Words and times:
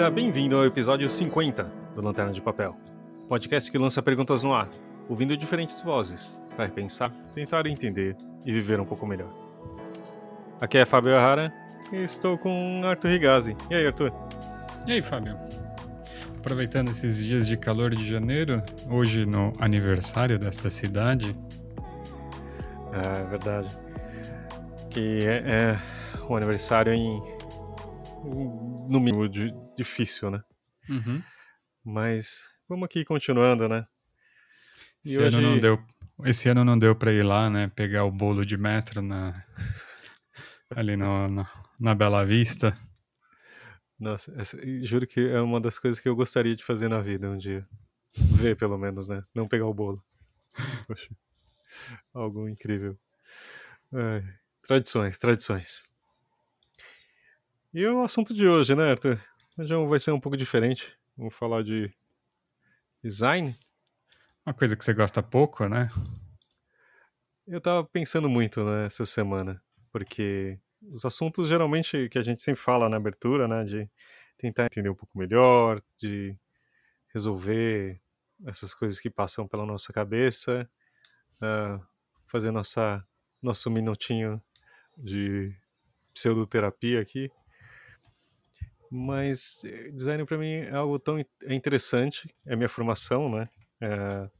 Bem-vinda, 0.00 0.10
bem-vindo 0.10 0.56
ao 0.56 0.64
episódio 0.64 1.10
50 1.10 1.62
do 1.94 2.00
Lanterna 2.00 2.32
de 2.32 2.40
Papel, 2.40 2.74
podcast 3.28 3.70
que 3.70 3.76
lança 3.76 4.02
perguntas 4.02 4.42
no 4.42 4.54
ar, 4.54 4.66
ouvindo 5.10 5.36
diferentes 5.36 5.82
vozes, 5.82 6.40
para 6.56 6.66
pensar, 6.70 7.10
tentar 7.34 7.66
entender 7.66 8.16
e 8.46 8.50
viver 8.50 8.80
um 8.80 8.86
pouco 8.86 9.06
melhor. 9.06 9.30
Aqui 10.58 10.78
é 10.78 10.86
Fábio 10.86 11.14
Arara 11.14 11.52
e 11.92 11.96
estou 11.96 12.38
com 12.38 12.80
Arthur 12.82 13.08
Rigazzi. 13.08 13.54
E 13.68 13.74
aí, 13.74 13.86
Arthur? 13.86 14.10
E 14.86 14.92
aí, 14.92 15.02
Fábio? 15.02 15.36
Aproveitando 16.38 16.88
esses 16.88 17.22
dias 17.22 17.46
de 17.46 17.58
calor 17.58 17.94
de 17.94 18.08
janeiro, 18.08 18.62
hoje 18.88 19.26
no 19.26 19.52
aniversário 19.60 20.38
desta 20.38 20.70
cidade. 20.70 21.36
É 22.94 23.24
verdade. 23.26 23.68
Que 24.88 25.26
é, 25.26 25.42
é 25.44 25.78
um 26.26 26.36
aniversário 26.36 26.90
em. 26.90 27.22
no 28.88 28.98
mínimo 28.98 29.28
de, 29.28 29.54
difícil, 29.80 30.30
né? 30.30 30.42
Uhum. 30.88 31.22
Mas 31.84 32.44
vamos 32.68 32.84
aqui 32.84 33.04
continuando, 33.04 33.68
né? 33.68 33.84
E 35.04 35.10
esse, 35.10 35.18
hoje... 35.18 35.36
ano 35.36 35.40
não 35.40 35.58
deu, 35.58 35.84
esse 36.24 36.48
ano 36.48 36.64
não 36.64 36.78
deu 36.78 36.94
para 36.94 37.12
ir 37.12 37.22
lá, 37.22 37.48
né? 37.48 37.70
Pegar 37.74 38.04
o 38.04 38.10
bolo 38.10 38.44
de 38.44 38.56
metro 38.56 39.00
na, 39.00 39.32
ali 40.76 40.96
no, 40.96 41.28
no, 41.28 41.46
na 41.80 41.94
Bela 41.94 42.24
Vista. 42.24 42.76
Nossa, 43.98 44.32
essa, 44.38 44.58
juro 44.82 45.06
que 45.06 45.20
é 45.20 45.40
uma 45.40 45.60
das 45.60 45.78
coisas 45.78 46.00
que 46.00 46.08
eu 46.08 46.16
gostaria 46.16 46.54
de 46.54 46.64
fazer 46.64 46.88
na 46.88 47.00
vida 47.00 47.28
um 47.28 47.38
dia. 47.38 47.66
Ver, 48.14 48.56
pelo 48.56 48.76
menos, 48.76 49.08
né? 49.08 49.20
Não 49.34 49.48
pegar 49.48 49.66
o 49.66 49.74
bolo. 49.74 50.02
Poxa, 50.86 51.08
algo 52.12 52.48
incrível. 52.48 52.98
É, 53.92 54.22
tradições, 54.62 55.18
tradições. 55.18 55.90
E 57.72 57.86
o 57.86 58.02
assunto 58.02 58.34
de 58.34 58.46
hoje, 58.48 58.74
né, 58.74 58.90
Arthur? 58.90 59.29
Hoje 59.60 59.74
vai 59.74 59.98
ser 59.98 60.12
um 60.12 60.18
pouco 60.18 60.38
diferente. 60.38 60.96
Vamos 61.14 61.34
falar 61.34 61.62
de 61.62 61.92
design. 63.04 63.54
Uma 64.46 64.54
coisa 64.54 64.74
que 64.74 64.82
você 64.82 64.94
gosta 64.94 65.22
pouco, 65.22 65.68
né? 65.68 65.90
Eu 67.46 67.60
tava 67.60 67.84
pensando 67.84 68.26
muito 68.26 68.64
nessa 68.64 69.02
né, 69.02 69.06
semana 69.06 69.62
porque 69.92 70.58
os 70.80 71.04
assuntos 71.04 71.46
geralmente 71.46 72.08
que 72.08 72.18
a 72.18 72.22
gente 72.22 72.40
sempre 72.40 72.58
fala 72.58 72.88
na 72.88 72.96
abertura, 72.96 73.46
né, 73.46 73.64
de 73.64 73.86
tentar 74.38 74.64
entender 74.64 74.88
um 74.88 74.94
pouco 74.94 75.18
melhor, 75.18 75.82
de 75.98 76.34
resolver 77.12 78.00
essas 78.46 78.72
coisas 78.72 78.98
que 78.98 79.10
passam 79.10 79.46
pela 79.46 79.66
nossa 79.66 79.92
cabeça, 79.92 80.66
uh, 81.36 81.86
fazer 82.28 82.50
nossa 82.50 83.06
nosso 83.42 83.70
minutinho 83.70 84.42
de 84.96 85.54
pseudoterapia 86.14 86.98
aqui. 86.98 87.30
Mas 88.90 89.62
eh, 89.64 89.90
design 89.92 90.24
para 90.24 90.38
mim 90.38 90.52
é 90.52 90.72
algo 90.74 90.98
tão 90.98 91.18
é 91.18 91.54
interessante, 91.54 92.28
é 92.46 92.56
minha 92.56 92.68
formação, 92.68 93.30
né? 93.30 93.48
É, 93.80 94.30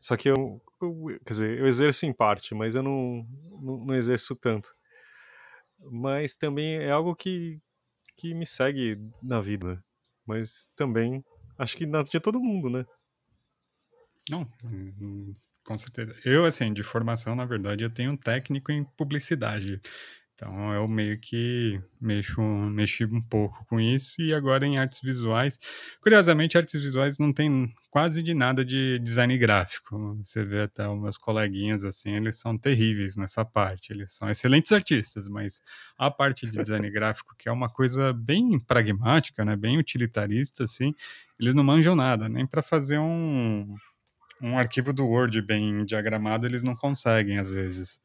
só 0.00 0.16
que 0.16 0.30
eu, 0.30 0.60
eu, 0.82 1.20
quer 1.24 1.32
dizer, 1.32 1.58
eu 1.58 1.66
exerço 1.66 2.06
em 2.06 2.12
parte, 2.12 2.54
mas 2.54 2.74
eu 2.74 2.82
não, 2.82 3.26
não, 3.60 3.84
não 3.86 3.94
exerço 3.94 4.34
tanto 4.34 4.70
mas 5.84 6.34
também 6.34 6.76
é 6.76 6.90
algo 6.90 7.14
que, 7.14 7.58
que 8.16 8.34
me 8.34 8.46
segue 8.46 8.98
na 9.22 9.40
vida. 9.40 9.82
Mas 10.26 10.68
também 10.76 11.24
acho 11.58 11.76
que 11.76 11.86
na 11.86 12.02
de 12.02 12.20
todo 12.20 12.40
mundo, 12.40 12.68
né? 12.68 12.84
Não, 14.28 14.46
hum, 14.64 15.32
com 15.64 15.76
certeza. 15.76 16.14
Eu, 16.24 16.44
assim, 16.44 16.72
de 16.72 16.82
formação, 16.82 17.34
na 17.34 17.44
verdade, 17.44 17.82
eu 17.82 17.90
tenho 17.90 18.12
um 18.12 18.16
técnico 18.16 18.70
em 18.70 18.84
publicidade. 18.84 19.80
Então 20.40 20.72
eu 20.72 20.88
meio 20.88 21.20
que 21.20 21.78
mexo, 22.00 22.40
mexi 22.40 23.04
um 23.04 23.20
pouco 23.20 23.62
com 23.66 23.78
isso 23.78 24.22
e 24.22 24.32
agora 24.32 24.64
em 24.66 24.78
artes 24.78 25.00
visuais. 25.02 25.60
Curiosamente, 26.00 26.56
artes 26.56 26.80
visuais 26.80 27.18
não 27.18 27.30
tem 27.30 27.70
quase 27.90 28.22
de 28.22 28.32
nada 28.32 28.64
de 28.64 28.98
design 29.00 29.36
gráfico. 29.36 30.16
Você 30.24 30.42
vê 30.42 30.62
até 30.62 30.88
os 30.88 30.98
meus 30.98 31.18
coleguinhas 31.18 31.84
assim, 31.84 32.14
eles 32.14 32.36
são 32.36 32.56
terríveis 32.56 33.16
nessa 33.16 33.44
parte. 33.44 33.92
Eles 33.92 34.14
são 34.14 34.30
excelentes 34.30 34.72
artistas, 34.72 35.28
mas 35.28 35.60
a 35.98 36.10
parte 36.10 36.46
de 36.46 36.56
design 36.56 36.88
gráfico, 36.90 37.34
que 37.36 37.46
é 37.46 37.52
uma 37.52 37.68
coisa 37.68 38.10
bem 38.10 38.58
pragmática, 38.58 39.44
né, 39.44 39.56
bem 39.56 39.76
utilitarista 39.76 40.64
assim, 40.64 40.94
eles 41.38 41.54
não 41.54 41.62
manjam 41.62 41.94
nada, 41.94 42.30
nem 42.30 42.46
para 42.46 42.62
fazer 42.62 42.98
um 42.98 43.76
um 44.40 44.58
arquivo 44.58 44.92
do 44.92 45.06
Word 45.06 45.40
bem 45.42 45.84
diagramado 45.84 46.46
eles 46.46 46.62
não 46.62 46.74
conseguem 46.74 47.38
às 47.38 47.52
vezes, 47.52 48.00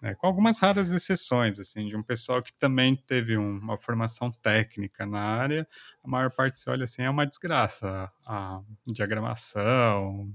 né? 0.00 0.14
com 0.14 0.26
algumas 0.26 0.58
raras 0.58 0.92
exceções, 0.92 1.58
assim, 1.58 1.88
de 1.88 1.96
um 1.96 2.02
pessoal 2.02 2.42
que 2.42 2.52
também 2.52 2.94
teve 2.94 3.36
um, 3.38 3.58
uma 3.58 3.78
formação 3.78 4.30
técnica 4.30 5.06
na 5.06 5.20
área, 5.20 5.66
a 6.04 6.08
maior 6.08 6.30
parte 6.30 6.58
se 6.58 6.68
olha 6.68 6.84
assim 6.84 7.02
é 7.02 7.10
uma 7.10 7.26
desgraça, 7.26 8.10
a 8.26 8.60
diagramação, 8.86 10.30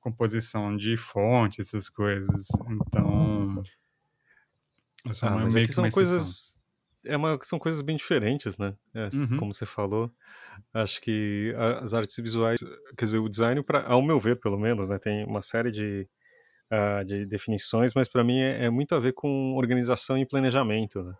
composição 0.00 0.76
de 0.76 0.96
fonte, 0.96 1.60
essas 1.60 1.88
coisas, 1.88 2.48
então 2.68 3.60
ah, 5.22 5.30
mas 5.30 5.54
meio 5.54 5.66
que 5.66 5.72
são 5.72 5.88
coisas 5.90 6.57
é 7.04 7.16
uma, 7.16 7.38
são 7.42 7.58
coisas 7.58 7.80
bem 7.80 7.96
diferentes, 7.96 8.58
né? 8.58 8.74
É, 8.94 9.08
uhum. 9.12 9.38
Como 9.38 9.54
você 9.54 9.66
falou. 9.66 10.10
Acho 10.74 11.00
que 11.00 11.54
as 11.80 11.94
artes 11.94 12.16
visuais, 12.16 12.58
quer 12.96 13.04
dizer, 13.04 13.18
o 13.18 13.28
design, 13.28 13.62
pra, 13.62 13.86
ao 13.86 14.02
meu 14.02 14.18
ver, 14.18 14.36
pelo 14.36 14.58
menos, 14.58 14.88
né, 14.88 14.98
tem 14.98 15.24
uma 15.24 15.40
série 15.40 15.70
de, 15.70 16.08
uh, 16.72 17.04
de 17.04 17.26
definições, 17.26 17.92
mas 17.94 18.08
para 18.08 18.24
mim 18.24 18.40
é, 18.40 18.64
é, 18.64 18.70
muito 18.70 18.94
a 18.94 18.98
ver 18.98 19.12
com 19.12 19.54
organização 19.56 20.18
e 20.18 20.26
planejamento, 20.26 21.02
né? 21.02 21.14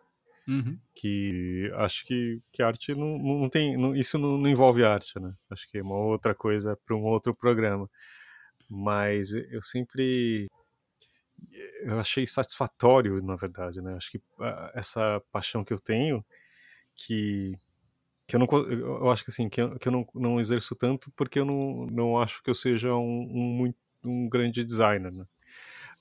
Uhum. 0.49 0.79
Que 0.95 1.71
acho 1.75 2.07
que, 2.07 2.41
que 2.51 2.63
arte 2.63 2.95
não, 2.95 3.19
não 3.19 3.51
tem. 3.51 3.77
Não, 3.77 3.95
isso 3.95 4.19
não, 4.19 4.39
não, 4.39 4.49
envolve 4.49 4.83
arte, 4.83 5.21
né? 5.21 5.35
Acho 5.51 5.69
que 5.69 5.77
é 5.79 5.83
uma 5.83 5.97
outra 5.97 6.35
coisa 6.35 6.77
para 6.87 6.97
um 6.97 7.05
outro 7.05 7.37
programa. 7.37 7.89
Mas 8.69 9.33
eu 9.33 9.63
sempre 9.63 10.49
eu 11.83 11.99
achei 11.99 12.27
satisfatório, 12.27 13.23
na 13.23 13.37
verdade, 13.37 13.81
né? 13.81 13.95
Acho 13.95 14.11
que 14.11 14.19
uh, 14.19 14.71
essa 14.75 15.23
paixão 15.33 15.65
que 15.65 15.73
eu 15.73 15.79
tenho, 15.79 16.25
que 16.95 17.57
que 18.27 18.37
eu 18.37 18.41
não 18.41 18.47
eu 18.71 19.11
acho 19.11 19.25
que 19.25 19.31
assim 19.31 19.49
que 19.49 19.61
eu, 19.61 19.79
que 19.79 19.89
eu 19.89 19.93
não, 19.93 20.07
não 20.15 20.41
exerço 20.41 20.77
tanto 20.77 21.11
porque 21.13 21.39
eu 21.41 21.47
não, 21.47 21.87
não 21.87 22.21
acho 22.21 22.43
que 22.43 22.51
eu 22.51 22.55
seja 22.55 22.95
um, 22.95 23.65
um, 23.65 23.75
um 24.05 24.29
grande 24.29 24.65
designer, 24.65 25.13
né? 25.13 25.25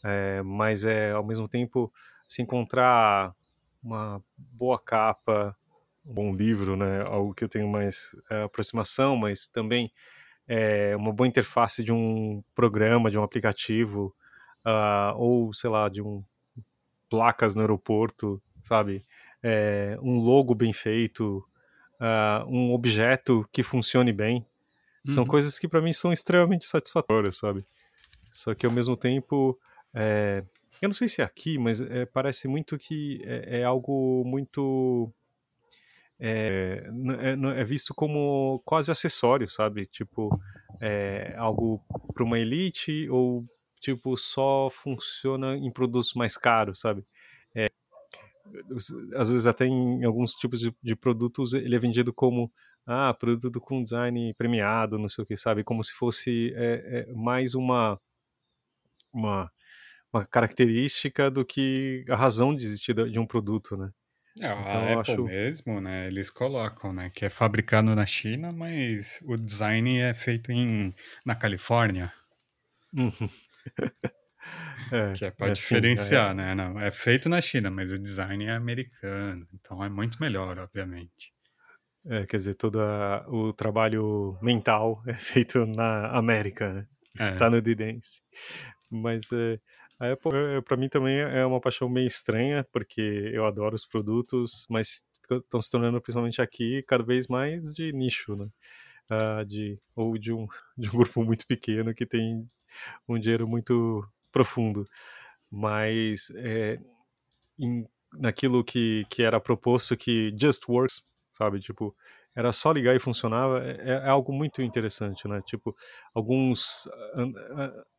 É, 0.04 0.42
mas 0.44 0.86
é 0.86 1.12
ao 1.12 1.26
mesmo 1.26 1.48
tempo 1.48 1.92
se 2.28 2.42
encontrar 2.42 3.34
uma 3.82 4.22
boa 4.38 4.80
capa, 4.80 5.56
um 6.06 6.14
bom 6.14 6.36
livro, 6.36 6.76
né? 6.76 7.02
Algo 7.04 7.34
que 7.34 7.44
eu 7.44 7.50
tenho 7.50 7.68
mais 7.68 8.16
é, 8.30 8.44
aproximação, 8.44 9.16
mas 9.16 9.48
também 9.48 9.92
é, 10.48 10.96
uma 10.98 11.14
boa 11.14 11.28
interface 11.28 11.84
de 11.84 11.94
um 11.94 12.44
programa, 12.54 13.10
de 13.12 13.18
um 13.18 13.24
aplicativo 13.24 14.14
uh, 14.68 15.18
ou 15.18 15.54
sei 15.54 15.70
lá, 15.70 15.88
de 15.88 16.02
um 16.02 16.24
placas 17.10 17.56
no 17.56 17.62
aeroporto, 17.62 18.42
sabe? 18.62 19.02
É, 19.42 19.98
um 20.02 20.20
logo 20.20 20.54
bem 20.54 20.74
feito, 20.74 21.46
uh, 22.02 22.46
um 22.48 22.74
objeto 22.74 23.48
que 23.52 23.64
funcione 23.64 24.12
bem. 24.12 24.46
Uhum. 25.08 25.14
São 25.14 25.26
coisas 25.26 25.58
que 25.58 25.68
para 25.68 25.82
mim 25.82 25.94
são 25.94 26.12
extremamente 26.12 26.66
satisfatórias, 26.66 27.38
sabe? 27.38 27.64
Só 28.30 28.54
que 28.54 28.66
ao 28.66 28.72
mesmo 28.72 28.98
tempo, 28.98 29.58
é, 29.94 30.44
eu 30.82 30.90
não 30.90 30.94
sei 30.94 31.08
se 31.08 31.22
é 31.22 31.24
aqui, 31.24 31.58
mas 31.58 31.80
é, 31.80 32.06
parece 32.06 32.48
muito 32.48 32.78
que 32.78 33.22
é, 33.24 33.62
é 33.62 33.64
algo 33.64 34.24
muito 34.26 35.10
é, 36.20 36.84
é, 37.22 37.62
é, 37.62 37.64
visto 37.64 37.94
como 37.94 38.62
quase 38.66 38.92
acessório, 38.92 39.50
sabe? 39.50 39.86
Tipo, 39.86 40.30
algo 41.38 41.82
para 42.14 42.24
uma 42.24 42.38
elite 42.38 43.08
ou 43.10 43.46
tipo, 43.80 44.16
só 44.18 44.70
funciona 44.70 45.56
em 45.56 45.72
produtos 45.72 46.14
mais 46.14 46.38
caros, 46.38 46.80
sabe? 46.80 47.06
É, 47.56 47.68
às 49.16 49.30
vezes 49.30 49.46
até 49.46 49.66
em 49.66 50.04
alguns 50.04 50.34
tipos 50.34 50.60
de, 50.60 50.74
de, 50.82 50.96
produtos 50.96 51.54
ele 51.54 51.76
é 51.76 51.80
vendido 51.80 52.14
como 52.14 52.52
ah, 52.86 53.14
produto 53.14 53.60
com 53.60 53.84
design 53.84 54.34
premiado, 54.36 54.98
não 54.98 55.10
sei 55.10 55.24
o 55.24 55.28
que, 55.28 55.36
sabe? 55.36 55.64
Como 55.64 55.84
se 55.84 55.94
fosse 55.94 56.54
é, 56.56 57.06
é, 57.10 57.14
mais 57.14 57.54
uma, 57.54 58.00
uma, 59.12 59.52
uma 60.12 60.26
característica 60.26 61.30
do 61.30 61.46
que 61.46 62.06
a 62.10 62.16
razão 62.16 62.56
de 62.56 62.66
existir 62.66 62.94
de 63.10 63.20
um 63.20 63.26
produto, 63.26 63.76
né? 63.76 63.92
É, 64.40 64.46
então, 64.46 64.56
a 64.56 64.94
Apple 65.00 65.14
acho... 65.14 65.24
mesmo, 65.24 65.82
né? 65.82 66.08
Eles 66.08 66.30
colocam, 66.30 66.94
né? 66.94 67.10
Que 67.14 67.26
é 67.26 67.30
fabricado 67.30 67.96
na 67.96 68.06
China, 68.06 68.52
mas 68.52 69.20
o 69.26 69.36
design 69.36 70.00
é 70.00 70.14
feito 70.14 70.52
em, 70.52 70.94
na 71.26 71.36
Califórnia. 71.36 72.12
Uhum. 72.94 73.30
É, 74.92 75.12
que 75.12 75.26
é 75.26 75.32
para 75.32 75.50
é 75.50 75.54
diferenciar, 75.54 76.32
assim, 76.32 76.40
é. 76.40 76.44
né? 76.44 76.56
Não, 76.56 76.80
é 76.80 76.90
feito 76.90 77.28
na 77.28 77.42
China, 77.42 77.70
mas 77.70 77.92
o 77.92 78.00
design 78.00 78.46
é 78.46 78.54
americano, 78.54 79.46
então 79.54 79.84
é 79.84 79.90
muito 79.90 80.18
melhor, 80.22 80.58
obviamente. 80.58 81.34
É, 82.06 82.26
quer 82.26 82.38
dizer, 82.38 82.54
todo 82.54 82.80
a, 82.80 83.26
o 83.28 83.52
trabalho 83.52 84.38
mental 84.42 85.04
é 85.06 85.14
feito 85.16 85.66
na 85.66 86.08
América, 86.08 86.72
né? 86.72 86.88
É. 87.20 87.24
Estadunidense. 87.24 88.22
Mas 88.90 89.30
é, 89.34 89.60
a 90.00 90.14
Apple, 90.14 90.32
é, 90.34 90.62
para 90.62 90.78
mim, 90.78 90.88
também 90.88 91.20
é 91.20 91.46
uma 91.46 91.60
paixão 91.60 91.90
meio 91.90 92.08
estranha, 92.08 92.66
porque 92.72 93.02
eu 93.34 93.46
adoro 93.46 93.76
os 93.76 93.86
produtos, 93.86 94.66
mas 94.70 95.04
estão 95.30 95.60
se 95.62 95.70
tornando, 95.70 96.00
principalmente 96.00 96.42
aqui, 96.42 96.80
cada 96.88 97.04
vez 97.04 97.28
mais 97.28 97.74
de 97.74 97.92
nicho, 97.92 98.36
né? 98.36 98.48
Uh, 99.10 99.46
de, 99.46 99.80
ou 99.96 100.18
de 100.18 100.34
um, 100.34 100.48
de 100.78 100.90
um 100.90 100.92
grupo 100.92 101.24
muito 101.24 101.48
pequeno 101.48 101.94
que 101.94 102.06
tem 102.06 102.46
um 103.08 103.18
dinheiro 103.18 103.48
muito 103.48 104.06
profundo. 104.32 104.86
Mas 105.50 106.30
é, 106.36 106.78
em, 107.58 107.88
naquilo 108.14 108.64
que, 108.64 109.06
que 109.10 109.24
era 109.24 109.40
proposto 109.40 109.96
que 109.96 110.34
just 110.40 110.68
works, 110.68 111.04
sabe? 111.32 111.60
Tipo, 111.60 111.96
era 112.36 112.52
só 112.54 112.72
ligar 112.72 112.96
e 112.96 113.00
funcionava, 113.00 113.64
é, 113.64 113.90
é, 113.90 114.08
algo 114.08 114.32
muito 114.32 114.62
interessante, 114.62 115.28
né? 115.28 115.42
Tipo, 115.46 115.76
alguns. 116.14 116.88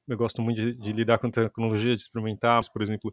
Eu 0.06 0.16
gosto 0.16 0.40
muito 0.40 0.56
de, 0.56 0.74
de, 0.74 0.92
lidar 0.92 1.18
com 1.18 1.30
tecnologia, 1.30 1.94
de 1.94 2.00
experimentar, 2.00 2.60
por 2.72 2.80
exemplo, 2.80 3.12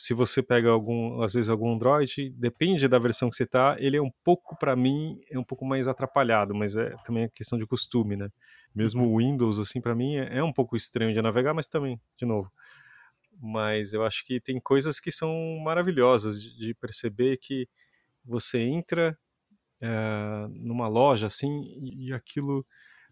se 0.00 0.14
você 0.14 0.42
pega 0.42 0.70
algum, 0.70 1.20
às 1.22 1.34
vezes 1.34 1.50
algum 1.50 1.74
Android, 1.74 2.30
depende 2.30 2.88
da 2.88 2.98
versão 2.98 3.28
que 3.28 3.36
você 3.36 3.46
tá, 3.46 3.74
ele 3.78 3.98
é 3.98 4.02
um 4.02 4.10
pouco, 4.24 4.56
para 4.56 4.74
mim, 4.74 5.20
é 5.30 5.38
um 5.38 5.44
pouco 5.44 5.62
mais 5.62 5.86
atrapalhado, 5.86 6.54
mas 6.54 6.74
é 6.74 6.96
também 7.04 7.24
é 7.24 7.28
questão 7.28 7.58
de 7.58 7.66
costume, 7.66 8.16
né? 8.16 8.30
Mesmo 8.74 9.06
o 9.06 9.18
Windows, 9.18 9.58
assim, 9.60 9.78
para 9.78 9.94
mim 9.94 10.16
é, 10.16 10.38
é 10.38 10.42
um 10.42 10.54
pouco 10.54 10.74
estranho 10.74 11.12
de 11.12 11.20
navegar, 11.20 11.52
mas 11.52 11.66
também, 11.66 12.00
de 12.16 12.24
novo. 12.24 12.50
Mas 13.42 13.92
eu 13.92 14.02
acho 14.02 14.24
que 14.24 14.40
tem 14.40 14.58
coisas 14.58 14.98
que 14.98 15.10
são 15.10 15.34
maravilhosas 15.62 16.40
de, 16.42 16.56
de 16.56 16.74
perceber 16.74 17.36
que 17.36 17.68
você 18.24 18.58
entra 18.58 19.18
é, 19.82 19.88
numa 20.50 20.88
loja 20.88 21.26
assim 21.26 21.62
e 21.78 22.10
aquilo 22.14 22.66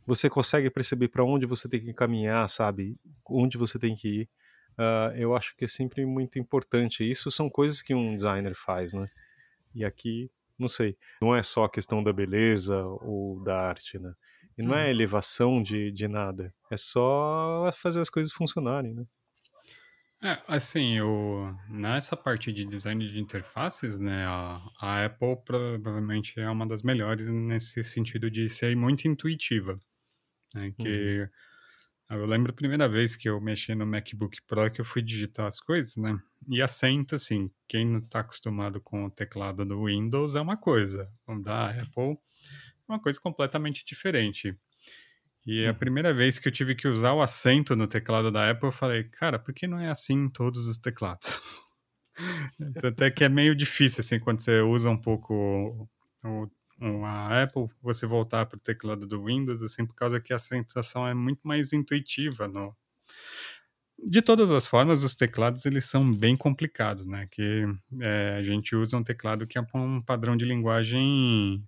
você 0.07 0.31
consegue 0.31 0.71
perceber 0.71 1.09
para 1.09 1.23
onde 1.23 1.45
você 1.45 1.69
tem 1.69 1.81
que 1.85 1.93
caminhar, 1.93 2.49
sabe? 2.49 2.95
Onde 3.29 3.59
você 3.59 3.79
tem 3.79 3.95
que 3.95 4.23
ir. 4.23 4.29
Uh, 4.79 5.17
eu 5.17 5.35
acho 5.35 5.57
que 5.57 5.65
é 5.65 5.69
sempre 5.69 6.07
muito 6.07 6.39
importante. 6.39 7.09
Isso 7.09 7.31
são 7.33 7.51
coisas 7.51 7.83
que 7.83 7.93
um 7.95 8.15
designer 8.15 8.55
faz, 8.55 8.93
né? 8.93 9.07
E 9.75 9.85
aqui, 9.85 10.31
não 10.57 10.69
sei, 10.69 10.97
não 11.21 11.35
é 11.35 11.43
só 11.43 11.65
a 11.65 11.71
questão 11.71 12.03
da 12.03 12.13
beleza 12.13 12.81
ou 12.85 13.43
da 13.43 13.61
arte, 13.61 13.99
né? 13.99 14.15
E 14.57 14.63
não 14.63 14.77
é 14.77 14.85
uhum. 14.85 14.91
elevação 14.91 15.63
de, 15.63 15.91
de 15.93 16.09
nada. 16.09 16.55
É 16.71 16.77
só 16.77 17.71
fazer 17.73 18.01
as 18.01 18.11
coisas 18.11 18.33
funcionarem, 18.33 18.95
né? 18.95 19.05
É, 20.21 20.37
assim, 20.49 21.01
o, 21.01 21.55
nessa 21.69 22.17
parte 22.17 22.53
de 22.53 22.65
design 22.65 23.07
de 23.07 23.21
interfaces, 23.21 24.01
né, 24.01 24.27
a, 24.27 24.61
a 24.81 25.05
Apple 25.05 25.37
provavelmente 25.45 26.41
é 26.41 26.51
uma 26.51 26.67
das 26.67 26.83
melhores 26.83 27.31
nesse 27.31 27.85
sentido 27.85 28.29
de 28.29 28.49
ser 28.49 28.77
muito 28.77 29.07
intuitiva. 29.07 29.77
Né, 30.53 30.73
que 30.77 31.21
uhum. 31.21 31.29
Eu 32.11 32.25
lembro 32.25 32.51
a 32.51 32.55
primeira 32.55 32.89
vez 32.89 33.15
que 33.15 33.29
eu 33.29 33.39
mexi 33.41 33.75
no 33.75 33.85
MacBook 33.85 34.41
Pro 34.47 34.71
que 34.71 34.81
eu 34.81 34.85
fui 34.85 35.03
digitar 35.03 35.47
as 35.47 35.61
coisas, 35.61 35.97
né? 35.97 36.19
E 36.49 36.63
assento, 36.63 37.15
assim, 37.15 37.51
quem 37.69 37.87
não 37.87 37.99
está 37.99 38.21
acostumado 38.21 38.81
com 38.81 39.05
o 39.05 39.11
teclado 39.11 39.65
do 39.65 39.85
Windows 39.85 40.35
é 40.35 40.41
uma 40.41 40.57
coisa, 40.57 41.11
o 41.27 41.39
da 41.39 41.71
Apple 41.71 42.17
é 42.89 42.93
uma 42.93 43.01
coisa 43.01 43.21
completamente 43.21 43.85
diferente. 43.85 44.57
E 45.47 45.67
a 45.67 45.71
uhum. 45.71 45.75
primeira 45.77 46.13
vez 46.13 46.39
que 46.39 46.49
eu 46.49 46.53
tive 46.53 46.75
que 46.75 46.89
usar 46.89 47.13
o 47.13 47.23
acento 47.23 47.77
no 47.77 47.87
teclado 47.87 48.31
da 48.31 48.51
Apple, 48.51 48.69
eu 48.69 48.73
falei, 48.73 49.05
cara, 49.05 49.39
por 49.39 49.53
que 49.55 49.67
não 49.67 49.79
é 49.79 49.89
assim 49.89 50.25
em 50.25 50.29
todos 50.29 50.67
os 50.67 50.79
teclados? 50.79 51.41
Até 52.83 53.11
que 53.11 53.25
é 53.25 53.29
meio 53.29 53.55
difícil, 53.55 54.01
assim, 54.01 54.19
quando 54.19 54.41
você 54.41 54.61
usa 54.61 54.91
um 54.91 55.01
pouco 55.01 55.89
o, 56.25 56.51
a 57.05 57.43
Apple, 57.43 57.69
você 57.83 58.07
voltar 58.07 58.47
para 58.47 58.57
o 58.57 58.61
teclado 58.61 59.07
do 59.07 59.25
Windows, 59.25 59.63
assim, 59.63 59.87
por 59.87 59.95
causa 59.95 60.21
que 60.21 60.33
a 60.33 60.39
sensação 60.39 61.07
é 61.07 61.15
muito 61.15 61.41
mais 61.43 61.73
intuitiva 61.73 62.49
no, 62.49 62.77
de 63.99 64.23
todas 64.23 64.51
as 64.51 64.67
formas, 64.67 65.03
os 65.03 65.15
teclados 65.15 65.67
eles 65.67 65.85
são 65.85 66.09
bem 66.13 66.37
complicados, 66.37 67.05
né? 67.05 67.27
Que 67.31 67.65
é, 68.01 68.37
a 68.39 68.43
gente 68.45 68.77
usa 68.77 68.97
um 68.97 69.03
teclado 69.03 69.47
que 69.47 69.59
é 69.59 69.63
um 69.75 70.01
padrão 70.01 70.37
de 70.37 70.45
linguagem 70.45 71.65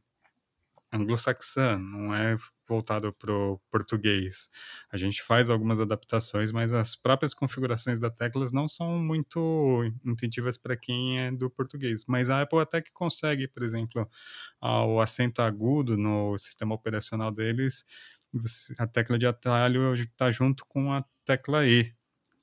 anglo-saxão, 0.92 1.78
não 1.78 2.14
é 2.14 2.36
voltado 2.68 3.12
para 3.12 3.32
o 3.32 3.60
português. 3.70 4.50
A 4.92 4.96
gente 4.96 5.22
faz 5.22 5.50
algumas 5.50 5.80
adaptações, 5.80 6.52
mas 6.52 6.72
as 6.72 6.96
próprias 6.96 7.32
configurações 7.32 8.00
das 8.00 8.16
teclas 8.16 8.52
não 8.52 8.66
são 8.66 8.98
muito 8.98 9.84
intuitivas 10.04 10.56
para 10.58 10.76
quem 10.76 11.20
é 11.20 11.32
do 11.32 11.48
português. 11.48 12.04
Mas 12.06 12.30
a 12.30 12.42
Apple 12.42 12.60
até 12.60 12.80
que 12.80 12.92
consegue, 12.92 13.46
por 13.48 13.62
exemplo, 13.62 14.08
o 14.60 15.00
acento 15.00 15.42
agudo 15.42 15.96
no 15.96 16.36
sistema 16.38 16.74
operacional 16.74 17.30
deles, 17.30 17.84
a 18.78 18.86
tecla 18.86 19.18
de 19.18 19.26
atalho 19.26 19.94
está 19.94 20.30
junto 20.30 20.64
com 20.66 20.92
a 20.92 21.04
tecla 21.24 21.66
E, 21.66 21.92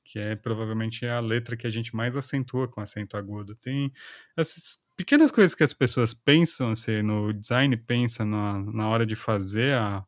que 0.04 0.20
é 0.20 0.36
provavelmente 0.36 1.06
a 1.06 1.20
letra 1.20 1.58
que 1.58 1.68
a 1.68 1.70
gente 1.70 1.96
mais 1.96 2.16
acentua 2.16 2.68
com 2.68 2.80
acento 2.80 3.18
agudo. 3.18 3.56
Tem 3.56 3.92
essas 4.38 4.86
pequenas 4.98 5.32
coisas 5.32 5.54
que 5.54 5.64
as 5.64 5.74
pessoas 5.74 6.14
pensam, 6.14 6.72
assim, 6.72 7.04
no 7.04 7.32
design 7.32 7.78
pensa 7.78 8.26
na, 8.26 8.60
na 8.60 8.90
hora 8.90 9.06
de 9.06 9.16
fazer 9.16 9.76
a... 9.76 10.04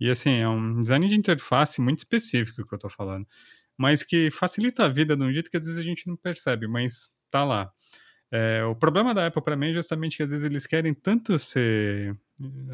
E 0.00 0.10
assim, 0.10 0.38
é 0.38 0.48
um 0.48 0.80
design 0.80 1.06
de 1.06 1.14
interface 1.14 1.80
muito 1.80 1.98
específico 1.98 2.66
que 2.66 2.74
eu 2.74 2.76
estou 2.76 2.90
falando, 2.90 3.26
mas 3.76 4.02
que 4.02 4.30
facilita 4.30 4.84
a 4.84 4.88
vida 4.88 5.16
de 5.16 5.22
um 5.22 5.32
jeito 5.32 5.50
que 5.50 5.56
às 5.56 5.66
vezes 5.66 5.78
a 5.78 5.84
gente 5.84 6.08
não 6.08 6.16
percebe, 6.16 6.66
mas 6.66 7.10
tá 7.30 7.44
lá. 7.44 7.70
É, 8.30 8.64
o 8.64 8.74
problema 8.74 9.14
da 9.14 9.26
Apple 9.26 9.42
para 9.42 9.56
mim 9.56 9.70
é 9.70 9.74
justamente 9.74 10.16
que 10.16 10.22
às 10.24 10.30
vezes 10.30 10.44
eles 10.44 10.66
querem 10.66 10.92
tanto 10.92 11.38
ser 11.38 12.18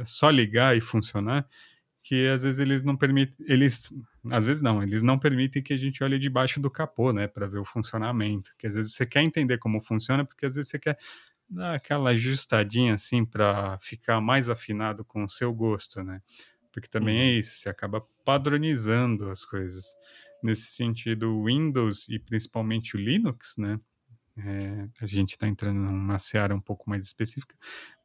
só 0.02 0.30
ligar 0.30 0.74
e 0.76 0.80
funcionar 0.80 1.46
que 2.02 2.26
às 2.28 2.42
vezes 2.42 2.58
eles 2.58 2.82
não 2.82 2.96
permitem, 2.96 3.44
eles, 3.46 3.92
às 4.30 4.46
vezes 4.46 4.62
não, 4.62 4.82
eles 4.82 5.02
não 5.02 5.18
permitem 5.18 5.62
que 5.62 5.72
a 5.72 5.76
gente 5.76 6.02
olhe 6.02 6.18
debaixo 6.18 6.60
do 6.60 6.70
capô, 6.70 7.12
né, 7.12 7.26
para 7.26 7.46
ver 7.46 7.58
o 7.58 7.64
funcionamento. 7.64 8.50
Que 8.58 8.66
às 8.66 8.74
vezes 8.74 8.94
você 8.94 9.06
quer 9.06 9.22
entender 9.22 9.58
como 9.58 9.80
funciona, 9.80 10.24
porque 10.24 10.46
às 10.46 10.54
vezes 10.54 10.70
você 10.70 10.78
quer 10.78 10.98
dar 11.50 11.74
aquela 11.74 12.10
ajustadinha 12.10 12.94
assim 12.94 13.24
para 13.24 13.78
ficar 13.80 14.20
mais 14.20 14.48
afinado 14.48 15.04
com 15.04 15.24
o 15.24 15.28
seu 15.28 15.52
gosto, 15.52 16.02
né? 16.02 16.22
Porque 16.72 16.88
também 16.88 17.16
é 17.16 17.22
uhum. 17.22 17.26
é 17.26 17.32
isso, 17.32 17.58
você 17.58 17.68
acaba 17.68 18.00
padronizando 18.24 19.28
as 19.28 19.44
coisas. 19.44 19.96
Nesse 20.42 20.68
sentido, 20.68 21.36
o 21.36 21.46
Windows 21.46 22.08
e 22.08 22.18
principalmente 22.18 22.96
o 22.96 23.00
Linux, 23.00 23.56
né? 23.58 23.78
É, 24.38 24.88
a 25.02 25.06
gente 25.06 25.32
está 25.32 25.46
entrando 25.46 25.78
numa 25.78 26.18
seara 26.18 26.54
um 26.54 26.60
pouco 26.60 26.88
mais 26.88 27.04
específica, 27.04 27.54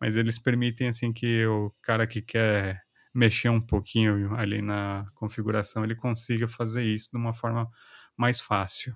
mas 0.02 0.18
eles 0.18 0.38
permitem 0.38 0.90
assim 0.90 1.14
que 1.14 1.46
o 1.46 1.72
cara 1.82 2.06
que 2.06 2.22
quer 2.22 2.84
mexer 3.14 3.48
um 3.48 3.62
pouquinho 3.62 4.36
ali 4.36 4.62
na 4.62 5.06
configuração, 5.16 5.84
ele 5.86 5.96
consiga 5.96 6.48
fazer 6.48 6.84
isso 6.84 7.10
de 7.12 7.18
uma 7.18 7.34
forma 7.34 7.70
mais 8.18 8.42
fácil. 8.42 8.94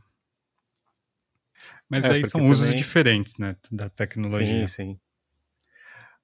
Mas 1.89 2.05
é, 2.05 2.09
daí 2.09 2.23
são 2.23 2.39
também... 2.39 2.51
usos 2.51 2.73
diferentes, 2.73 3.37
né, 3.37 3.55
da 3.71 3.89
tecnologia. 3.89 4.67
Sim, 4.67 4.67
sim. 4.67 4.99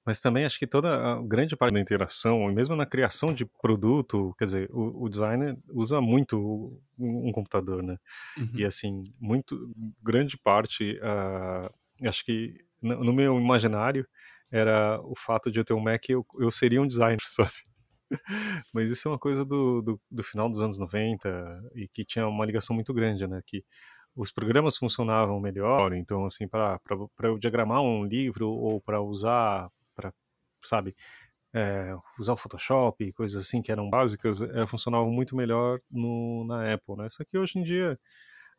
Mas 0.06 0.20
também 0.20 0.44
acho 0.44 0.56
que 0.56 0.68
toda 0.68 0.88
a 0.88 1.20
grande 1.20 1.56
parte 1.56 1.74
da 1.74 1.80
interação, 1.80 2.46
mesmo 2.52 2.76
na 2.76 2.86
criação 2.86 3.34
de 3.34 3.44
produto, 3.44 4.32
quer 4.38 4.44
dizer, 4.44 4.70
o, 4.70 5.04
o 5.04 5.08
designer 5.08 5.58
usa 5.70 6.00
muito 6.00 6.80
um, 6.96 7.28
um 7.28 7.32
computador, 7.32 7.82
né? 7.82 7.98
Uhum. 8.38 8.52
E 8.54 8.64
assim, 8.64 9.02
muito 9.18 9.74
grande 10.00 10.38
parte, 10.38 10.96
uh, 10.98 12.08
acho 12.08 12.24
que 12.24 12.54
no, 12.80 13.02
no, 13.02 13.12
meu 13.12 13.36
imaginário 13.36 14.06
era 14.52 15.00
o 15.02 15.14
fato 15.16 15.50
de 15.50 15.58
eu 15.58 15.64
ter 15.64 15.74
um 15.74 15.80
Mac, 15.80 16.08
eu, 16.08 16.24
eu 16.38 16.52
seria 16.52 16.80
um 16.80 16.86
designer, 16.86 17.18
sabe? 17.26 17.50
Mas 18.72 18.88
isso 18.88 19.08
é 19.08 19.10
uma 19.10 19.18
coisa 19.18 19.44
do, 19.44 19.82
do, 19.82 20.00
do, 20.08 20.22
final 20.22 20.48
dos 20.48 20.62
anos 20.62 20.78
90 20.78 21.64
e 21.74 21.88
que 21.88 22.04
tinha 22.04 22.28
uma 22.28 22.46
ligação 22.46 22.76
muito 22.76 22.94
grande, 22.94 23.26
né? 23.26 23.42
Que 23.44 23.64
os 24.16 24.32
programas 24.32 24.76
funcionavam 24.76 25.38
melhor, 25.38 25.92
então, 25.92 26.24
assim, 26.24 26.48
para 26.48 26.80
eu 27.22 27.38
diagramar 27.38 27.82
um 27.82 28.04
livro 28.04 28.48
ou 28.48 28.80
para 28.80 29.00
usar, 29.00 29.70
para, 29.94 30.12
sabe, 30.62 30.96
é, 31.52 31.94
usar 32.18 32.32
o 32.32 32.36
Photoshop, 32.36 33.12
coisas 33.12 33.44
assim 33.44 33.60
que 33.62 33.70
eram 33.70 33.90
básicas, 33.90 34.40
é, 34.40 34.66
funcionavam 34.66 35.10
muito 35.10 35.36
melhor 35.36 35.80
no, 35.90 36.44
na 36.46 36.72
Apple, 36.72 36.96
né? 36.96 37.08
Só 37.10 37.24
que 37.24 37.36
hoje 37.36 37.58
em 37.58 37.62
dia 37.62 37.98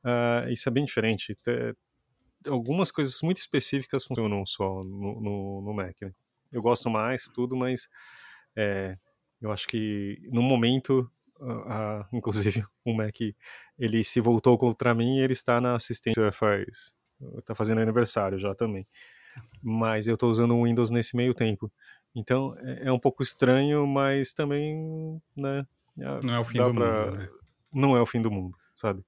uh, 0.04 0.50
isso 0.50 0.70
é 0.70 0.72
bem 0.72 0.86
diferente. 0.86 1.36
Tem, 1.44 1.74
algumas 2.48 2.92
coisas 2.92 3.20
muito 3.22 3.40
específicas 3.40 4.04
funcionam 4.04 4.46
só 4.46 4.84
no, 4.84 5.22
no, 5.22 5.62
no 5.62 5.74
Mac, 5.74 5.96
né? 6.02 6.12
Eu 6.52 6.62
gosto 6.62 6.90
mais, 6.90 7.26
tudo, 7.26 7.56
mas 7.56 7.90
é, 8.56 8.98
eu 9.42 9.52
acho 9.52 9.68
que 9.68 10.18
no 10.32 10.42
momento, 10.42 11.10
uh, 11.40 12.02
uh, 12.02 12.06
inclusive 12.14 12.64
o 12.86 12.94
Mac, 12.94 13.16
ele 13.78 14.04
se 14.04 14.20
voltou 14.20 14.58
contra 14.58 14.94
mim 14.94 15.18
e 15.18 15.22
ele 15.22 15.34
está 15.34 15.60
na 15.62 15.76
assistência 15.76 16.32
faz, 16.32 16.96
está 17.38 17.54
fazendo 17.56 17.82
aniversário 17.82 18.40
já 18.40 18.54
também. 18.56 18.88
Mas 19.62 20.08
eu 20.08 20.16
estou 20.16 20.30
usando 20.30 20.56
o 20.56 20.64
Windows 20.64 20.90
nesse 20.90 21.16
meio 21.16 21.34
tempo. 21.34 21.72
Então 22.16 22.56
é, 22.60 22.88
é, 22.88 22.92
um 22.92 23.00
pouco 23.00 23.22
estranho, 23.22 23.86
mas 23.86 24.34
também, 24.34 25.22
né? 25.36 25.66
Não 25.96 26.34
é 26.34 26.40
o 26.40 26.44
fim 26.44 26.58
do 26.58 26.74
pra... 26.74 27.06
mundo, 27.06 27.18
né? 27.18 27.30
Não 27.74 27.98
é 27.98 28.02
o 28.02 28.06
fim 28.06 28.22
do 28.22 28.32
mundo, 28.32 28.58
sabe? 28.74 29.04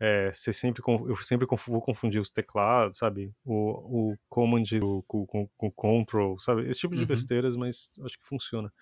É, 0.00 0.32
você 0.32 0.52
sempre, 0.52 0.82
eu 0.86 1.16
sempre 1.16 1.46
vou 1.66 1.80
confundir 1.80 2.20
os 2.20 2.30
teclados, 2.30 2.98
sabe? 2.98 3.32
O, 3.44 4.10
o 4.12 4.18
command 4.28 4.64
com, 5.06 5.26
com, 5.26 5.48
com 5.56 5.70
control, 5.70 6.38
sabe? 6.38 6.68
Esse 6.68 6.80
tipo 6.80 6.94
de 6.94 7.02
uhum. 7.02 7.06
besteiras, 7.06 7.56
mas 7.56 7.90
acho 8.04 8.18
que 8.18 8.26
funciona. 8.26 8.72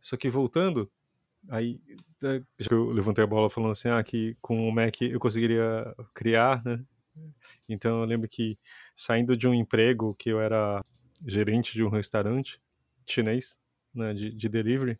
Só 0.00 0.16
que 0.16 0.28
voltando, 0.28 0.90
aí 1.48 1.80
é, 2.24 2.42
eu 2.70 2.90
levantei 2.90 3.24
a 3.24 3.26
bola 3.26 3.50
falando 3.50 3.72
assim, 3.72 3.88
ah, 3.88 4.02
que 4.02 4.36
com 4.40 4.68
o 4.68 4.72
Mac 4.72 5.00
eu 5.02 5.20
conseguiria 5.20 5.94
criar, 6.14 6.64
né? 6.64 6.82
Então 7.68 8.00
eu 8.00 8.04
lembro 8.04 8.28
que 8.28 8.56
saindo 8.94 9.36
de 9.36 9.46
um 9.46 9.54
emprego 9.54 10.14
que 10.16 10.30
eu 10.30 10.40
era 10.40 10.82
gerente 11.26 11.72
de 11.72 11.82
um 11.82 11.88
restaurante 11.88 12.60
chinês, 13.06 13.58
né, 13.94 14.12
de, 14.12 14.30
de 14.30 14.48
delivery, 14.48 14.98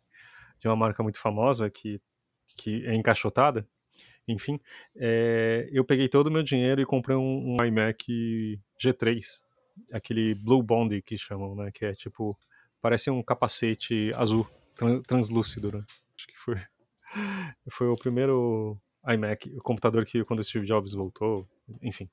de 0.59 0.67
uma 0.67 0.75
marca 0.75 1.03
muito 1.03 1.19
famosa 1.19 1.69
que, 1.69 2.01
que 2.57 2.85
é 2.85 2.95
encaixotada. 2.95 3.67
Enfim, 4.27 4.59
é, 4.95 5.69
eu 5.71 5.83
peguei 5.83 6.07
todo 6.09 6.27
o 6.27 6.31
meu 6.31 6.41
dinheiro 6.41 6.81
e 6.81 6.85
comprei 6.85 7.15
um, 7.15 7.55
um 7.55 7.63
iMac 7.63 8.59
G3, 8.81 9.43
aquele 9.91 10.33
Blue 10.35 10.63
Bond 10.63 11.01
que 11.01 11.17
chamam, 11.17 11.55
né, 11.55 11.71
que 11.71 11.85
é 11.85 11.93
tipo, 11.93 12.37
parece 12.81 13.11
um 13.11 13.21
capacete 13.21 14.11
azul, 14.15 14.47
translúcido, 15.07 15.71
né? 15.71 15.83
Acho 16.17 16.27
que 16.27 16.37
foi, 16.37 16.55
foi 17.69 17.87
o 17.87 17.97
primeiro 17.97 18.79
iMac, 19.07 19.49
o 19.55 19.61
computador 19.61 20.05
que 20.05 20.23
quando 20.23 20.39
o 20.39 20.43
Steve 20.43 20.65
Jobs 20.65 20.93
voltou, 20.93 21.47
enfim. 21.81 22.09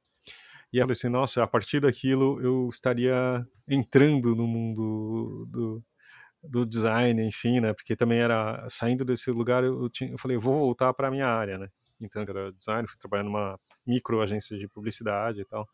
E 0.73 0.78
eu 0.78 0.82
falei 0.82 0.92
assim, 0.92 1.09
nossa, 1.09 1.42
a 1.42 1.47
partir 1.47 1.80
daquilo 1.80 2.40
eu 2.42 2.68
estaria 2.68 3.44
entrando 3.68 4.35
no 4.35 4.47
mundo 4.47 5.47
do, 5.50 5.85
do 6.42 6.66
design, 6.66 7.23
enfim, 7.23 7.61
né? 7.61 7.73
Porque 7.75 7.94
também 7.94 8.18
era 8.18 8.66
saindo 8.68 9.04
desse 9.04 9.30
lugar, 9.30 9.62
eu, 9.64 9.88
tinha, 9.90 10.11
eu 10.11 10.18
falei, 10.18 10.37
eu 10.37 10.40
vou 10.40 10.59
voltar 10.59 10.92
para 10.94 11.11
minha 11.11 11.26
área, 11.26 11.59
né? 11.59 11.68
Então, 12.00 12.23
era 12.23 12.52
design, 12.52 12.88
fui 12.88 12.99
trabalhar 12.99 13.25
numa 13.25 13.61
micro 13.87 14.21
agência 14.21 14.59
de 14.59 14.66
publicidade 14.66 15.42
e 15.42 15.44
tal. 15.44 15.68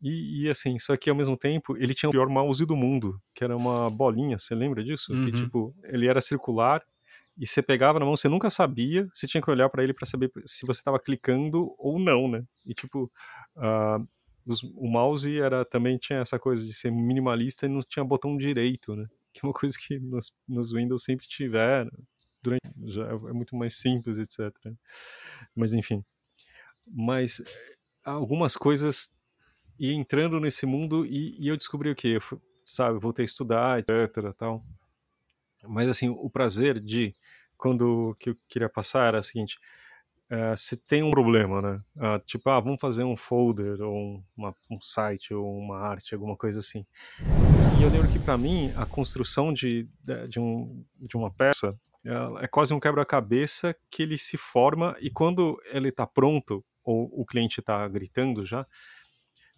E, 0.00 0.44
e, 0.44 0.48
assim, 0.48 0.78
só 0.78 0.96
que 0.96 1.10
ao 1.10 1.16
mesmo 1.16 1.36
tempo 1.36 1.76
ele 1.76 1.92
tinha 1.92 2.08
o 2.08 2.12
pior 2.12 2.28
mouse 2.28 2.64
do 2.64 2.76
mundo, 2.76 3.20
que 3.34 3.42
era 3.42 3.56
uma 3.56 3.90
bolinha, 3.90 4.38
você 4.38 4.54
lembra 4.54 4.82
disso? 4.84 5.12
Uhum. 5.12 5.24
Que 5.24 5.32
tipo, 5.32 5.74
ele 5.84 6.06
era 6.06 6.20
circular 6.20 6.80
e 7.36 7.46
você 7.46 7.62
pegava 7.62 7.98
na 7.98 8.04
mão, 8.04 8.16
você 8.16 8.28
nunca 8.28 8.48
sabia, 8.50 9.08
você 9.12 9.26
tinha 9.26 9.42
que 9.42 9.50
olhar 9.50 9.68
para 9.68 9.82
ele 9.82 9.92
para 9.92 10.06
saber 10.06 10.30
se 10.44 10.66
você 10.66 10.80
estava 10.80 10.98
clicando 10.98 11.68
ou 11.78 11.98
não, 11.98 12.28
né? 12.28 12.42
E 12.64 12.74
tipo, 12.74 13.10
uh, 13.56 14.08
os, 14.46 14.62
o 14.62 14.88
mouse 14.88 15.36
era 15.38 15.64
também 15.64 15.98
tinha 15.98 16.20
essa 16.20 16.38
coisa 16.38 16.64
de 16.64 16.72
ser 16.72 16.90
minimalista 16.90 17.66
e 17.66 17.68
não 17.68 17.80
tinha 17.82 18.04
botão 18.04 18.36
direito, 18.36 18.94
né? 18.94 19.04
Que 19.32 19.40
é 19.44 19.48
uma 19.48 19.52
coisa 19.52 19.76
que 19.78 19.98
nos, 19.98 20.32
nos 20.48 20.72
Windows 20.72 21.02
sempre 21.02 21.26
tiveram, 21.26 21.90
durante, 22.42 22.62
já 22.86 23.04
é 23.04 23.32
muito 23.32 23.56
mais 23.56 23.76
simples, 23.76 24.16
etc. 24.18 24.52
Mas 25.54 25.74
enfim, 25.74 26.04
mas 26.92 27.42
algumas 28.04 28.56
coisas 28.56 29.17
e 29.78 29.92
entrando 29.92 30.40
nesse 30.40 30.66
mundo 30.66 31.06
e, 31.06 31.36
e 31.38 31.48
eu 31.48 31.56
descobri 31.56 31.90
o 31.90 31.94
que 31.94 32.18
sabe 32.64 32.98
voltei 32.98 33.22
a 33.22 33.26
estudar 33.26 33.78
etc 33.78 34.34
tal. 34.36 34.64
Mas 35.66 35.88
assim 35.88 36.08
o 36.08 36.30
prazer 36.30 36.78
de 36.78 37.12
quando 37.56 38.14
que 38.20 38.30
eu 38.30 38.36
queria 38.48 38.68
passar 38.68 39.08
era 39.08 39.20
o 39.20 39.22
seguinte 39.22 39.58
uh, 40.30 40.56
se 40.56 40.76
tem 40.76 41.02
um 41.02 41.10
problema 41.10 41.62
né? 41.62 41.80
Uh, 41.96 42.26
tipo 42.26 42.48
ah 42.50 42.60
vamos 42.60 42.80
fazer 42.80 43.04
um 43.04 43.16
folder 43.16 43.80
ou 43.80 44.22
uma, 44.36 44.54
um 44.70 44.82
site 44.82 45.32
ou 45.34 45.58
uma 45.58 45.78
arte 45.78 46.14
alguma 46.14 46.36
coisa 46.36 46.58
assim. 46.58 46.86
E 47.78 47.82
eu 47.82 47.90
lembro 47.90 48.10
que 48.10 48.18
para 48.18 48.36
mim 48.36 48.72
a 48.76 48.84
construção 48.84 49.52
de, 49.52 49.88
de, 50.28 50.40
um, 50.40 50.84
de 50.98 51.16
uma 51.16 51.30
peça 51.30 51.70
é 52.40 52.48
quase 52.48 52.74
um 52.74 52.80
quebra-cabeça 52.80 53.74
que 53.90 54.02
ele 54.02 54.18
se 54.18 54.36
forma 54.36 54.96
e 55.00 55.10
quando 55.10 55.60
ele 55.66 55.90
está 55.90 56.04
pronto 56.04 56.64
ou 56.82 57.08
o 57.12 57.24
cliente 57.24 57.60
está 57.60 57.86
gritando 57.86 58.44
já 58.44 58.66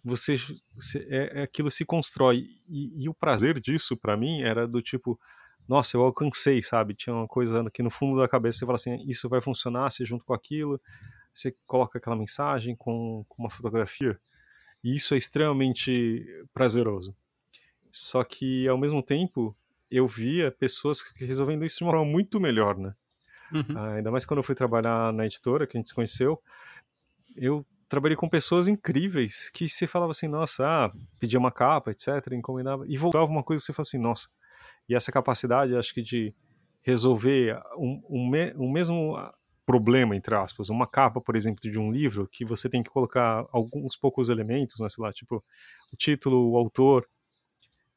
você, 0.03 0.39
você 0.75 1.05
é, 1.09 1.39
é, 1.39 1.43
aquilo 1.43 1.69
se 1.69 1.85
constrói. 1.85 2.47
E, 2.67 3.03
e 3.03 3.09
o 3.09 3.13
prazer 3.13 3.59
disso 3.59 3.95
para 3.95 4.17
mim 4.17 4.41
era 4.41 4.67
do 4.67 4.81
tipo 4.81 5.19
nossa 5.67 5.95
eu 5.95 6.01
alcancei 6.01 6.61
sabe? 6.61 6.95
Tinha 6.95 7.15
uma 7.15 7.27
coisa 7.27 7.69
que 7.71 7.83
no 7.83 7.89
fundo 7.89 8.19
da 8.19 8.27
cabeça 8.27 8.59
você 8.59 8.65
fala 8.65 8.75
assim 8.75 9.03
isso 9.07 9.29
vai 9.29 9.41
funcionar 9.41 9.91
se 9.91 10.05
junto 10.05 10.25
com 10.25 10.33
aquilo 10.33 10.81
você 11.33 11.53
coloca 11.65 11.97
aquela 11.97 12.15
mensagem 12.15 12.75
com, 12.75 13.23
com 13.29 13.43
uma 13.43 13.49
fotografia 13.49 14.17
e 14.83 14.95
isso 14.95 15.13
é 15.13 15.17
extremamente 15.17 16.25
prazeroso. 16.53 17.15
Só 17.91 18.23
que 18.23 18.67
ao 18.67 18.77
mesmo 18.77 19.03
tempo 19.03 19.55
eu 19.91 20.07
via 20.07 20.51
pessoas 20.51 21.03
resolvendo 21.15 21.63
isso 21.63 21.77
de 21.77 21.83
uma 21.83 21.91
forma 21.91 22.05
muito 22.05 22.39
melhor 22.39 22.77
né? 22.77 22.95
Uhum. 23.53 23.77
ah, 23.77 23.93
ainda 23.95 24.09
mais 24.09 24.25
quando 24.25 24.37
eu 24.37 24.43
fui 24.43 24.55
trabalhar 24.55 25.11
na 25.11 25.25
editora 25.25 25.67
que 25.67 25.77
a 25.77 25.79
gente 25.79 25.89
se 25.89 25.95
conheceu 25.95 26.41
eu 27.35 27.61
trabalhei 27.91 28.15
com 28.15 28.29
pessoas 28.29 28.69
incríveis 28.69 29.49
que 29.49 29.67
você 29.67 29.85
falava 29.85 30.11
assim, 30.11 30.29
nossa, 30.29 30.65
ah, 30.65 30.91
pedia 31.19 31.37
uma 31.37 31.51
capa, 31.51 31.91
etc, 31.91 32.25
encomendava, 32.31 32.85
e 32.87 32.95
voltava 32.95 33.25
uma 33.25 33.43
coisa 33.43 33.61
que 33.61 33.65
você 33.65 33.73
fala 33.73 33.83
assim, 33.83 33.99
nossa, 33.99 34.29
e 34.87 34.95
essa 34.95 35.11
capacidade, 35.11 35.75
acho 35.75 35.93
que 35.93 36.01
de 36.01 36.33
resolver 36.81 37.61
um, 37.77 38.01
um, 38.09 38.31
um 38.55 38.71
mesmo 38.71 39.17
problema, 39.65 40.15
entre 40.15 40.33
aspas, 40.33 40.69
uma 40.69 40.87
capa, 40.87 41.19
por 41.19 41.35
exemplo, 41.35 41.69
de 41.69 41.77
um 41.77 41.91
livro, 41.91 42.29
que 42.31 42.45
você 42.45 42.69
tem 42.69 42.81
que 42.81 42.89
colocar 42.89 43.45
alguns 43.51 43.97
poucos 43.97 44.29
elementos, 44.29 44.79
né, 44.79 44.87
sei 44.87 45.03
lá, 45.03 45.11
tipo, 45.11 45.43
o 45.93 45.97
título, 45.97 46.49
o 46.49 46.57
autor, 46.57 47.05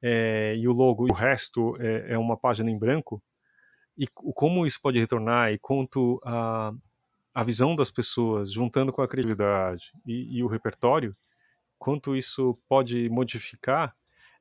é, 0.03 0.57
e 0.57 0.67
o 0.67 0.73
logo, 0.73 1.07
e 1.07 1.13
o 1.13 1.15
resto 1.15 1.77
é, 1.81 2.15
é, 2.15 2.19
uma 2.19 2.37
página 2.37 2.69
em 2.69 2.77
branco, 2.77 3.23
e 3.97 4.09
como 4.09 4.67
isso 4.67 4.81
pode 4.83 4.99
retornar, 4.99 5.53
e 5.53 5.59
quanto 5.59 6.21
a 6.25 6.73
a 7.35 7.43
visão 7.43 7.75
das 7.75 7.91
pessoas, 7.91 8.53
juntando 8.53 8.93
com 8.93 9.03
a 9.03 9.09
criatividade 9.09 9.93
e, 10.07 10.39
e 10.39 10.43
o 10.43 10.47
repertório, 10.47 11.13
quanto 11.79 12.17
isso 12.17 12.53
pode 12.69 13.09
modificar, 13.09 13.95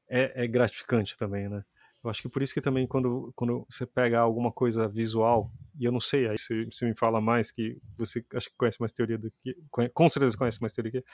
é, 0.07 0.43
é, 0.43 0.47
gratificante 0.47 1.17
também, 1.17 1.49
né? 1.49 1.63
Eu 2.03 2.09
acho 2.09 2.21
que 2.21 2.29
por 2.29 2.43
isso 2.43 2.53
que 2.53 2.61
também 2.61 2.85
quando, 2.85 3.31
quando 3.35 3.65
você 3.69 3.85
pega 3.85 4.19
alguma 4.19 4.51
coisa 4.51 4.87
visual, 4.87 5.49
e 5.79 5.85
eu 5.85 5.91
não 5.91 6.01
sei, 6.01 6.27
aí 6.27 6.37
você, 6.37 6.65
você 6.65 6.85
me 6.85 6.93
fala 6.95 7.21
mais, 7.21 7.49
que 7.49 7.77
você 7.97 8.23
acho 8.35 8.49
que 8.49 8.55
conhece 8.57 8.79
mais 8.79 8.91
teoria 8.91 9.17
do 9.17 9.31
que, 9.41 9.57
com 9.93 10.09
certeza 10.09 10.37
conhece 10.37 10.61
mais 10.61 10.73
teoria 10.73 10.91
do 10.91 11.01
que, 11.01 11.05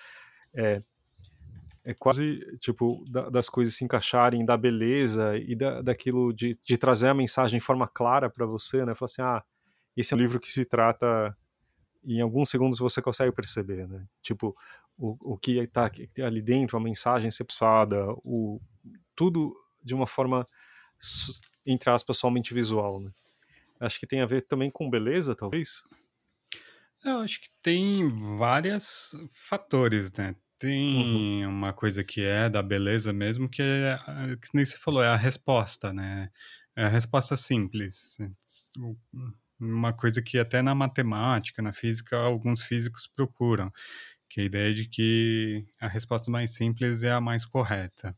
é, 0.53 0.79
é 1.85 1.93
quase, 1.93 2.39
tipo, 2.59 3.03
da, 3.09 3.29
das 3.29 3.47
coisas 3.47 3.75
se 3.75 3.85
encaixarem, 3.85 4.43
da 4.43 4.57
beleza 4.57 5.37
e 5.37 5.55
da, 5.55 5.81
daquilo 5.81 6.33
de, 6.33 6.57
de 6.65 6.77
trazer 6.77 7.07
a 7.07 7.13
mensagem 7.13 7.59
de 7.59 7.65
forma 7.65 7.87
clara 7.87 8.29
para 8.29 8.45
você, 8.45 8.83
né? 8.83 8.95
Falar 8.95 9.05
assim, 9.07 9.21
ah, 9.21 9.43
esse 9.95 10.13
é 10.13 10.17
um 10.17 10.19
livro 10.19 10.39
que 10.39 10.51
se 10.51 10.65
trata 10.65 11.35
em 12.17 12.21
alguns 12.21 12.49
segundos 12.49 12.79
você 12.79 13.01
consegue 13.01 13.31
perceber, 13.31 13.87
né? 13.87 14.05
Tipo, 14.21 14.55
o, 14.97 15.33
o 15.33 15.37
que 15.37 15.59
está 15.59 15.89
ali 16.23 16.41
dentro, 16.41 16.77
a 16.77 16.81
mensagem 16.81 17.31
ser 17.31 17.45
passada, 17.45 18.05
o, 18.23 18.59
tudo 19.15 19.55
de 19.83 19.93
uma 19.93 20.07
forma, 20.07 20.45
entre 21.65 21.89
aspas, 21.89 22.17
somente 22.17 22.53
visual, 22.53 22.99
né? 22.99 23.11
Acho 23.79 23.99
que 23.99 24.07
tem 24.07 24.21
a 24.21 24.25
ver 24.25 24.45
também 24.45 24.69
com 24.69 24.89
beleza, 24.89 25.35
talvez? 25.35 25.83
Eu 27.05 27.19
acho 27.19 27.39
que 27.39 27.49
tem 27.61 28.09
vários 28.37 29.15
fatores, 29.31 30.11
né? 30.11 30.35
Tem 30.57 31.45
uhum. 31.45 31.51
uma 31.51 31.71
coisa 31.71 32.03
que 32.03 32.21
é 32.21 32.49
da 32.49 32.61
beleza 32.61 33.13
mesmo, 33.13 33.47
que 33.47 33.61
é, 33.61 33.97
que 34.35 34.49
nem 34.53 34.65
você 34.65 34.77
falou, 34.77 35.01
é 35.01 35.07
a 35.07 35.15
resposta, 35.15 35.93
né? 35.93 36.29
É 36.75 36.83
a 36.83 36.89
resposta 36.89 37.37
simples 37.37 38.17
uma 39.59 39.93
coisa 39.93 40.21
que 40.21 40.39
até 40.39 40.61
na 40.61 40.73
matemática, 40.73 41.61
na 41.61 41.73
física, 41.73 42.17
alguns 42.17 42.61
físicos 42.61 43.07
procuram, 43.07 43.71
que 44.29 44.39
é 44.41 44.43
a 44.43 44.45
ideia 44.45 44.73
de 44.73 44.87
que 44.87 45.65
a 45.79 45.87
resposta 45.87 46.31
mais 46.31 46.53
simples 46.53 47.03
é 47.03 47.11
a 47.11 47.19
mais 47.19 47.45
correta, 47.45 48.15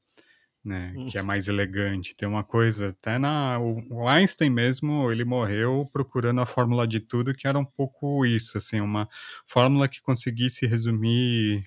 né? 0.63 0.93
Que 1.09 1.17
é 1.17 1.21
mais 1.21 1.47
elegante. 1.47 2.15
Tem 2.15 2.27
uma 2.27 2.43
coisa, 2.43 2.89
até 2.89 3.17
na 3.17 3.57
o 3.59 4.07
Einstein 4.07 4.49
mesmo, 4.49 5.11
ele 5.11 5.25
morreu 5.25 5.89
procurando 5.91 6.41
a 6.41 6.45
fórmula 6.45 6.87
de 6.87 6.99
tudo, 6.99 7.33
que 7.33 7.47
era 7.47 7.57
um 7.57 7.65
pouco 7.65 8.25
isso, 8.25 8.57
assim, 8.57 8.81
uma 8.81 9.07
fórmula 9.45 9.87
que 9.87 10.01
conseguisse 10.01 10.67
resumir 10.67 11.65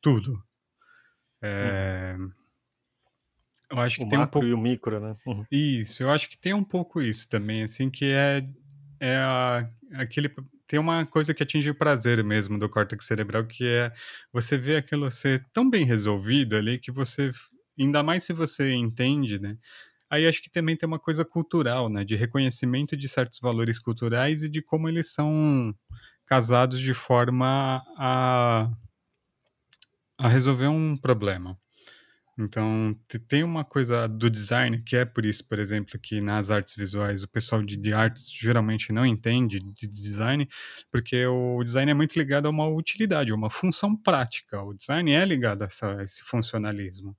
tudo. 0.00 0.42
É, 1.42 2.16
uhum. 2.18 2.32
Eu 3.70 3.80
acho 3.80 3.98
que 3.98 4.04
o 4.06 4.08
tem 4.08 4.18
um 4.18 4.26
pouco 4.26 4.46
e 4.46 4.54
o 4.54 4.58
micro, 4.58 4.98
né? 4.98 5.14
Uhum. 5.26 5.44
Isso, 5.52 6.02
eu 6.02 6.10
acho 6.10 6.28
que 6.28 6.38
tem 6.38 6.54
um 6.54 6.64
pouco 6.64 7.02
isso 7.02 7.28
também, 7.28 7.62
assim, 7.62 7.90
que 7.90 8.06
é 8.06 8.40
é 9.00 9.16
a, 9.16 9.68
aquele 9.94 10.28
tem 10.66 10.78
uma 10.78 11.06
coisa 11.06 11.32
que 11.32 11.42
atinge 11.42 11.70
o 11.70 11.74
prazer 11.74 12.22
mesmo 12.22 12.58
do 12.58 12.68
córtex 12.68 13.06
cerebral, 13.06 13.46
que 13.46 13.66
é 13.66 13.90
você 14.30 14.58
ver 14.58 14.76
aquilo 14.76 15.10
ser 15.10 15.44
tão 15.50 15.68
bem 15.68 15.84
resolvido 15.84 16.56
ali 16.56 16.78
que 16.78 16.92
você, 16.92 17.30
ainda 17.78 18.02
mais 18.02 18.24
se 18.24 18.34
você 18.34 18.74
entende, 18.74 19.40
né? 19.40 19.56
Aí 20.10 20.26
acho 20.26 20.42
que 20.42 20.50
também 20.50 20.76
tem 20.76 20.86
uma 20.86 20.98
coisa 20.98 21.24
cultural, 21.24 21.88
né? 21.88 22.04
De 22.04 22.14
reconhecimento 22.14 22.96
de 22.96 23.08
certos 23.08 23.40
valores 23.40 23.78
culturais 23.78 24.42
e 24.42 24.48
de 24.48 24.60
como 24.62 24.88
eles 24.88 25.12
são 25.12 25.74
casados 26.26 26.80
de 26.80 26.92
forma 26.92 27.82
a, 27.96 28.70
a 30.18 30.28
resolver 30.28 30.66
um 30.66 30.96
problema. 30.96 31.58
Então, 32.38 32.96
tem 33.26 33.42
uma 33.42 33.64
coisa 33.64 34.06
do 34.06 34.30
design 34.30 34.80
que 34.84 34.96
é 34.96 35.04
por 35.04 35.26
isso, 35.26 35.46
por 35.48 35.58
exemplo, 35.58 35.98
que 35.98 36.20
nas 36.20 36.50
artes 36.52 36.76
visuais 36.76 37.24
o 37.24 37.28
pessoal 37.28 37.62
de, 37.62 37.76
de 37.76 37.92
artes 37.92 38.30
geralmente 38.30 38.92
não 38.92 39.04
entende 39.04 39.58
de 39.58 39.88
design, 39.88 40.48
porque 40.90 41.26
o 41.26 41.60
design 41.64 41.90
é 41.90 41.94
muito 41.94 42.16
ligado 42.16 42.46
a 42.46 42.50
uma 42.50 42.68
utilidade, 42.68 43.32
a 43.32 43.34
uma 43.34 43.50
função 43.50 43.96
prática. 43.96 44.62
O 44.62 44.72
design 44.72 45.10
é 45.12 45.24
ligado 45.24 45.62
a, 45.62 45.66
essa, 45.66 45.96
a 45.96 46.02
esse 46.02 46.22
funcionalismo. 46.22 47.16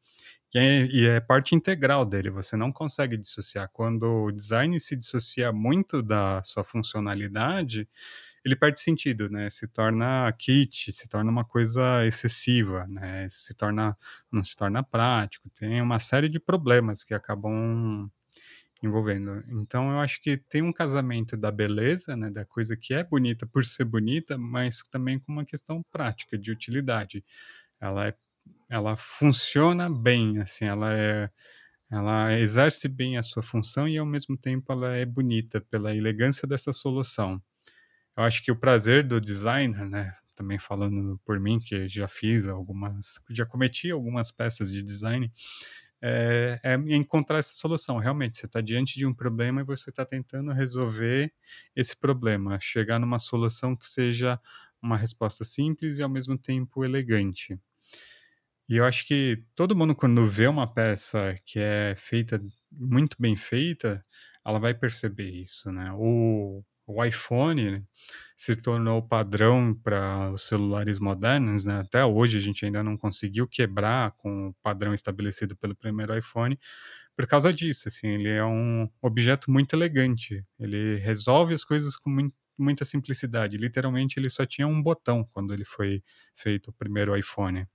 E 0.54 0.58
é, 0.58 0.86
e 0.86 1.06
é, 1.06 1.20
parte 1.20 1.54
integral 1.54 2.06
dele, 2.06 2.30
você 2.30 2.56
não 2.56 2.72
consegue 2.72 3.18
dissociar. 3.18 3.70
Quando 3.74 4.04
o 4.26 4.32
design 4.32 4.80
se 4.80 4.96
dissocia 4.96 5.52
muito 5.52 6.02
da 6.02 6.42
sua 6.44 6.64
funcionalidade, 6.64 7.88
ele 8.46 8.56
perde 8.56 8.80
sentido, 8.82 9.30
né? 9.30 9.50
Se 9.50 9.68
torna 9.68 10.32
kit, 10.34 10.92
se 10.92 11.08
torna 11.10 11.32
uma 11.32 11.46
coisa 11.46 12.06
excessiva, 12.06 12.86
né? 12.88 13.28
Se 13.30 13.56
torna, 13.56 13.98
não 14.32 14.44
se 14.44 14.56
torna 14.56 14.84
prático, 14.84 15.50
tem 15.52 15.82
uma 15.82 16.00
série 16.00 16.30
de 16.30 16.40
problemas 16.40 17.04
que 17.04 17.14
acabam 17.14 18.10
envolvendo. 18.84 19.44
Então 19.50 19.92
eu 19.92 20.00
acho 20.00 20.22
que 20.22 20.38
tem 20.38 20.62
um 20.62 20.72
casamento 20.74 21.36
da 21.38 21.52
beleza, 21.52 22.16
né, 22.16 22.30
da 22.30 22.46
coisa 22.46 22.78
que 22.78 22.94
é 22.94 23.04
bonita 23.04 23.46
por 23.46 23.66
ser 23.66 23.86
bonita, 23.86 24.38
mas 24.38 24.82
também 24.90 25.20
com 25.20 25.32
uma 25.34 25.46
questão 25.46 25.84
prática 25.92 26.38
de 26.38 26.52
utilidade. 26.52 27.24
Ela 27.82 28.10
é, 28.10 28.16
ela 28.70 28.96
funciona 28.98 29.90
bem, 29.90 30.40
assim, 30.40 30.66
ela 30.66 30.94
é 30.94 31.30
ela 31.92 32.38
exerce 32.40 32.88
bem 32.88 33.18
a 33.18 33.24
sua 33.24 33.44
função 33.44 33.88
e 33.88 33.98
ao 33.98 34.06
mesmo 34.06 34.38
tempo 34.38 34.72
ela 34.72 34.96
é 34.96 35.06
bonita 35.06 35.62
pela 35.62 35.96
elegância 35.96 36.48
dessa 36.48 36.72
solução. 36.74 37.42
Eu 38.20 38.26
acho 38.26 38.44
que 38.44 38.52
o 38.52 38.56
prazer 38.56 39.08
do 39.08 39.22
designer, 39.22 39.86
né, 39.88 40.14
também 40.36 40.60
falando 40.60 41.18
por 41.24 41.40
mim 41.40 41.58
que 41.58 41.88
já 41.88 42.06
fiz 42.06 42.50
algumas, 42.50 43.18
já 43.30 43.46
cometi 43.46 43.90
algumas 43.92 44.30
peças 44.30 44.70
de 44.70 44.84
design, 44.84 45.32
é, 46.02 46.60
é 46.62 46.74
encontrar 46.98 47.38
essa 47.38 47.54
solução. 47.54 47.98
Realmente, 47.98 48.38
você 48.38 48.46
está 48.46 48.60
diante 48.60 48.98
de 48.98 49.06
um 49.06 49.14
problema 49.14 49.62
e 49.62 49.64
você 49.64 49.90
está 49.90 50.06
tentando 50.06 50.52
resolver 50.52 51.32
esse 51.74 51.96
problema, 51.98 52.60
chegar 52.60 53.00
numa 53.00 53.20
solução 53.20 53.74
que 53.74 53.88
seja 53.88 54.38
uma 54.82 54.98
resposta 54.98 55.46
simples 55.46 56.00
e 56.00 56.04
ao 56.04 56.10
mesmo 56.10 56.38
tempo 56.38 56.84
elegante. 56.84 57.58
E 58.68 58.76
eu 58.76 58.84
acho 58.84 59.08
que 59.08 59.46
todo 59.56 59.78
mundo, 59.78 59.96
quando 59.96 60.28
vê 60.28 60.46
uma 60.46 60.68
peça 60.68 61.38
que 61.46 61.58
é 61.58 61.96
feita 61.96 62.44
muito 62.70 63.16
bem 63.18 63.38
feita, 63.38 64.06
ela 64.46 64.60
vai 64.60 64.74
perceber 64.74 65.30
isso, 65.30 65.72
né? 65.72 65.94
O, 65.94 66.62
o 66.94 67.04
iPhone 67.04 67.86
se 68.36 68.56
tornou 68.56 69.02
padrão 69.02 69.74
para 69.74 70.32
os 70.32 70.44
celulares 70.44 71.00
modernos, 71.00 71.66
né? 71.66 71.80
Até 71.80 72.04
hoje 72.06 72.38
a 72.38 72.42
gente 72.42 72.66
ainda 72.66 72.84
não 72.84 72.98
conseguiu 72.98 73.48
quebrar 73.48 74.12
com 74.18 74.50
o 74.50 74.54
padrão 74.64 74.94
estabelecido 74.94 75.56
pelo 75.58 75.76
primeiro 75.76 76.18
iPhone 76.18 76.58
por 77.20 77.28
causa 77.28 77.52
disso, 77.52 77.90
assim, 77.90 78.08
ele 78.08 78.30
é 78.30 78.46
um 78.46 78.90
objeto 79.02 79.52
muito 79.52 79.76
elegante, 79.76 80.42
ele 80.58 80.96
resolve 80.96 81.54
as 81.54 81.66
coisas 81.66 81.98
com 81.98 82.32
muita 82.58 82.86
simplicidade, 82.86 83.58
literalmente 83.58 84.18
ele 84.18 84.30
só 84.30 84.46
tinha 84.46 84.66
um 84.66 84.82
botão 84.82 85.28
quando 85.34 85.54
ele 85.54 85.66
foi 85.66 86.02
feito 86.34 86.70
o 86.70 86.74
primeiro 86.74 87.18
iPhone. 87.18 87.68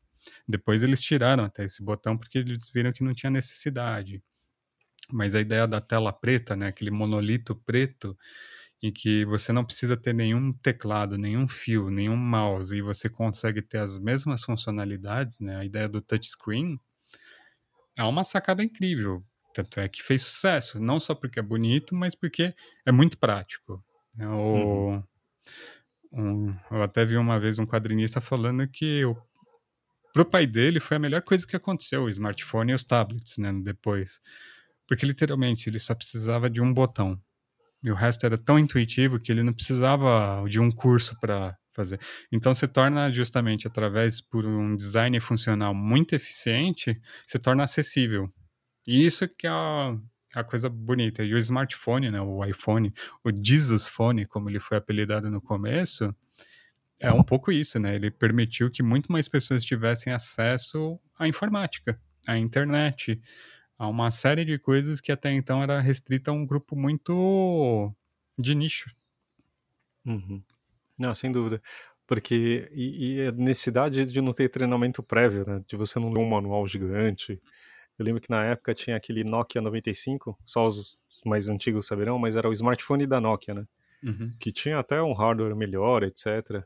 Depois 0.48 0.82
eles 0.82 0.98
tiraram 1.02 1.44
até 1.44 1.62
esse 1.62 1.84
botão 1.84 2.16
porque 2.16 2.38
eles 2.38 2.70
viram 2.72 2.90
que 2.90 3.04
não 3.04 3.12
tinha 3.12 3.28
necessidade. 3.28 4.22
Mas 5.12 5.34
a 5.34 5.42
ideia 5.42 5.66
da 5.66 5.78
tela 5.78 6.10
preta, 6.10 6.56
né, 6.56 6.68
aquele 6.68 6.90
monolito 6.90 7.54
preto, 7.54 8.16
em 8.84 8.92
que 8.92 9.24
você 9.24 9.50
não 9.50 9.64
precisa 9.64 9.96
ter 9.96 10.12
nenhum 10.12 10.52
teclado, 10.52 11.16
nenhum 11.16 11.48
fio, 11.48 11.88
nenhum 11.88 12.18
mouse 12.18 12.76
e 12.76 12.82
você 12.82 13.08
consegue 13.08 13.62
ter 13.62 13.78
as 13.78 13.98
mesmas 13.98 14.44
funcionalidades, 14.44 15.40
né? 15.40 15.56
A 15.56 15.64
ideia 15.64 15.88
do 15.88 16.02
touchscreen 16.02 16.78
é 17.96 18.04
uma 18.04 18.22
sacada 18.24 18.62
incrível. 18.62 19.24
Tanto 19.54 19.80
é 19.80 19.88
que 19.88 20.02
fez 20.02 20.20
sucesso, 20.20 20.78
não 20.78 21.00
só 21.00 21.14
porque 21.14 21.38
é 21.40 21.42
bonito, 21.42 21.94
mas 21.94 22.14
porque 22.14 22.54
é 22.84 22.92
muito 22.92 23.16
prático. 23.16 23.82
É 24.18 24.28
o, 24.28 24.90
uhum. 24.90 25.02
um, 26.12 26.56
eu 26.70 26.82
até 26.82 27.06
vi 27.06 27.16
uma 27.16 27.40
vez 27.40 27.58
um 27.58 27.64
quadrinista 27.64 28.20
falando 28.20 28.68
que 28.68 29.02
o, 29.06 29.16
pro 30.12 30.26
pai 30.26 30.46
dele 30.46 30.78
foi 30.78 30.98
a 30.98 31.00
melhor 31.00 31.22
coisa 31.22 31.46
que 31.46 31.56
aconteceu, 31.56 32.02
o 32.02 32.10
smartphone 32.10 32.72
e 32.72 32.74
os 32.74 32.84
tablets, 32.84 33.38
né? 33.38 33.50
Depois. 33.62 34.20
Porque 34.86 35.06
literalmente 35.06 35.70
ele 35.70 35.78
só 35.78 35.94
precisava 35.94 36.50
de 36.50 36.60
um 36.60 36.70
botão 36.70 37.18
e 37.84 37.90
o 37.90 37.94
resto 37.94 38.24
era 38.24 38.38
tão 38.38 38.58
intuitivo 38.58 39.20
que 39.20 39.30
ele 39.30 39.42
não 39.42 39.52
precisava 39.52 40.42
de 40.48 40.58
um 40.58 40.70
curso 40.70 41.18
para 41.20 41.56
fazer. 41.72 42.00
Então 42.32 42.54
se 42.54 42.66
torna 42.66 43.12
justamente 43.12 43.66
através 43.66 44.20
por 44.20 44.46
um 44.46 44.74
design 44.74 45.18
funcional 45.20 45.74
muito 45.74 46.14
eficiente, 46.14 46.98
se 47.26 47.38
torna 47.38 47.64
acessível. 47.64 48.32
E 48.86 49.04
isso 49.04 49.28
que 49.28 49.46
é 49.46 49.50
a, 49.50 49.96
a 50.34 50.44
coisa 50.44 50.68
bonita. 50.68 51.22
E 51.22 51.34
o 51.34 51.38
smartphone, 51.38 52.10
né, 52.10 52.20
o 52.20 52.44
iPhone, 52.44 52.92
o 53.22 53.30
Jesus 53.30 53.86
Phone, 53.86 54.24
como 54.24 54.48
ele 54.48 54.60
foi 54.60 54.78
apelidado 54.78 55.30
no 55.30 55.40
começo, 55.40 56.14
é 57.00 57.12
um 57.12 57.22
pouco 57.22 57.52
isso, 57.52 57.78
né? 57.78 57.96
Ele 57.96 58.10
permitiu 58.10 58.70
que 58.70 58.82
muito 58.82 59.12
mais 59.12 59.28
pessoas 59.28 59.64
tivessem 59.64 60.12
acesso 60.12 60.98
à 61.18 61.28
informática, 61.28 62.00
à 62.26 62.38
internet, 62.38 63.20
a 63.78 63.88
uma 63.88 64.10
série 64.10 64.44
de 64.44 64.58
coisas 64.58 65.00
que 65.00 65.12
até 65.12 65.30
então 65.32 65.62
era 65.62 65.80
restrita 65.80 66.30
a 66.30 66.34
um 66.34 66.46
grupo 66.46 66.76
muito 66.76 67.92
de 68.38 68.54
nicho. 68.54 68.90
Uhum. 70.04 70.42
Não, 70.98 71.14
sem 71.14 71.32
dúvida. 71.32 71.60
Porque, 72.06 72.68
e, 72.72 73.14
e, 73.14 73.26
a 73.26 73.32
necessidade 73.32 74.04
de 74.06 74.20
não 74.20 74.32
ter 74.32 74.50
treinamento 74.50 75.02
prévio, 75.02 75.44
né? 75.46 75.62
De 75.66 75.76
você 75.76 75.98
não 75.98 76.12
ler 76.12 76.20
um 76.20 76.28
manual 76.28 76.66
gigante. 76.68 77.40
Eu 77.98 78.04
lembro 78.04 78.20
que 78.20 78.30
na 78.30 78.44
época 78.44 78.74
tinha 78.74 78.96
aquele 78.96 79.24
Nokia 79.24 79.60
95, 79.60 80.38
só 80.44 80.66
os 80.66 80.98
mais 81.24 81.48
antigos 81.48 81.86
saberão, 81.86 82.18
mas 82.18 82.36
era 82.36 82.48
o 82.48 82.52
smartphone 82.52 83.06
da 83.06 83.20
Nokia, 83.20 83.54
né? 83.54 83.66
Uhum. 84.02 84.34
Que 84.38 84.52
tinha 84.52 84.78
até 84.78 85.02
um 85.02 85.14
hardware 85.14 85.56
melhor, 85.56 86.02
etc. 86.02 86.62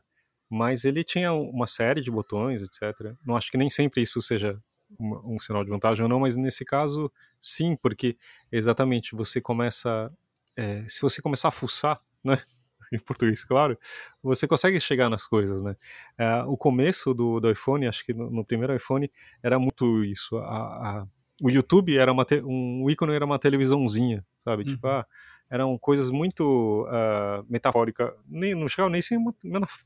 Mas 0.49 0.83
ele 0.83 1.03
tinha 1.03 1.31
uma 1.31 1.67
série 1.67 2.01
de 2.01 2.11
botões, 2.11 2.61
etc. 2.61 3.15
Não 3.25 3.37
acho 3.37 3.49
que 3.49 3.57
nem 3.57 3.69
sempre 3.69 4.01
isso 4.01 4.21
seja 4.21 4.59
um, 4.99 5.35
um 5.35 5.39
sinal 5.39 5.63
de 5.63 5.69
vantagem 5.69 6.03
ou 6.03 6.09
não, 6.09 6.19
mas 6.19 6.35
nesse 6.35 6.63
caso, 6.63 7.11
sim, 7.39 7.75
porque 7.75 8.17
exatamente 8.51 9.15
você 9.15 9.41
começa. 9.41 10.11
É, 10.55 10.83
se 10.87 11.01
você 11.01 11.21
começar 11.21 11.49
a 11.49 11.51
fuçar, 11.51 11.99
né? 12.23 12.41
Em 12.91 12.97
português, 12.97 13.43
claro, 13.43 13.77
você 14.23 14.47
consegue 14.47 14.79
chegar 14.79 15.11
nas 15.11 15.23
coisas, 15.23 15.61
né? 15.61 15.75
É, 16.17 16.41
o 16.43 16.57
começo 16.57 17.13
do, 17.13 17.39
do 17.39 17.51
iPhone, 17.51 17.87
acho 17.87 18.03
que 18.03 18.13
no, 18.13 18.31
no, 18.31 18.43
primeiro 18.43 18.75
iPhone, 18.75 19.11
era 19.43 19.59
muito 19.59 20.03
isso. 20.03 20.37
A, 20.37 21.01
a, 21.01 21.07
o 21.39 21.51
YouTube 21.51 21.95
era 21.95 22.11
uma 22.11 22.25
te, 22.25 22.41
um 22.43 22.89
ícone 22.89 23.13
era 23.13 23.23
uma 23.23 23.37
televisãozinha, 23.37 24.25
sabe? 24.39 24.63
Tipo, 24.63 24.71
uhum. 24.71 24.75
Tipo, 24.75 24.87
ah, 24.87 25.05
eram 25.51 25.77
coisas 25.77 26.09
muito 26.09 26.85
uh, 26.87 27.45
metafóricas, 27.49 28.11
nem, 28.27 28.53
não 28.53 28.67
chegava 28.67 28.89
nem 28.89 29.01
ser 29.01 29.17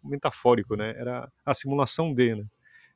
metafórico, 0.03 0.75
né? 0.75 0.93
Era 0.97 1.31
a 1.45 1.53
simulação 1.53 2.13
de, 2.13 2.35
né? 2.35 2.45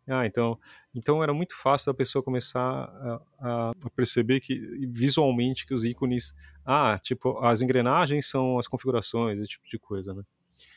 Ah, 0.07 0.25
então, 0.25 0.57
então 0.95 1.21
era 1.21 1.33
muito 1.33 1.55
fácil 1.55 1.91
da 1.91 1.97
pessoa 1.97 2.23
começar 2.23 2.61
a, 2.61 3.21
a, 3.39 3.89
perceber 3.95 4.39
que 4.39 4.55
visualmente 4.89 5.65
que 5.65 5.73
os 5.73 5.83
ícones, 5.83 6.33
ah, 6.65 6.97
tipo, 7.01 7.37
as 7.39 7.61
engrenagens 7.61 8.27
são 8.27 8.57
as 8.57 8.67
configurações, 8.67 9.37
esse 9.37 9.49
tipo 9.49 9.67
de 9.69 9.77
coisa, 9.77 10.13
né? 10.13 10.23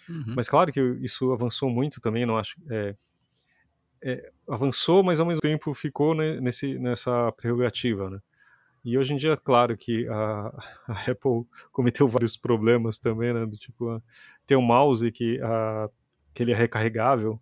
Uhum. 0.09 0.35
Mas 0.35 0.49
claro 0.49 0.73
que 0.73 0.81
isso 1.01 1.33
avançou 1.33 1.71
muito 1.71 2.01
também, 2.01 2.27
não 2.27 2.37
acho, 2.37 2.57
é, 2.69 2.97
é, 4.03 4.33
avançou, 4.49 5.03
mas 5.03 5.21
ao 5.21 5.27
mesmo 5.27 5.41
tempo 5.41 5.73
ficou 5.75 6.15
né, 6.15 6.41
nesse, 6.41 6.79
nessa 6.79 7.31
prerrogativa, 7.33 8.11
né? 8.11 8.21
E 8.83 8.97
hoje 8.97 9.13
em 9.13 9.17
dia, 9.17 9.37
claro 9.37 9.77
que 9.77 10.09
a, 10.09 10.49
a 10.89 11.11
Apple 11.11 11.47
cometeu 11.71 12.09
vários 12.09 12.37
problemas 12.37 12.99
também, 12.99 13.33
né? 13.33 13.47
Do 13.47 13.57
tipo, 13.57 14.03
ter 14.47 14.57
um 14.57 14.63
mouse 14.63 15.11
que, 15.13 15.39
a, 15.41 15.89
que 16.33 16.43
ele 16.43 16.53
é 16.53 16.57
recarregável, 16.57 17.41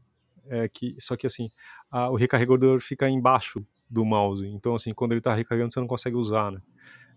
é 0.48 0.68
que 0.68 0.96
só 1.00 1.16
que 1.16 1.26
assim 1.26 1.50
a, 1.90 2.10
o 2.10 2.16
recarregador 2.16 2.80
fica 2.80 3.08
embaixo 3.08 3.64
do 3.88 4.04
mouse 4.04 4.46
então 4.46 4.74
assim 4.74 4.92
quando 4.92 5.12
ele 5.12 5.20
está 5.20 5.34
recarregando 5.34 5.72
você 5.72 5.80
não 5.80 5.86
consegue 5.86 6.16
usar 6.16 6.52
né 6.52 6.60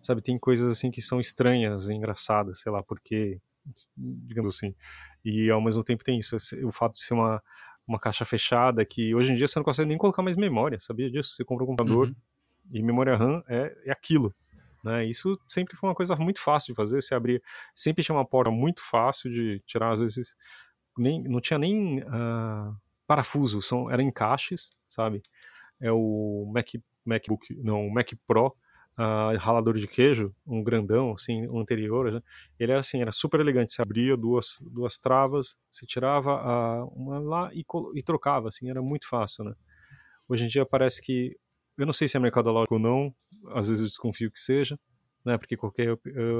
sabe 0.01 0.21
tem 0.21 0.37
coisas 0.39 0.71
assim 0.71 0.91
que 0.91 1.01
são 1.01 1.19
estranhas 1.19 1.89
engraçadas 1.89 2.59
sei 2.59 2.71
lá 2.71 2.81
porque 2.81 3.39
digamos 3.97 4.55
assim 4.55 4.73
e 5.23 5.49
ao 5.49 5.61
mesmo 5.61 5.83
tempo 5.83 6.03
tem 6.03 6.19
isso 6.19 6.37
o 6.65 6.71
fato 6.71 6.93
de 6.93 7.03
ser 7.03 7.13
uma 7.13 7.41
uma 7.87 7.99
caixa 7.99 8.23
fechada 8.23 8.85
que 8.85 9.13
hoje 9.13 9.33
em 9.33 9.35
dia 9.35 9.47
você 9.47 9.59
não 9.59 9.63
consegue 9.63 9.89
nem 9.89 9.97
colocar 9.97 10.21
mais 10.21 10.37
memória 10.37 10.79
sabia 10.79 11.09
disso 11.09 11.35
você 11.35 11.43
compra 11.43 11.63
um 11.63 11.67
computador 11.67 12.07
uhum. 12.07 12.15
e 12.71 12.81
memória 12.81 13.15
RAM 13.15 13.41
é, 13.49 13.75
é 13.85 13.91
aquilo 13.91 14.33
né? 14.83 15.05
Isso 15.05 15.39
sempre 15.47 15.75
foi 15.75 15.89
uma 15.89 15.95
coisa 15.95 16.15
muito 16.15 16.41
fácil 16.41 16.73
de 16.73 16.75
fazer. 16.75 17.01
Você 17.01 17.13
abria, 17.13 17.41
sempre 17.75 18.03
tinha 18.03 18.15
uma 18.15 18.25
porta 18.25 18.51
muito 18.51 18.81
fácil 18.81 19.29
de 19.29 19.61
tirar, 19.65 19.91
às 19.91 19.99
vezes 19.99 20.35
nem, 20.97 21.23
não 21.23 21.39
tinha 21.39 21.57
nem 21.57 21.99
uh, 21.99 22.75
parafuso, 23.11 23.61
são, 23.61 23.91
eram 23.91 24.05
encaixes, 24.05 24.69
sabe? 24.85 25.21
É 25.81 25.91
o 25.91 26.49
Mac, 26.53 26.69
MacBook, 27.03 27.53
não, 27.55 27.85
o 27.85 27.93
Mac 27.93 28.09
Pro, 28.25 28.55
uh, 28.97 29.37
ralador 29.37 29.77
de 29.77 29.85
queijo, 29.85 30.33
um 30.47 30.63
grandão, 30.63 31.11
assim, 31.11 31.45
o 31.47 31.59
anterior, 31.59 32.09
né? 32.09 32.21
ele 32.57 32.71
era 32.71 32.79
assim, 32.79 33.01
era 33.01 33.11
super 33.11 33.41
elegante, 33.41 33.73
você 33.73 33.81
abria 33.81 34.15
duas, 34.15 34.59
duas 34.73 34.97
travas, 34.97 35.57
você 35.69 35.85
tirava 35.85 36.35
uh, 36.35 36.87
uma 36.95 37.19
lá 37.19 37.51
e, 37.53 37.65
e 37.95 38.01
trocava, 38.01 38.47
assim, 38.47 38.69
era 38.69 38.81
muito 38.81 39.09
fácil, 39.09 39.43
né? 39.43 39.53
Hoje 40.29 40.45
em 40.45 40.47
dia 40.47 40.65
parece 40.65 41.01
que, 41.01 41.37
eu 41.77 41.85
não 41.85 41.91
sei 41.91 42.07
se 42.07 42.15
é 42.15 42.19
mercadológico 42.19 42.75
ou 42.75 42.79
não, 42.79 43.13
às 43.49 43.67
vezes 43.67 43.81
eu 43.81 43.89
desconfio 43.89 44.31
que 44.31 44.39
seja, 44.39 44.79
né? 45.25 45.37
Porque 45.37 45.57
qualquer 45.57 45.97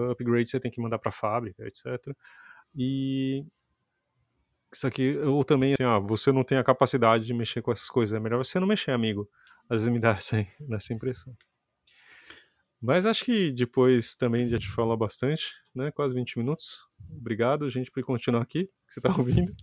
upgrade 0.10 0.49
você 0.49 0.57
tem 0.57 0.71
que 0.71 0.79
mandar 0.79 0.99
para 0.99 1.10
a 1.10 1.13
fábrica, 1.13 1.67
etc. 1.67 2.15
E 2.73 3.45
isso 4.73 4.88
aqui, 4.88 5.17
ou 5.17 5.43
também, 5.43 5.73
assim, 5.73 5.84
ó, 5.84 5.99
você 5.99 6.31
não 6.31 6.43
tem 6.43 6.57
a 6.57 6.63
capacidade 6.63 7.25
de 7.25 7.34
mexer 7.34 7.62
com 7.62 7.71
essas 7.71 7.89
coisas, 7.89 8.15
é 8.15 8.19
melhor 8.19 8.38
você 8.43 8.60
não 8.60 8.67
mexer, 8.67 8.91
amigo. 8.91 9.29
Às 9.69 9.81
vezes 9.81 9.89
me 9.89 9.99
dá 9.99 10.12
essa, 10.17 10.93
impressão. 10.93 11.36
Mas 12.81 13.05
acho 13.05 13.23
que 13.23 13.51
depois 13.51 14.15
também 14.15 14.49
já 14.49 14.57
te 14.57 14.67
falar 14.67 14.97
bastante, 14.97 15.53
né? 15.75 15.91
Quase 15.91 16.15
20 16.15 16.39
minutos. 16.39 16.79
Obrigado, 17.10 17.69
gente, 17.69 17.91
por 17.91 18.03
continuar 18.03 18.41
aqui, 18.41 18.65
que 18.88 18.93
você 18.93 18.99
está 18.99 19.10
ouvindo. 19.12 19.53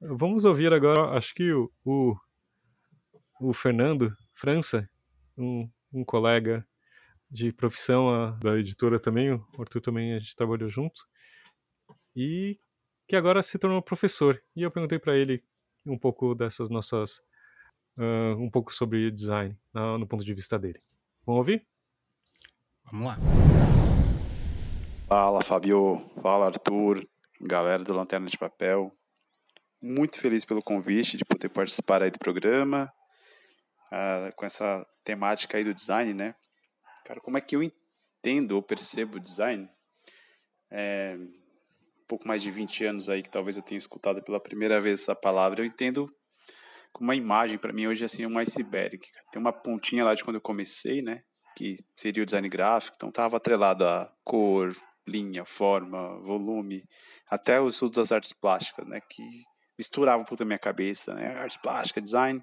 Vamos 0.00 0.44
ouvir 0.44 0.72
agora, 0.72 1.16
acho 1.16 1.34
que 1.34 1.52
o, 1.52 1.72
o, 1.84 2.14
o 3.40 3.52
Fernando 3.52 4.14
França, 4.34 4.88
um, 5.38 5.70
um 5.92 6.04
colega 6.04 6.66
de 7.30 7.52
profissão 7.52 8.10
a, 8.10 8.32
da 8.32 8.58
editora 8.58 9.00
também, 9.00 9.32
o 9.32 9.44
Arthur 9.58 9.80
também 9.80 10.12
a 10.12 10.18
gente 10.18 10.36
trabalhou 10.36 10.68
junto, 10.68 11.06
e 12.14 12.60
que 13.12 13.16
agora 13.16 13.42
se 13.42 13.58
tornou 13.58 13.82
professor. 13.82 14.42
E 14.56 14.62
eu 14.62 14.70
perguntei 14.70 14.98
para 14.98 15.14
ele 15.14 15.44
um 15.84 15.98
pouco 15.98 16.34
dessas 16.34 16.70
nossas. 16.70 17.18
Uh, 17.98 18.34
um 18.38 18.50
pouco 18.50 18.72
sobre 18.72 19.10
design, 19.10 19.54
no, 19.70 19.98
no 19.98 20.06
ponto 20.06 20.24
de 20.24 20.32
vista 20.32 20.58
dele. 20.58 20.78
Vamos 21.26 21.40
ouvir? 21.40 21.68
Vamos 22.90 23.08
lá. 23.08 23.18
Fala, 25.06 25.42
Fabio. 25.42 26.02
Fala, 26.22 26.46
Arthur. 26.46 27.06
Galera 27.38 27.84
do 27.84 27.92
Lanterna 27.92 28.26
de 28.28 28.38
Papel. 28.38 28.90
Muito 29.78 30.18
feliz 30.18 30.46
pelo 30.46 30.62
convite 30.62 31.18
de 31.18 31.24
poder 31.26 31.50
participar 31.50 32.02
aí 32.02 32.10
do 32.10 32.18
programa. 32.18 32.90
Uh, 33.88 34.34
com 34.36 34.46
essa 34.46 34.86
temática 35.04 35.58
aí 35.58 35.64
do 35.64 35.74
design, 35.74 36.14
né? 36.14 36.34
Cara, 37.04 37.20
como 37.20 37.36
é 37.36 37.42
que 37.42 37.56
eu 37.56 37.62
entendo 37.62 38.52
ou 38.52 38.62
percebo 38.62 39.18
o 39.18 39.20
design? 39.20 39.68
É, 40.70 41.18
pouco 42.12 42.28
mais 42.28 42.42
de 42.42 42.50
20 42.50 42.84
anos 42.84 43.08
aí 43.08 43.22
que 43.22 43.30
talvez 43.30 43.56
eu 43.56 43.62
tenha 43.62 43.78
escutado 43.78 44.22
pela 44.22 44.38
primeira 44.38 44.78
vez 44.82 45.00
essa 45.00 45.14
palavra, 45.14 45.62
eu 45.62 45.64
entendo 45.64 46.14
como 46.92 47.08
uma 47.08 47.16
imagem 47.16 47.56
para 47.56 47.72
mim 47.72 47.86
hoje 47.86 48.04
assim 48.04 48.26
um 48.26 48.38
iceberg. 48.38 48.98
Tem 49.32 49.40
uma 49.40 49.50
pontinha 49.50 50.04
lá 50.04 50.14
de 50.14 50.22
quando 50.22 50.36
eu 50.36 50.42
comecei, 50.42 51.00
né, 51.00 51.22
que 51.56 51.76
seria 51.96 52.22
o 52.22 52.26
design 52.26 52.46
gráfico, 52.50 52.96
então 52.96 53.08
estava 53.08 53.38
atrelado 53.38 53.86
a 53.86 54.12
cor, 54.22 54.76
linha, 55.08 55.46
forma, 55.46 56.20
volume, 56.20 56.84
até 57.30 57.58
o 57.58 57.68
estudo 57.68 57.94
das 57.94 58.12
artes 58.12 58.34
plásticas, 58.34 58.86
né, 58.86 59.00
que 59.08 59.22
misturava 59.78 60.20
um 60.20 60.26
pouco 60.26 60.40
da 60.40 60.44
minha 60.44 60.58
cabeça, 60.58 61.14
né, 61.14 61.28
arte 61.38 61.58
plástica, 61.62 61.98
design. 61.98 62.42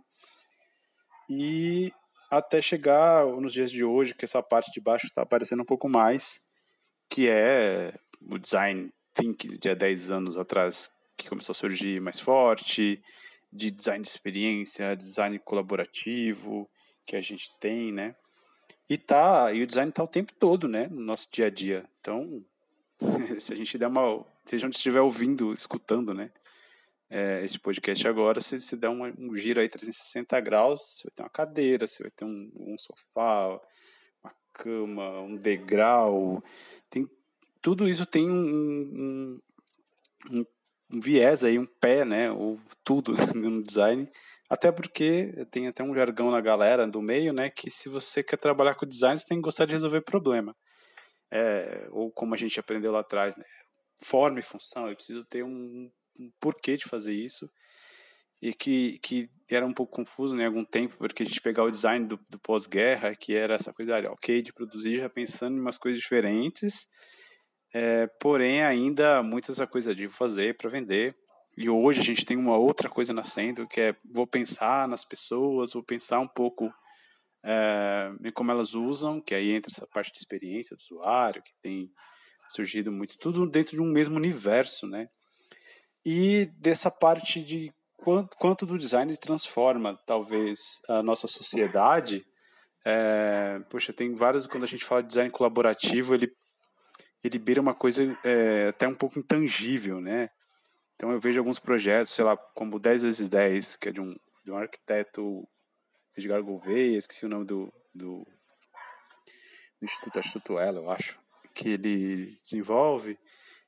E 1.29 1.91
até 2.31 2.59
chegar 2.59 3.23
nos 3.23 3.53
dias 3.53 3.69
de 3.69 3.83
hoje, 3.83 4.15
que 4.15 4.25
essa 4.25 4.41
parte 4.41 4.71
de 4.71 4.81
baixo 4.81 5.05
está 5.05 5.21
aparecendo 5.21 5.61
um 5.61 5.65
pouco 5.65 5.87
mais, 5.87 6.39
que 7.07 7.29
é 7.29 7.93
o 8.19 8.39
design 8.39 8.91
think 9.19 9.57
de 9.57 9.69
há 9.69 9.73
10 9.73 10.11
anos 10.11 10.37
atrás 10.37 10.89
que 11.17 11.27
começou 11.27 11.51
a 11.51 11.55
surgir 11.55 11.99
mais 11.99 12.19
forte, 12.19 13.01
de 13.51 13.71
design 13.71 14.03
de 14.03 14.09
experiência, 14.09 14.95
design 14.95 15.37
colaborativo 15.39 16.69
que 17.05 17.15
a 17.15 17.21
gente 17.21 17.51
tem, 17.59 17.91
né? 17.91 18.15
E 18.89 18.97
tá, 18.97 19.51
e 19.51 19.61
o 19.61 19.67
design 19.67 19.91
tá 19.91 20.03
o 20.03 20.07
tempo 20.07 20.33
todo, 20.33 20.67
né, 20.67 20.87
no 20.87 21.01
nosso 21.01 21.27
dia 21.31 21.47
a 21.47 21.49
dia. 21.49 21.87
Então, 21.99 22.43
se 23.39 23.53
a 23.53 23.55
gente 23.55 23.77
der 23.77 23.87
uma, 23.87 24.25
seja 24.45 24.65
onde 24.65 24.75
estiver 24.75 25.01
ouvindo, 25.01 25.53
escutando, 25.53 26.13
né, 26.13 26.31
é, 27.09 27.43
esse 27.43 27.59
podcast 27.59 28.07
agora, 28.07 28.39
se 28.39 28.59
você 28.59 28.75
der 28.75 28.89
um, 28.89 29.03
um 29.03 29.35
giro 29.35 29.59
aí 29.59 29.67
360 29.67 30.39
graus, 30.41 30.81
você 30.81 31.07
vai 31.07 31.15
ter 31.15 31.23
uma 31.23 31.29
cadeira, 31.29 31.87
você 31.87 32.03
vai 32.03 32.11
ter 32.11 32.25
um, 32.25 32.51
um 32.59 32.77
sofá, 32.77 33.59
uma 34.23 34.33
cama, 34.53 35.21
um 35.21 35.35
degrau, 35.35 36.43
tem 36.89 37.09
tudo 37.61 37.87
isso 37.87 38.05
tem 38.05 38.29
um, 38.29 39.39
um, 40.31 40.45
um, 40.91 40.99
viés 40.99 41.43
aí, 41.43 41.59
um 41.59 41.65
pé, 41.65 42.05
né, 42.05 42.31
ou 42.31 42.59
tudo 42.83 43.13
no 43.35 43.63
design, 43.63 44.09
até 44.49 44.71
porque 44.71 45.33
tem 45.51 45.67
até 45.67 45.83
um 45.83 45.93
jargão 45.93 46.31
na 46.31 46.41
galera 46.41 46.87
do 46.87 47.01
meio, 47.01 47.33
né, 47.33 47.49
que 47.49 47.69
se 47.69 47.89
você 47.89 48.23
quer 48.23 48.37
trabalhar 48.37 48.75
com 48.75 48.85
design, 48.85 49.17
você 49.17 49.25
tem 49.25 49.37
que 49.37 49.43
gostar 49.43 49.65
de 49.65 49.73
resolver 49.73 50.01
problema. 50.01 50.55
É, 51.31 51.87
ou 51.91 52.11
como 52.11 52.33
a 52.33 52.37
gente 52.37 52.59
aprendeu 52.59 52.91
lá 52.91 53.01
atrás, 53.01 53.35
né, 53.35 53.45
forma 54.03 54.39
e 54.39 54.43
função, 54.43 54.87
eu 54.87 54.95
preciso 54.95 55.23
ter 55.25 55.43
um, 55.43 55.91
um 56.19 56.31
porquê 56.39 56.75
de 56.75 56.85
fazer 56.85 57.13
isso, 57.13 57.49
e 58.41 58.53
que, 58.53 58.99
que 58.99 59.29
era 59.49 59.65
um 59.65 59.73
pouco 59.73 59.97
confuso 59.97 60.35
né, 60.35 60.45
algum 60.45 60.63
tempo, 60.63 60.95
porque 60.97 61.23
a 61.23 61.25
gente 61.25 61.41
pegar 61.41 61.63
o 61.63 61.71
design 61.71 62.07
do, 62.07 62.17
do 62.29 62.39
pós-guerra, 62.39 63.15
que 63.15 63.35
era 63.35 63.55
essa 63.55 63.73
coisa, 63.73 63.95
olha, 63.95 64.11
ok, 64.11 64.41
de 64.41 64.53
produzir 64.53 64.97
já 64.97 65.09
pensando 65.09 65.57
em 65.57 65.59
umas 65.59 65.77
coisas 65.77 66.01
diferentes, 66.01 66.87
é, 67.73 68.07
porém, 68.19 68.63
ainda 68.63 69.21
muitas 69.21 69.59
coisas 69.69 69.95
de 69.95 70.07
fazer 70.07 70.57
para 70.57 70.69
vender. 70.69 71.15
E 71.57 71.69
hoje 71.69 71.99
a 71.99 72.03
gente 72.03 72.25
tem 72.25 72.37
uma 72.37 72.57
outra 72.57 72.89
coisa 72.89 73.13
nascendo, 73.13 73.67
que 73.67 73.81
é 73.81 73.95
vou 74.11 74.25
pensar 74.25 74.87
nas 74.87 75.03
pessoas, 75.03 75.73
vou 75.73 75.83
pensar 75.83 76.19
um 76.19 76.27
pouco 76.27 76.73
é, 77.43 78.11
em 78.23 78.31
como 78.31 78.51
elas 78.51 78.73
usam, 78.73 79.21
que 79.21 79.35
aí 79.35 79.51
entra 79.51 79.71
essa 79.71 79.85
parte 79.87 80.11
de 80.11 80.17
experiência 80.17 80.75
do 80.75 80.81
usuário, 80.81 81.43
que 81.43 81.53
tem 81.61 81.91
surgido 82.47 82.91
muito, 82.91 83.17
tudo 83.17 83.47
dentro 83.47 83.75
de 83.75 83.81
um 83.81 83.91
mesmo 83.91 84.15
universo, 84.15 84.87
né? 84.87 85.07
E 86.05 86.49
dessa 86.57 86.89
parte 86.89 87.41
de 87.41 87.71
quanto, 87.97 88.35
quanto 88.37 88.65
do 88.65 88.77
design 88.77 89.15
transforma, 89.17 89.99
talvez, 90.05 90.59
a 90.87 91.03
nossa 91.03 91.27
sociedade. 91.27 92.25
É, 92.85 93.59
poxa, 93.69 93.93
tem 93.93 94.13
várias, 94.13 94.47
quando 94.47 94.63
a 94.63 94.67
gente 94.67 94.85
fala 94.85 95.01
de 95.01 95.09
design 95.09 95.29
colaborativo, 95.29 96.15
ele 96.15 96.31
ele 97.23 97.37
beira 97.37 97.61
uma 97.61 97.73
coisa 97.73 98.03
é, 98.23 98.67
até 98.69 98.87
um 98.87 98.95
pouco 98.95 99.19
intangível, 99.19 99.99
né? 99.99 100.29
Então 100.95 101.11
eu 101.11 101.19
vejo 101.19 101.39
alguns 101.39 101.59
projetos, 101.59 102.13
sei 102.13 102.25
lá, 102.25 102.35
como 102.35 102.79
10 102.79 103.03
vezes 103.03 103.29
10, 103.29 103.77
que 103.77 103.89
é 103.89 103.91
de 103.91 104.01
um, 104.01 104.15
de 104.43 104.51
um 104.51 104.57
arquiteto 104.57 105.47
Edgar 106.17 106.43
Gouveia, 106.43 106.97
esqueci 106.97 107.25
o 107.25 107.29
nome 107.29 107.45
do, 107.45 107.71
do, 107.93 108.25
do 109.79 109.85
Instituto 109.85 110.19
Astutuela, 110.19 110.79
eu 110.79 110.91
acho, 110.91 111.17
que 111.53 111.69
ele 111.69 112.37
desenvolve. 112.41 113.17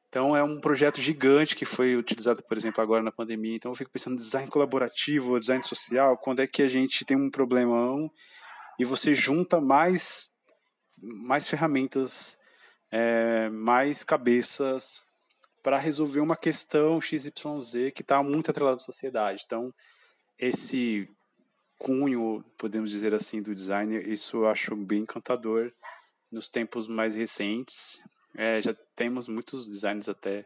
Então 0.10 0.36
é 0.36 0.44
um 0.44 0.60
projeto 0.60 1.00
gigante 1.00 1.56
que 1.56 1.64
foi 1.64 1.96
utilizado, 1.96 2.44
por 2.44 2.58
exemplo, 2.58 2.82
agora 2.82 3.02
na 3.02 3.14
pandemia. 3.14 3.56
Então 3.56 3.72
eu 3.72 3.76
fico 3.76 3.92
pensando 3.92 4.18
design 4.18 4.50
colaborativo, 4.50 5.40
design 5.40 5.64
social, 5.64 6.18
quando 6.18 6.42
é 6.42 6.48
que 6.48 6.62
a 6.62 6.68
gente 6.68 7.06
tem 7.06 7.16
um 7.16 7.30
problemão 7.30 8.12
e 8.78 8.84
você 8.84 9.14
junta 9.14 9.62
mais 9.62 10.30
mais 11.02 11.50
ferramentas 11.50 12.38
é, 12.92 13.50
mais 13.50 14.04
cabeças 14.04 15.02
para 15.64 15.78
resolver 15.78 16.20
uma 16.20 16.36
questão 16.36 17.00
XYZ 17.00 17.32
que 17.96 18.02
está 18.02 18.22
muito 18.22 18.52
atrelada 18.52 18.76
à 18.76 18.80
sociedade. 18.80 19.44
Então, 19.46 19.74
esse 20.38 21.08
cunho, 21.78 22.44
podemos 22.58 22.92
dizer 22.92 23.14
assim, 23.14 23.42
do 23.42 23.54
design, 23.54 23.96
isso 24.12 24.38
eu 24.38 24.50
acho 24.50 24.76
bem 24.76 25.02
encantador 25.02 25.72
nos 26.32 26.48
tempos 26.48 26.88
mais 26.88 27.16
recentes. 27.16 28.00
É, 28.36 28.62
já 28.62 28.74
temos 28.96 29.28
muitos 29.28 29.68
designers 29.68 30.08
até, 30.08 30.46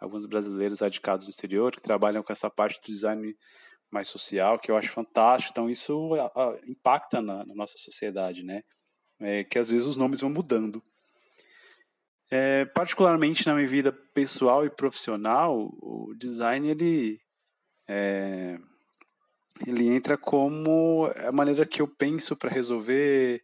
alguns 0.00 0.26
brasileiros 0.26 0.80
radicados 0.80 1.26
no 1.26 1.30
exterior, 1.30 1.72
que 1.72 1.80
trabalham 1.80 2.22
com 2.22 2.32
essa 2.32 2.50
parte 2.50 2.80
do 2.80 2.92
design 2.92 3.36
mais 3.90 4.08
social, 4.08 4.58
que 4.58 4.70
eu 4.70 4.76
acho 4.76 4.90
fantástico. 4.90 5.52
Então, 5.52 5.70
isso 5.70 6.14
a, 6.14 6.26
a, 6.26 6.58
impacta 6.66 7.20
na, 7.20 7.44
na, 7.44 7.54
nossa 7.54 7.76
sociedade, 7.76 8.42
né? 8.44 8.62
É, 9.20 9.44
que 9.44 9.58
às 9.58 9.70
vezes 9.70 9.86
os 9.86 9.96
nomes 9.96 10.20
vão 10.20 10.30
mudando. 10.30 10.82
É, 12.30 12.66
particularmente 12.66 13.46
na 13.46 13.54
minha 13.54 13.66
vida 13.66 13.90
pessoal 14.12 14.64
e 14.64 14.70
profissional, 14.70 15.74
o 15.80 16.14
design 16.16 16.68
ele 16.68 17.18
é, 17.88 18.58
ele 19.66 19.88
entra 19.88 20.16
como 20.16 21.10
a 21.26 21.32
maneira 21.32 21.64
que 21.64 21.80
eu 21.80 21.88
penso 21.88 22.36
para 22.36 22.50
resolver 22.50 23.42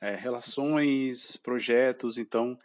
é, 0.00 0.14
relações, 0.14 1.36
projetos. 1.38 2.18
Então, 2.18 2.58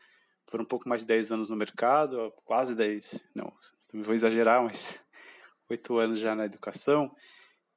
foram 0.48 0.64
um 0.64 0.68
pouco 0.68 0.88
mais 0.88 1.02
de 1.02 1.08
10 1.08 1.32
anos 1.32 1.50
no 1.50 1.56
mercado, 1.56 2.32
quase 2.44 2.76
10, 2.76 3.24
não, 3.34 3.52
vou 3.94 4.14
exagerar, 4.14 4.62
mas 4.62 5.00
8 5.70 5.98
anos 5.98 6.20
já 6.20 6.36
na 6.36 6.46
educação. 6.46 7.16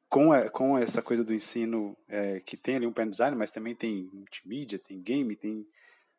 Com, 0.09 0.31
com 0.51 0.79
essa 0.79 1.03
coisa 1.03 1.25
do 1.25 1.35
ensino 1.35 1.97
é, 2.09 2.39
que 2.41 2.57
tem 2.57 2.77
ali 2.77 2.87
um 2.87 2.93
pé 2.93 3.05
no 3.05 3.11
design, 3.11 3.37
mas 3.37 3.51
também 3.51 3.75
tem 3.75 4.09
multimídia, 4.13 4.79
tem 4.79 5.01
game, 5.01 5.35
tem 5.35 5.67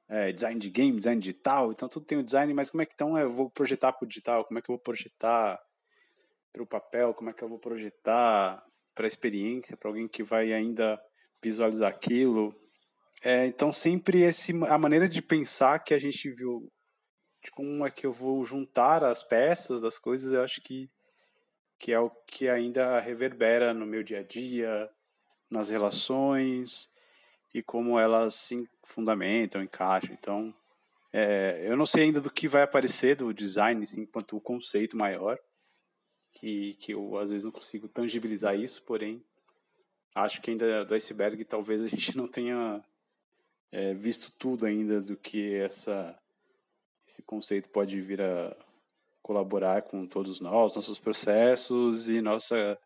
é, 0.08 0.32
design 0.32 0.60
de 0.60 0.70
game, 0.70 0.98
design 0.98 1.20
digital, 1.20 1.72
então 1.72 1.90
tudo 1.90 2.06
tem 2.06 2.18
o 2.18 2.24
design, 2.24 2.54
mas 2.54 2.70
como 2.70 2.84
é 2.84 2.86
que 2.86 2.94
então 2.94 3.18
eu 3.18 3.32
vou 3.32 3.50
projetar 3.50 3.92
para 3.92 4.06
o 4.06 4.08
digital? 4.08 4.46
Como 4.46 4.60
é 4.60 4.62
que 4.62 4.70
eu 4.70 4.76
vou 4.76 4.84
projetar 4.84 5.60
para 6.54 6.64
o 6.64 6.68
papel? 6.68 7.14
Como 7.14 7.30
é 7.30 7.34
que 7.34 7.44
eu 7.44 7.50
vou 7.50 7.60
projetar 7.60 8.64
para 8.94 9.06
a 9.06 9.08
experiência, 9.08 9.76
para 9.76 9.90
alguém 9.90 10.08
que 10.08 10.24
vai 10.24 10.54
ainda 10.54 11.00
visualizar 11.44 11.90
aquilo? 11.90 12.56
É, 13.24 13.46
então 13.48 13.74
sempre 13.74 14.22
esse, 14.22 14.52
a 14.66 14.78
maneira 14.78 15.10
de 15.10 15.22
pensar 15.22 15.80
que 15.80 15.94
a 15.94 16.00
gente 16.00 16.30
viu 16.30 16.72
de 17.44 17.52
como 17.52 17.86
é 17.86 17.92
que 17.92 18.06
eu 18.06 18.12
vou 18.12 18.44
juntar 18.46 19.04
as 19.04 19.24
peças 19.24 19.82
das 19.82 19.98
coisas, 19.98 20.34
eu 20.34 20.44
acho 20.44 20.62
que 20.62 20.90
que 21.78 21.92
é 21.92 22.00
o 22.00 22.10
que 22.10 22.48
ainda 22.48 23.00
reverbera 23.00 23.74
no 23.74 23.86
meu 23.86 24.02
dia 24.02 24.20
a 24.20 24.24
dia, 24.24 24.90
nas 25.50 25.70
relações, 25.70 26.88
e 27.56 27.64
como 27.64 27.98
elas 27.98 28.36
se 28.36 28.70
fundamentam, 28.84 29.64
encaixam. 29.64 30.14
Então, 30.14 30.54
é, 31.14 31.64
eu 31.66 31.78
não 31.78 31.86
sei 31.86 32.04
ainda 32.04 32.20
do 32.20 32.30
que 32.30 32.50
vai 32.50 32.64
aparecer 32.64 33.16
do 33.16 33.34
design 33.34 33.82
assim, 33.82 34.02
enquanto 34.02 34.36
o 34.36 34.42
conceito 34.42 34.98
maior, 34.98 35.40
que, 36.34 36.74
que 36.74 36.92
eu 36.92 37.18
às 37.18 37.30
vezes 37.30 37.46
não 37.46 37.54
consigo 37.54 37.88
tangibilizar 37.88 38.60
isso, 38.60 38.84
porém, 38.84 39.24
acho 40.14 40.42
que 40.42 40.52
ainda 40.52 40.84
do 40.84 40.94
iceberg 40.94 41.46
talvez 41.46 41.82
a 41.82 41.88
gente 41.88 42.16
não 42.20 42.28
tenha 42.28 42.84
é, 43.72 43.94
visto 43.94 44.34
tudo 44.38 44.66
ainda 44.66 45.00
do 45.00 45.16
que 45.16 45.54
essa, 45.56 46.14
esse 47.08 47.22
conceito 47.22 47.70
pode 47.70 48.02
vir 48.02 48.22
a 48.22 48.54
colaborar 49.22 49.84
com 49.84 50.06
todos 50.06 50.42
nós, 50.42 50.76
nossos 50.76 51.00
processos 51.00 52.10
e 52.10 52.20
nossa 52.22 52.78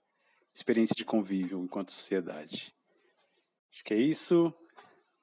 experiência 0.53 0.93
de 0.95 1.03
convívio 1.03 1.59
enquanto 1.59 1.91
sociedade. 1.91 2.71
Acho 3.71 3.83
que 3.83 3.93
é 3.93 3.97
isso. 3.97 4.53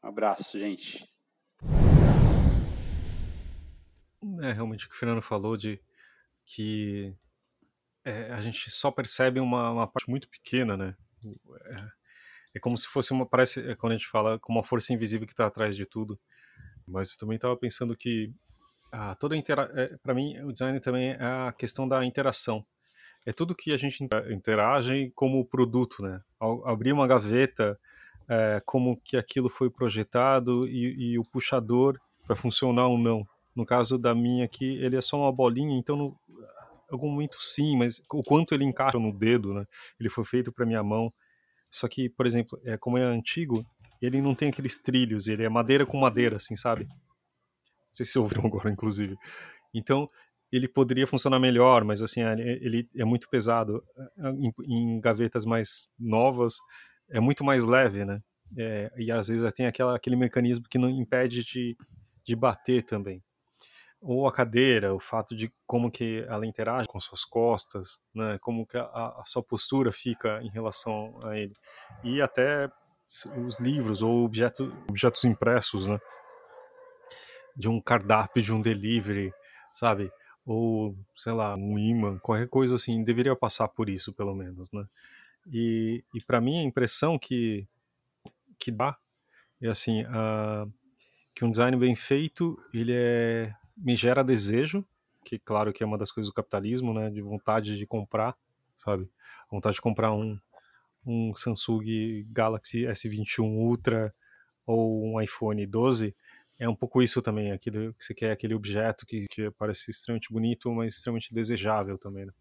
Um 0.02 0.08
abraço, 0.08 0.58
gente. 0.58 1.08
É 4.42 4.52
realmente 4.52 4.86
o 4.86 4.88
que 4.88 4.94
o 4.94 4.98
Fernando 4.98 5.22
falou 5.22 5.56
de 5.56 5.80
que 6.44 7.14
é, 8.04 8.32
a 8.32 8.40
gente 8.40 8.70
só 8.70 8.90
percebe 8.90 9.40
uma, 9.40 9.70
uma, 9.70 9.86
parte 9.86 10.08
muito 10.08 10.28
pequena, 10.28 10.76
né? 10.76 10.96
É, 11.64 11.88
é, 12.56 12.60
como 12.60 12.78
se 12.78 12.86
fosse 12.86 13.12
uma 13.12 13.26
parece 13.26 13.68
é, 13.68 13.74
quando 13.74 13.92
a 13.94 13.96
gente 13.96 14.08
fala 14.08 14.38
com 14.38 14.52
uma 14.52 14.62
força 14.62 14.92
invisível 14.92 15.26
que 15.26 15.32
está 15.32 15.46
atrás 15.46 15.74
de 15.74 15.84
tudo. 15.84 16.18
Mas 16.86 17.12
eu 17.12 17.18
também 17.18 17.36
estava 17.36 17.56
pensando 17.56 17.96
que 17.96 18.32
ah, 18.92 19.14
toda 19.16 19.36
intera 19.36 19.70
é, 19.74 19.96
para 19.98 20.14
mim 20.14 20.40
o 20.42 20.52
design 20.52 20.78
também 20.80 21.10
é 21.10 21.18
a 21.20 21.52
questão 21.52 21.88
da 21.88 22.04
interação. 22.04 22.64
É 23.26 23.32
tudo 23.32 23.56
que 23.56 23.72
a 23.72 23.76
gente 23.76 24.06
interage 24.30 25.10
como 25.16 25.44
produto, 25.44 26.00
né? 26.00 26.20
Ao 26.38 26.66
abrir 26.68 26.92
uma 26.92 27.08
gaveta, 27.08 27.78
é, 28.28 28.60
como 28.64 29.00
que 29.04 29.16
aquilo 29.16 29.48
foi 29.48 29.70
projetado 29.70 30.66
e, 30.68 31.12
e 31.12 31.18
o 31.18 31.22
puxador 31.22 31.98
vai 32.26 32.36
funcionar 32.36 32.86
ou 32.86 32.98
não. 32.98 33.26
No 33.54 33.64
caso 33.64 33.98
da 33.98 34.14
minha 34.14 34.44
aqui, 34.44 34.76
ele 34.82 34.96
é 34.96 35.00
só 35.00 35.18
uma 35.18 35.32
bolinha, 35.32 35.78
então 35.78 35.96
no, 35.96 36.18
algum 36.90 37.10
momento 37.10 37.36
sim, 37.40 37.76
mas 37.76 38.02
o 38.12 38.22
quanto 38.22 38.54
ele 38.54 38.64
encaixa 38.64 38.98
no 38.98 39.12
dedo, 39.12 39.54
né? 39.54 39.64
Ele 39.98 40.08
foi 40.08 40.24
feito 40.24 40.52
para 40.52 40.66
minha 40.66 40.82
mão. 40.82 41.12
Só 41.70 41.88
que, 41.88 42.08
por 42.08 42.26
exemplo, 42.26 42.58
é, 42.64 42.76
como 42.76 42.98
é 42.98 43.02
antigo, 43.02 43.64
ele 44.00 44.20
não 44.20 44.34
tem 44.34 44.48
aqueles 44.48 44.80
trilhos, 44.80 45.28
ele 45.28 45.44
é 45.44 45.48
madeira 45.48 45.84
com 45.84 45.98
madeira, 45.98 46.36
assim, 46.36 46.54
sabe? 46.54 46.84
Não 46.84 46.94
sei 47.92 48.06
se 48.06 48.18
ouviram 48.18 48.46
agora, 48.46 48.70
inclusive. 48.70 49.16
Então, 49.74 50.06
ele 50.52 50.68
poderia 50.68 51.06
funcionar 51.06 51.38
melhor, 51.40 51.84
mas 51.84 52.02
assim, 52.02 52.20
ele 52.22 52.88
é 52.96 53.04
muito 53.04 53.28
pesado. 53.28 53.82
Em, 54.38 54.52
em 54.68 55.00
gavetas 55.00 55.44
mais 55.44 55.88
novas, 55.98 56.54
é 57.10 57.20
muito 57.20 57.44
mais 57.44 57.64
leve, 57.64 58.04
né? 58.04 58.20
É, 58.56 58.92
e 58.96 59.10
às 59.10 59.28
vezes 59.28 59.52
tem 59.52 59.66
aquela, 59.66 59.96
aquele 59.96 60.16
mecanismo 60.16 60.64
que 60.68 60.78
não 60.78 60.88
impede 60.88 61.44
de, 61.44 61.76
de 62.24 62.36
bater 62.36 62.82
também. 62.82 63.22
Ou 64.00 64.28
a 64.28 64.32
cadeira, 64.32 64.94
o 64.94 65.00
fato 65.00 65.34
de 65.34 65.52
como 65.66 65.90
que 65.90 66.24
ela 66.28 66.46
interage 66.46 66.86
com 66.86 67.00
suas 67.00 67.24
costas, 67.24 68.00
né? 68.14 68.38
Como 68.40 68.66
que 68.66 68.76
a, 68.76 68.84
a 68.84 69.22
sua 69.24 69.42
postura 69.42 69.90
fica 69.90 70.40
em 70.42 70.50
relação 70.50 71.18
a 71.24 71.36
ele. 71.36 71.52
E 72.04 72.20
até 72.20 72.70
os 73.44 73.58
livros 73.58 74.02
ou 74.02 74.24
objeto, 74.24 74.72
objetos 74.88 75.24
impressos, 75.24 75.86
né? 75.86 75.98
De 77.56 77.68
um 77.68 77.80
cardápio, 77.80 78.42
de 78.42 78.52
um 78.52 78.60
delivery, 78.60 79.32
sabe? 79.74 80.10
Ou, 80.44 80.94
sei 81.16 81.32
lá, 81.32 81.56
um 81.56 81.78
imã, 81.78 82.18
qualquer 82.18 82.48
coisa 82.48 82.76
assim, 82.76 83.02
deveria 83.02 83.34
passar 83.34 83.66
por 83.68 83.88
isso, 83.88 84.12
pelo 84.12 84.34
menos, 84.34 84.70
né? 84.72 84.86
E, 85.52 86.04
e 86.14 86.20
para 86.24 86.40
mim 86.40 86.58
a 86.58 86.62
impressão 86.62 87.18
que, 87.18 87.68
que 88.58 88.70
dá 88.70 88.96
é 89.60 89.68
assim, 89.68 90.02
uh, 90.02 90.70
que 91.34 91.44
um 91.44 91.50
design 91.50 91.76
bem 91.76 91.94
feito, 91.94 92.58
ele 92.72 92.92
é, 92.94 93.54
me 93.76 93.96
gera 93.96 94.22
desejo, 94.22 94.84
que 95.24 95.38
claro 95.38 95.72
que 95.72 95.82
é 95.82 95.86
uma 95.86 95.98
das 95.98 96.12
coisas 96.12 96.30
do 96.30 96.34
capitalismo, 96.34 96.92
né, 96.92 97.10
de 97.10 97.20
vontade 97.20 97.76
de 97.76 97.86
comprar, 97.86 98.36
sabe? 98.76 99.10
Vontade 99.50 99.76
de 99.76 99.82
comprar 99.82 100.12
um, 100.12 100.38
um 101.06 101.34
Samsung 101.34 102.24
Galaxy 102.30 102.84
S21 102.84 103.44
Ultra 103.44 104.14
ou 104.66 105.04
um 105.04 105.20
iPhone 105.20 105.64
12, 105.66 106.14
é 106.58 106.68
um 106.68 106.74
pouco 106.74 107.02
isso 107.02 107.20
também, 107.20 107.52
aquilo 107.52 107.92
que 107.94 108.04
você 108.04 108.14
quer, 108.14 108.32
aquele 108.32 108.54
objeto 108.54 109.06
que, 109.06 109.26
que 109.30 109.50
parece 109.52 109.90
extremamente 109.90 110.32
bonito, 110.32 110.72
mas 110.72 110.94
extremamente 110.94 111.34
desejável 111.34 111.98
também, 111.98 112.26
né? 112.26 112.32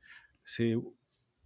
Você, 0.44 0.76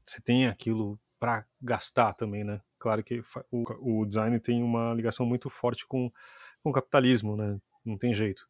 você 0.06 0.22
tem 0.22 0.48
aquilo 0.48 1.00
para 1.20 1.46
gastar 1.62 2.14
também, 2.14 2.44
né? 2.44 2.62
Claro 2.80 3.04
que 3.04 3.22
o, 3.52 4.02
o, 4.02 4.06
design 4.06 4.40
tem 4.40 4.64
uma 4.64 4.94
ligação 4.94 5.26
muito 5.26 5.50
forte 5.50 5.86
com, 5.86 6.12
com 6.64 6.70
o 6.70 6.74
capitalismo, 6.74 7.36
né? 7.36 7.60
Não 7.86 7.98
tem 7.98 8.14
jeito. 8.14 8.48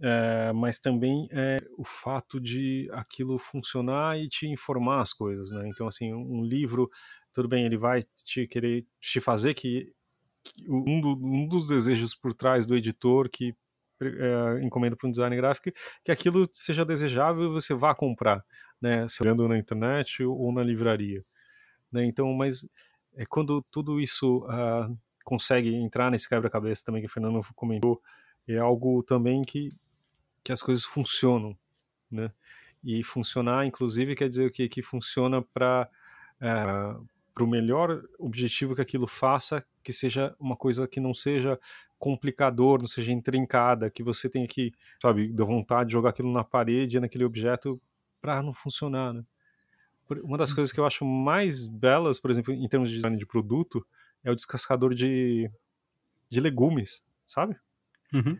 É, 0.00 0.52
mas 0.52 0.78
também 0.78 1.28
é 1.32 1.56
o 1.76 1.84
fato 1.84 2.40
de 2.40 2.88
aquilo 2.92 3.38
funcionar 3.38 4.18
e 4.18 4.28
te 4.28 4.46
informar 4.46 5.00
as 5.00 5.12
coisas, 5.12 5.50
né? 5.50 5.68
Então, 5.68 5.88
assim, 5.88 6.12
um 6.12 6.42
livro, 6.44 6.90
tudo 7.32 7.48
bem, 7.48 7.64
ele 7.64 7.76
vai 7.76 8.02
te 8.24 8.46
querer 8.46 8.86
te 9.00 9.20
fazer 9.20 9.54
que, 9.54 9.92
que 10.42 10.70
um, 10.70 11.00
do, 11.00 11.10
um, 11.14 11.48
dos 11.48 11.68
desejos 11.68 12.14
por 12.14 12.32
trás 12.32 12.66
do 12.66 12.76
editor 12.76 13.28
que 13.28 13.54
é, 14.00 14.60
encomenda 14.62 14.96
para 14.96 15.08
um 15.08 15.10
design 15.10 15.34
gráfico 15.36 15.72
que 16.04 16.12
aquilo 16.12 16.48
seja 16.52 16.84
desejável 16.84 17.46
e 17.46 17.52
você 17.52 17.74
vá 17.74 17.94
comprar, 17.94 18.44
né? 18.80 19.06
Se 19.08 19.22
olhando 19.22 19.48
na 19.48 19.58
internet 19.58 20.22
ou 20.24 20.52
na 20.52 20.62
livraria. 20.62 21.24
Né? 21.90 22.04
Então, 22.04 22.32
mas 22.34 22.68
é 23.16 23.24
quando 23.26 23.62
tudo 23.70 24.00
isso 24.00 24.38
uh, 24.46 24.96
consegue 25.24 25.74
entrar 25.74 26.10
nesse 26.10 26.28
quebra-cabeça 26.28 26.84
também 26.84 27.02
que 27.02 27.08
o 27.08 27.10
Fernando 27.10 27.40
comentou, 27.54 28.02
é 28.46 28.58
algo 28.58 29.02
também 29.02 29.42
que, 29.42 29.68
que 30.42 30.52
as 30.52 30.62
coisas 30.62 30.84
funcionam, 30.84 31.56
né? 32.10 32.32
E 32.82 33.02
funcionar, 33.02 33.66
inclusive, 33.66 34.14
quer 34.14 34.28
dizer 34.28 34.46
o 34.46 34.50
que 34.50 34.68
que 34.68 34.80
funciona 34.80 35.42
para 35.42 35.88
uh, 36.40 36.44
é, 36.44 37.18
para 37.38 37.44
o 37.44 37.46
melhor 37.46 38.02
objetivo 38.18 38.74
que 38.74 38.80
aquilo 38.80 39.06
faça, 39.06 39.64
que 39.80 39.92
seja 39.92 40.34
uma 40.40 40.56
coisa 40.56 40.88
que 40.88 40.98
não 40.98 41.14
seja 41.14 41.56
complicador, 41.96 42.80
não 42.80 42.86
seja 42.86 43.12
intrincada, 43.12 43.88
que 43.88 44.02
você 44.02 44.28
tenha 44.28 44.46
que, 44.46 44.72
sabe, 45.00 45.28
dar 45.32 45.44
vontade 45.44 45.88
de 45.88 45.92
jogar 45.92 46.10
aquilo 46.10 46.32
na 46.32 46.42
parede, 46.42 46.98
naquele 46.98 47.24
objeto, 47.24 47.80
para 48.20 48.42
não 48.42 48.52
funcionar, 48.52 49.12
né? 49.12 49.22
Uma 50.22 50.38
das 50.38 50.52
coisas 50.52 50.72
que 50.72 50.80
eu 50.80 50.86
acho 50.86 51.04
mais 51.04 51.66
belas, 51.66 52.18
por 52.18 52.30
exemplo, 52.30 52.52
em 52.52 52.68
termos 52.68 52.88
de 52.88 52.96
design 52.96 53.16
de 53.16 53.26
produto, 53.26 53.86
é 54.24 54.30
o 54.30 54.34
descascador 54.34 54.94
de, 54.94 55.50
de 56.30 56.40
legumes, 56.40 57.02
sabe? 57.24 57.56
Uhum. 58.12 58.38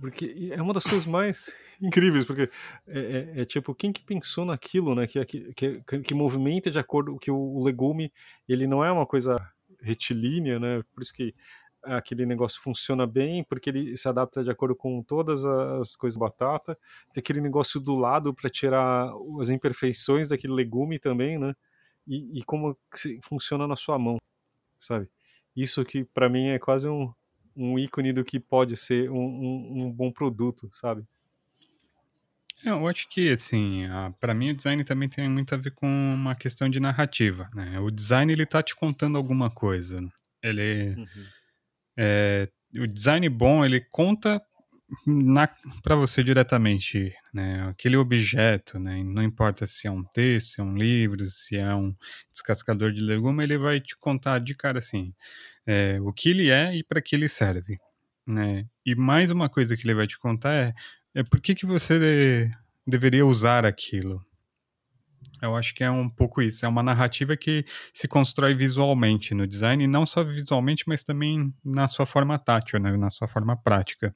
Porque 0.00 0.50
é 0.52 0.60
uma 0.60 0.74
das 0.74 0.84
coisas 0.84 1.06
mais 1.06 1.50
incríveis, 1.80 2.24
porque 2.24 2.50
é, 2.88 2.98
é, 2.98 3.40
é, 3.40 3.44
tipo, 3.44 3.74
quem 3.74 3.92
que 3.92 4.02
pensou 4.02 4.44
naquilo, 4.44 4.94
né? 4.94 5.06
Que, 5.06 5.24
que, 5.24 5.52
que, 5.54 6.00
que 6.00 6.14
movimenta 6.14 6.70
de 6.70 6.78
acordo 6.78 7.18
que 7.18 7.30
o, 7.30 7.36
o 7.36 7.64
legume, 7.64 8.12
ele 8.48 8.66
não 8.66 8.84
é 8.84 8.92
uma 8.92 9.06
coisa 9.06 9.36
retilínea, 9.80 10.58
né? 10.58 10.82
Por 10.94 11.02
isso 11.02 11.14
que 11.14 11.34
aquele 11.86 12.26
negócio 12.26 12.60
funciona 12.60 13.06
bem, 13.06 13.44
porque 13.44 13.70
ele 13.70 13.96
se 13.96 14.08
adapta 14.08 14.42
de 14.42 14.50
acordo 14.50 14.74
com 14.74 15.02
todas 15.02 15.44
as 15.44 15.94
coisas 15.96 16.18
da 16.18 16.26
batata. 16.26 16.78
Tem 17.12 17.20
aquele 17.20 17.40
negócio 17.40 17.80
do 17.80 17.94
lado 17.94 18.34
para 18.34 18.50
tirar 18.50 19.10
as 19.40 19.50
imperfeições 19.50 20.28
daquele 20.28 20.52
legume 20.52 20.98
também, 20.98 21.38
né? 21.38 21.54
E, 22.06 22.40
e 22.40 22.44
como 22.44 22.76
funciona 23.22 23.66
na 23.66 23.76
sua 23.76 23.98
mão, 23.98 24.18
sabe? 24.78 25.08
Isso 25.54 25.84
que 25.84 26.04
para 26.04 26.28
mim 26.28 26.48
é 26.48 26.58
quase 26.58 26.88
um, 26.88 27.12
um 27.56 27.78
ícone 27.78 28.12
do 28.12 28.24
que 28.24 28.38
pode 28.38 28.76
ser 28.76 29.10
um, 29.10 29.16
um, 29.16 29.84
um 29.84 29.90
bom 29.90 30.10
produto, 30.10 30.68
sabe? 30.72 31.04
É, 32.64 32.70
eu 32.70 32.86
acho 32.86 33.08
que, 33.08 33.30
assim, 33.30 33.82
para 34.18 34.34
mim 34.34 34.50
o 34.50 34.56
design 34.56 34.82
também 34.82 35.08
tem 35.08 35.28
muito 35.28 35.54
a 35.54 35.58
ver 35.58 35.72
com 35.72 35.86
uma 35.86 36.34
questão 36.34 36.68
de 36.68 36.80
narrativa, 36.80 37.48
né? 37.54 37.78
O 37.80 37.90
design, 37.90 38.32
ele 38.32 38.46
tá 38.46 38.62
te 38.62 38.74
contando 38.74 39.16
alguma 39.16 39.50
coisa. 39.50 40.00
Ele... 40.42 40.94
Uhum 40.96 41.35
é, 41.96 42.48
o 42.76 42.86
design 42.86 43.28
bom, 43.28 43.64
ele 43.64 43.80
conta 43.80 44.40
para 45.82 45.96
você 45.96 46.22
diretamente, 46.22 47.12
né? 47.34 47.68
Aquele 47.68 47.96
objeto, 47.96 48.78
né? 48.78 49.02
Não 49.02 49.22
importa 49.22 49.66
se 49.66 49.86
é 49.86 49.90
um 49.90 50.04
texto, 50.04 50.54
se 50.54 50.60
é 50.60 50.64
um 50.64 50.76
livro, 50.76 51.26
se 51.26 51.56
é 51.56 51.74
um 51.74 51.94
descascador 52.30 52.92
de 52.92 53.00
legume, 53.00 53.42
ele 53.42 53.58
vai 53.58 53.80
te 53.80 53.96
contar 53.96 54.38
de 54.38 54.54
cara 54.54 54.78
assim 54.78 55.12
é, 55.66 55.98
o 56.00 56.12
que 56.12 56.30
ele 56.30 56.50
é 56.50 56.74
e 56.76 56.84
para 56.84 57.02
que 57.02 57.16
ele 57.16 57.28
serve, 57.28 57.78
né? 58.26 58.66
E 58.84 58.94
mais 58.94 59.30
uma 59.30 59.48
coisa 59.48 59.76
que 59.76 59.84
ele 59.84 59.94
vai 59.94 60.06
te 60.06 60.18
contar 60.18 60.52
é, 60.52 60.74
é 61.14 61.22
por 61.24 61.40
que, 61.40 61.54
que 61.54 61.66
você 61.66 61.98
de, 61.98 62.50
deveria 62.86 63.26
usar 63.26 63.66
aquilo, 63.66 64.24
eu 65.42 65.54
acho 65.56 65.74
que 65.74 65.84
é 65.84 65.90
um 65.90 66.08
pouco 66.08 66.40
isso. 66.40 66.64
É 66.64 66.68
uma 66.68 66.82
narrativa 66.82 67.36
que 67.36 67.64
se 67.92 68.08
constrói 68.08 68.54
visualmente 68.54 69.34
no 69.34 69.46
design, 69.46 69.84
e 69.84 69.86
não 69.86 70.06
só 70.06 70.24
visualmente, 70.24 70.84
mas 70.86 71.04
também 71.04 71.54
na 71.64 71.88
sua 71.88 72.06
forma 72.06 72.38
tátil, 72.38 72.78
né? 72.80 72.96
na 72.96 73.10
sua 73.10 73.28
forma 73.28 73.56
prática. 73.56 74.14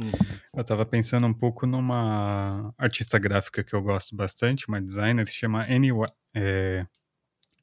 Uhum. 0.00 0.10
Eu 0.54 0.62
estava 0.62 0.86
pensando 0.86 1.26
um 1.26 1.34
pouco 1.34 1.66
numa 1.66 2.72
artista 2.78 3.18
gráfica 3.18 3.62
que 3.62 3.74
eu 3.74 3.82
gosto 3.82 4.16
bastante, 4.16 4.66
uma 4.68 4.80
designer, 4.80 5.26
se 5.26 5.34
chama 5.34 5.66
Annie, 5.68 5.92
é, 6.34 6.86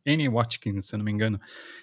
Annie 0.05 0.29
Watkins, 0.29 0.85
se 0.85 0.95
eu 0.95 0.99
não 0.99 1.05
me 1.05 1.11
engano, 1.11 1.39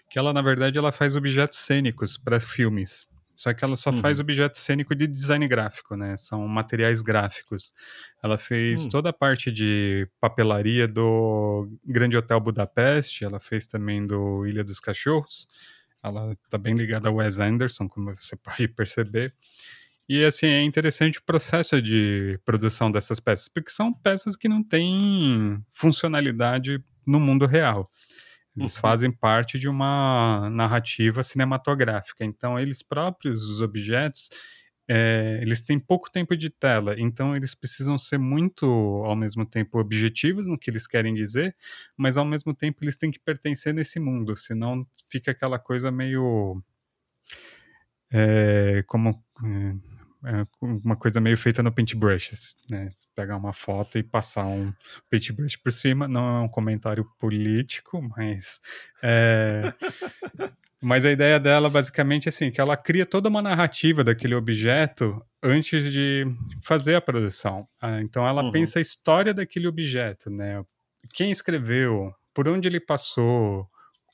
que 0.09 0.19
ela, 0.19 0.33
na 0.33 0.43
verdade, 0.43 0.79
ela 0.79 0.93
faz 0.93 1.17
objetos 1.17 1.59
cênicos 1.59 2.17
para 2.17 2.39
filmes. 2.39 3.07
Só 3.37 3.53
que 3.53 3.63
ela 3.63 3.77
só 3.77 3.91
uhum. 3.91 4.01
faz 4.01 4.19
objeto 4.19 4.57
cênico 4.57 4.95
de 4.95 5.07
design 5.07 5.47
gráfico, 5.47 5.95
né? 5.95 6.17
São 6.17 6.49
materiais 6.49 7.03
gráficos. 7.03 7.75
Ela 8.25 8.39
fez 8.39 8.85
uhum. 8.85 8.89
toda 8.89 9.11
a 9.11 9.13
parte 9.13 9.53
de 9.53 10.09
papelaria 10.19 10.89
do 10.89 11.69
Grande 11.85 12.17
Hotel 12.17 12.41
Budapeste, 12.41 13.27
ela 13.27 13.39
fez 13.39 13.67
também 13.67 14.07
do 14.07 14.47
Ilha 14.47 14.65
dos 14.65 14.81
Cachorros. 14.81 15.47
Ela 16.03 16.33
está 16.33 16.57
bem 16.57 16.75
ligada 16.75 17.09
ao 17.11 17.17
Wes 17.17 17.39
Anderson, 17.39 17.87
como 17.89 18.15
você 18.15 18.37
pode 18.43 18.69
perceber. 18.69 19.35
E 20.09 20.25
assim, 20.25 20.47
é 20.47 20.63
interessante 20.63 21.19
o 21.19 21.23
processo 21.23 21.83
de 21.83 22.41
produção 22.45 22.91
dessas 22.91 23.21
peças, 23.21 23.49
porque 23.49 23.71
são 23.71 23.93
peças 23.93 24.35
que 24.35 24.49
não 24.49 24.63
têm 24.63 25.63
funcionalidade 25.71 26.83
no 27.05 27.21
mundo 27.21 27.45
real. 27.45 27.91
Eles 28.57 28.75
uhum. 28.75 28.81
fazem 28.81 29.13
parte 29.13 29.59
de 29.59 29.69
uma 29.69 30.51
narrativa 30.51 31.23
cinematográfica. 31.23 32.25
Então, 32.25 32.59
eles 32.59 32.83
próprios, 32.83 33.45
os 33.45 33.61
objetos, 33.61 34.31
é, 34.89 35.41
eles 35.43 35.63
têm 35.63 35.81
pouco 35.81 36.11
tempo 36.11 36.37
de 36.37 36.49
tela, 36.49 36.95
então 36.97 37.35
eles 37.35 37.57
precisam 37.57 37.99
ser 37.99 38.19
muito, 38.19 38.67
ao 39.05 39.17
mesmo 39.17 39.45
tempo, 39.45 39.81
objetivos 39.81 40.47
no 40.47 40.57
que 40.57 40.71
eles 40.71 40.87
querem 40.87 41.13
dizer, 41.13 41.57
mas 41.97 42.17
ao 42.17 42.25
mesmo 42.25 42.55
tempo 42.55 42.79
eles 42.85 42.97
têm 42.97 43.11
que 43.11 43.19
pertencer 43.19 43.75
nesse 43.75 43.99
mundo, 43.99 44.37
senão 44.37 44.87
fica 45.11 45.33
aquela 45.33 45.59
coisa 45.59 45.91
meio. 45.91 46.63
É, 48.11 48.85
como. 48.87 49.23
É, 49.45 49.97
é, 50.41 50.47
uma 50.61 50.97
coisa 50.97 51.21
meio 51.21 51.37
feita 51.37 51.63
no 51.63 51.73
paintbrush, 51.73 52.57
né? 52.71 52.91
Pegar 53.17 53.37
uma 53.37 53.53
foto 53.53 53.99
e 53.99 54.03
passar 54.03 54.45
um 54.47 54.73
paintbrush 55.11 55.57
por 55.57 55.73
cima. 55.73 56.07
Não 56.07 56.37
é 56.37 56.41
um 56.43 56.49
comentário 56.49 57.05
político, 57.19 58.01
mas 58.17 58.61
é... 59.03 59.73
mas 60.81 61.07
a 61.07 61.11
ideia 61.11 61.41
dela 61.41 61.71
basicamente 61.71 62.27
é 62.27 62.29
assim, 62.29 62.51
que 62.51 62.61
ela 62.61 62.77
cria 62.77 63.07
toda 63.07 63.29
uma 63.29 63.41
narrativa 63.41 64.05
daquele 64.05 64.35
objeto 64.35 65.25
antes 65.43 65.91
de 65.91 66.27
fazer 66.63 66.95
a 66.95 67.01
produção. 67.01 67.67
Ah, 67.81 68.01
então 68.03 68.29
ela 68.29 68.43
uhum. 68.43 68.51
pensa 68.51 68.79
a 68.79 68.83
história 68.83 69.33
daquele 69.33 69.67
objeto, 69.67 70.31
né? 70.31 70.63
Quem 71.15 71.31
escreveu, 71.31 72.13
por 72.35 72.47
onde 72.47 72.69
ele 72.69 72.81
passou, 72.81 73.67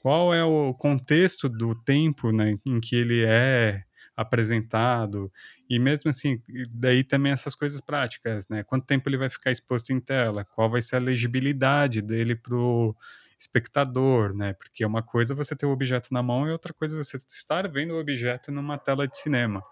qual 0.02 0.34
é 0.34 0.44
o 0.44 0.74
contexto 0.74 1.48
do 1.48 1.74
tempo 1.74 2.32
né, 2.32 2.58
em 2.66 2.80
que 2.80 2.96
ele 2.96 3.24
é 3.24 3.82
apresentado, 4.22 5.30
e 5.68 5.78
mesmo 5.78 6.10
assim, 6.10 6.40
daí 6.70 7.04
também 7.04 7.32
essas 7.32 7.54
coisas 7.54 7.80
práticas, 7.80 8.48
né? 8.48 8.62
Quanto 8.62 8.86
tempo 8.86 9.08
ele 9.08 9.16
vai 9.16 9.28
ficar 9.28 9.50
exposto 9.50 9.92
em 9.92 10.00
tela? 10.00 10.44
Qual 10.44 10.70
vai 10.70 10.80
ser 10.80 10.96
a 10.96 11.00
legibilidade 11.00 12.00
dele 12.00 12.34
para 12.34 12.56
o 12.56 12.96
espectador, 13.38 14.34
né? 14.34 14.52
Porque 14.54 14.84
uma 14.84 15.02
coisa 15.02 15.34
é 15.34 15.36
você 15.36 15.54
ter 15.54 15.66
o 15.66 15.70
objeto 15.70 16.08
na 16.12 16.22
mão 16.22 16.48
e 16.48 16.52
outra 16.52 16.72
coisa 16.72 16.96
é 16.96 17.02
você 17.02 17.16
estar 17.16 17.68
vendo 17.70 17.94
o 17.94 18.00
objeto 18.00 18.50
numa 18.50 18.78
tela 18.78 19.06
de 19.06 19.16
cinema. 19.16 19.62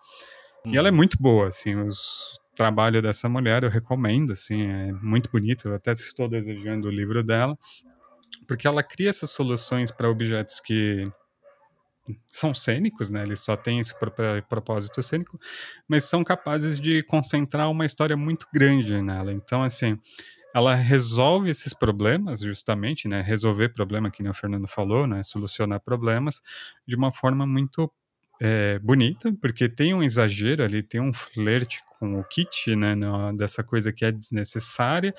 E 0.66 0.76
ela 0.76 0.88
é 0.88 0.90
uhum. 0.90 0.96
muito 0.96 1.16
boa, 1.18 1.48
assim, 1.48 1.74
os 1.74 2.38
trabalho 2.60 3.00
dessa 3.00 3.26
mulher 3.26 3.62
eu 3.62 3.70
recomendo, 3.70 4.34
assim, 4.34 4.66
é 4.66 4.92
muito 4.92 5.30
bonito, 5.30 5.66
eu 5.66 5.74
até 5.74 5.92
estou 5.92 6.28
desejando 6.28 6.88
o 6.88 6.90
livro 6.90 7.24
dela, 7.24 7.58
porque 8.46 8.66
ela 8.66 8.82
cria 8.82 9.08
essas 9.08 9.30
soluções 9.30 9.90
para 9.90 10.10
objetos 10.10 10.60
que 10.60 11.10
são 12.26 12.54
cênicos, 12.54 13.10
né? 13.10 13.22
Eles 13.22 13.40
só 13.40 13.56
têm 13.56 13.78
esse 13.78 13.94
propósito 14.48 15.02
cênico, 15.02 15.38
mas 15.88 16.04
são 16.04 16.24
capazes 16.24 16.80
de 16.80 17.02
concentrar 17.02 17.70
uma 17.70 17.86
história 17.86 18.16
muito 18.16 18.46
grande 18.52 19.00
nela. 19.02 19.32
Então, 19.32 19.62
assim, 19.62 19.98
ela 20.54 20.74
resolve 20.74 21.50
esses 21.50 21.72
problemas, 21.72 22.40
justamente, 22.40 23.08
né? 23.08 23.20
Resolver 23.20 23.70
problema, 23.70 24.10
que 24.10 24.22
nem 24.22 24.30
o 24.30 24.34
Fernando 24.34 24.66
falou, 24.66 25.06
né? 25.06 25.22
Solucionar 25.22 25.80
problemas 25.80 26.42
de 26.86 26.96
uma 26.96 27.12
forma 27.12 27.46
muito 27.46 27.90
é, 28.40 28.78
bonita, 28.78 29.32
porque 29.40 29.68
tem 29.68 29.94
um 29.94 30.02
exagero 30.02 30.64
ali, 30.64 30.82
tem 30.82 31.00
um 31.00 31.12
flerte 31.12 31.82
com 31.98 32.18
o 32.18 32.24
kit, 32.24 32.74
né? 32.74 32.94
dessa 33.36 33.62
coisa 33.62 33.92
que 33.92 34.04
é 34.04 34.10
desnecessária, 34.10 35.12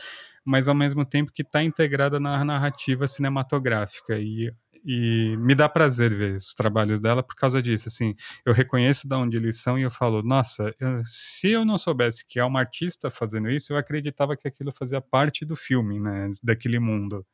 mas 0.43 0.67
ao 0.67 0.73
mesmo 0.73 1.05
tempo 1.05 1.31
que 1.31 1.43
está 1.43 1.63
integrada 1.63 2.19
na 2.19 2.43
narrativa 2.43 3.05
cinematográfica. 3.05 4.17
E 4.17 4.51
e 4.83 5.35
me 5.37 5.53
dá 5.53 5.69
prazer 5.69 6.13
ver 6.15 6.35
os 6.35 6.53
trabalhos 6.53 6.99
dela 6.99 7.21
por 7.21 7.35
causa 7.35 7.61
disso. 7.61 7.87
Assim, 7.87 8.15
eu 8.45 8.53
reconheço 8.53 9.07
de 9.07 9.15
onde 9.15 9.37
eles 9.37 9.61
são 9.61 9.77
e 9.77 9.83
eu 9.83 9.91
falo, 9.91 10.23
nossa, 10.23 10.73
eu, 10.79 11.01
se 11.03 11.51
eu 11.51 11.63
não 11.65 11.77
soubesse 11.77 12.25
que 12.25 12.39
é 12.39 12.43
uma 12.43 12.59
artista 12.59 13.09
fazendo 13.09 13.49
isso, 13.49 13.73
eu 13.73 13.77
acreditava 13.77 14.35
que 14.35 14.47
aquilo 14.47 14.71
fazia 14.71 15.01
parte 15.01 15.45
do 15.45 15.55
filme, 15.55 15.99
né, 15.99 16.29
daquele 16.43 16.79
mundo. 16.79 17.25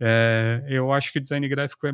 É, 0.00 0.64
eu 0.68 0.92
acho 0.92 1.12
que 1.12 1.18
o 1.18 1.22
design 1.22 1.48
gráfico 1.48 1.86
é, 1.86 1.92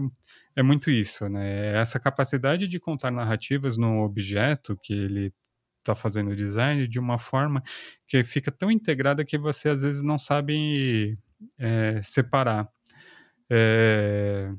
é 0.56 0.62
muito 0.62 0.90
isso, 0.90 1.28
né? 1.28 1.68
É 1.68 1.76
essa 1.78 1.98
capacidade 1.98 2.68
de 2.68 2.78
contar 2.78 3.10
narrativas 3.10 3.78
no 3.78 4.02
objeto 4.02 4.78
que 4.82 4.92
ele 4.92 5.32
está 5.78 5.94
fazendo 5.94 6.30
o 6.30 6.36
design 6.36 6.86
de 6.88 6.98
uma 6.98 7.18
forma 7.18 7.62
que 8.06 8.22
fica 8.24 8.50
tão 8.50 8.70
integrada 8.70 9.24
que 9.24 9.38
você 9.38 9.68
às 9.68 9.82
vezes 9.82 10.02
não 10.02 10.18
sabe 10.18 11.18
é, 11.58 12.00
separar. 12.02 12.68
É, 13.50 14.50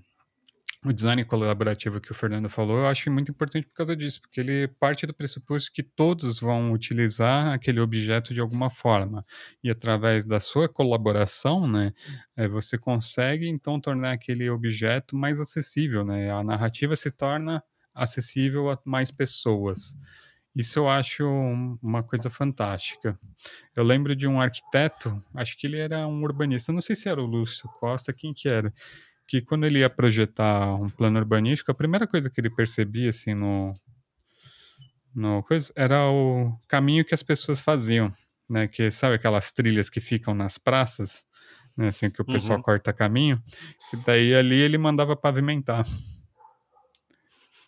o 0.86 0.93
design 0.93 1.24
colaborativo 1.24 2.00
que 2.00 2.12
o 2.12 2.13
Fernando 2.13 2.48
falou, 2.48 2.78
eu 2.78 2.88
acho 2.88 3.10
muito 3.10 3.32
importante 3.32 3.65
por 3.67 3.76
causa 3.76 3.95
disso, 3.95 4.21
porque 4.21 4.39
ele 4.39 4.67
parte 4.67 5.08
do 5.08 5.13
pressuposto 5.15 5.71
que 5.74 5.82
todos 5.82 6.39
vão 6.39 6.71
utilizar 6.71 7.54
aquele 7.54 7.80
objeto 7.80 8.34
de 8.36 8.39
alguma 8.39 8.69
forma. 8.69 9.26
E 9.63 9.69
através 9.71 10.26
da 10.26 10.39
sua 10.39 10.69
colaboração, 10.69 11.67
né, 11.67 11.91
é, 12.38 12.48
você 12.48 12.78
consegue 12.78 13.50
então 13.50 13.80
tornar 13.80 14.12
aquele 14.12 14.48
objeto 14.50 15.15
mais 15.15 15.39
acessível, 15.39 16.06
né? 16.06 16.30
A 16.32 16.43
narrativa 16.43 16.95
se 16.95 17.10
torna 17.10 17.63
acessível 17.93 18.69
a 18.69 18.80
mais 18.86 19.10
pessoas. 19.10 19.95
Isso 20.56 20.80
eu 20.80 20.89
acho 20.89 21.28
uma 21.82 22.02
coisa 22.02 22.30
fantástica. 22.30 23.20
Eu 23.76 23.84
lembro 23.84 24.15
de 24.15 24.26
um 24.26 24.39
arquiteto, 24.39 25.22
acho 25.34 25.58
que 25.58 25.68
ele 25.68 25.78
era 25.78 26.08
um 26.08 26.24
urbanista, 26.24 26.72
não 26.72 26.80
sei 26.80 26.96
se 26.96 27.10
era 27.10 27.22
o 27.22 27.26
Lúcio 27.26 27.68
Costa, 27.80 28.13
quem 28.13 28.34
que 28.34 28.48
era, 28.48 28.74
que 29.28 29.41
quando 29.41 29.65
ele 29.65 29.80
ia 29.80 29.89
projetar 29.89 30.76
um 30.76 30.89
plano 30.89 31.20
urbanístico, 31.20 31.72
a 31.72 31.76
primeira 31.76 32.08
coisa 32.08 32.30
que 32.30 32.39
ele 32.39 32.50
percebia 32.50 33.10
assim 33.10 33.34
no 33.34 33.74
no 35.13 35.44
coisa 35.44 35.72
era 35.76 36.10
o 36.10 36.54
caminho 36.68 37.06
que 37.06 37.13
as 37.13 37.24
pessoas 37.24 37.60
faziam, 37.60 38.12
né, 38.50 38.68
que 38.68 38.91
sabe 38.91 39.15
aquelas 39.15 39.52
trilhas 39.52 39.89
que 39.89 40.02
ficam 40.02 40.34
nas 40.34 40.58
praças, 40.58 41.26
né, 41.76 41.88
assim 41.88 42.10
que 42.10 42.22
o 42.22 42.26
pessoal 42.26 42.58
uhum. 42.58 42.63
corta 42.63 42.94
caminho, 42.94 43.41
e 43.94 43.98
daí 44.06 44.36
ali 44.36 44.56
ele 44.56 44.78
mandava 44.78 45.15
pavimentar. 45.15 45.86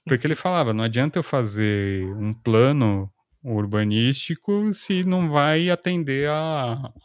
Porque 0.07 0.25
ele 0.25 0.35
falava, 0.35 0.73
não 0.73 0.83
adianta 0.83 1.19
eu 1.19 1.23
fazer 1.23 2.05
um 2.15 2.33
plano 2.33 3.11
urbanístico 3.43 4.71
se 4.73 5.03
não 5.03 5.29
vai 5.29 5.69
atender 5.69 6.29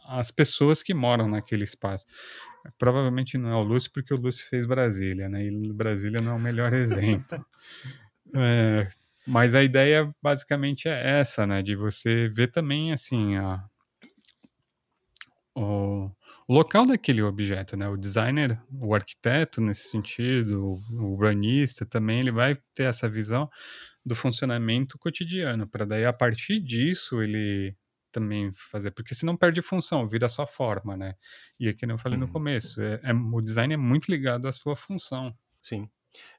as 0.07 0.31
pessoas 0.31 0.83
que 0.83 0.93
moram 0.93 1.27
naquele 1.27 1.63
espaço. 1.63 2.05
Provavelmente 2.77 3.37
não 3.37 3.49
é 3.49 3.55
o 3.55 3.63
Lúcio, 3.63 3.91
porque 3.93 4.13
o 4.13 4.17
Lúcio 4.17 4.45
fez 4.47 4.65
Brasília, 4.65 5.27
né? 5.27 5.45
E 5.45 5.73
Brasília 5.73 6.21
não 6.21 6.33
é 6.33 6.35
o 6.35 6.39
melhor 6.39 6.71
exemplo. 6.73 7.45
é, 8.35 8.87
mas 9.27 9.55
a 9.55 9.63
ideia 9.63 10.13
basicamente 10.21 10.87
é 10.87 11.19
essa, 11.19 11.45
né? 11.45 11.61
De 11.61 11.75
você 11.75 12.29
ver 12.29 12.51
também, 12.51 12.93
assim, 12.93 13.35
a, 13.35 13.63
o, 15.55 16.09
o 16.47 16.53
local 16.53 16.85
daquele 16.85 17.21
objeto, 17.21 17.77
né? 17.77 17.87
O 17.87 17.97
designer, 17.97 18.61
o 18.81 18.93
arquiteto 18.93 19.61
nesse 19.61 19.89
sentido, 19.89 20.79
o 20.91 21.11
urbanista 21.11 21.85
também, 21.85 22.19
ele 22.19 22.31
vai 22.31 22.55
ter 22.73 22.83
essa 22.83 23.07
visão 23.09 23.49
do 24.05 24.15
funcionamento 24.15 24.97
cotidiano, 24.97 25.67
para 25.67 25.85
daí 25.85 26.05
a 26.05 26.11
partir 26.11 26.59
disso 26.59 27.21
ele 27.21 27.75
também 28.11 28.51
fazer, 28.53 28.91
porque 28.91 29.15
senão 29.15 29.35
perde 29.35 29.61
função, 29.61 30.05
vira 30.05 30.29
só 30.29 30.45
forma, 30.45 30.95
né? 30.95 31.15
E 31.59 31.67
aqui 31.67 31.85
eu 31.85 31.97
falei 31.97 32.17
no 32.17 32.27
uhum. 32.27 32.31
começo, 32.31 32.79
é, 32.81 32.99
é, 33.03 33.13
o 33.13 33.41
design 33.41 33.73
é 33.73 33.77
muito 33.77 34.09
ligado 34.09 34.47
à 34.47 34.51
sua 34.51 34.75
função. 34.75 35.35
Sim. 35.61 35.89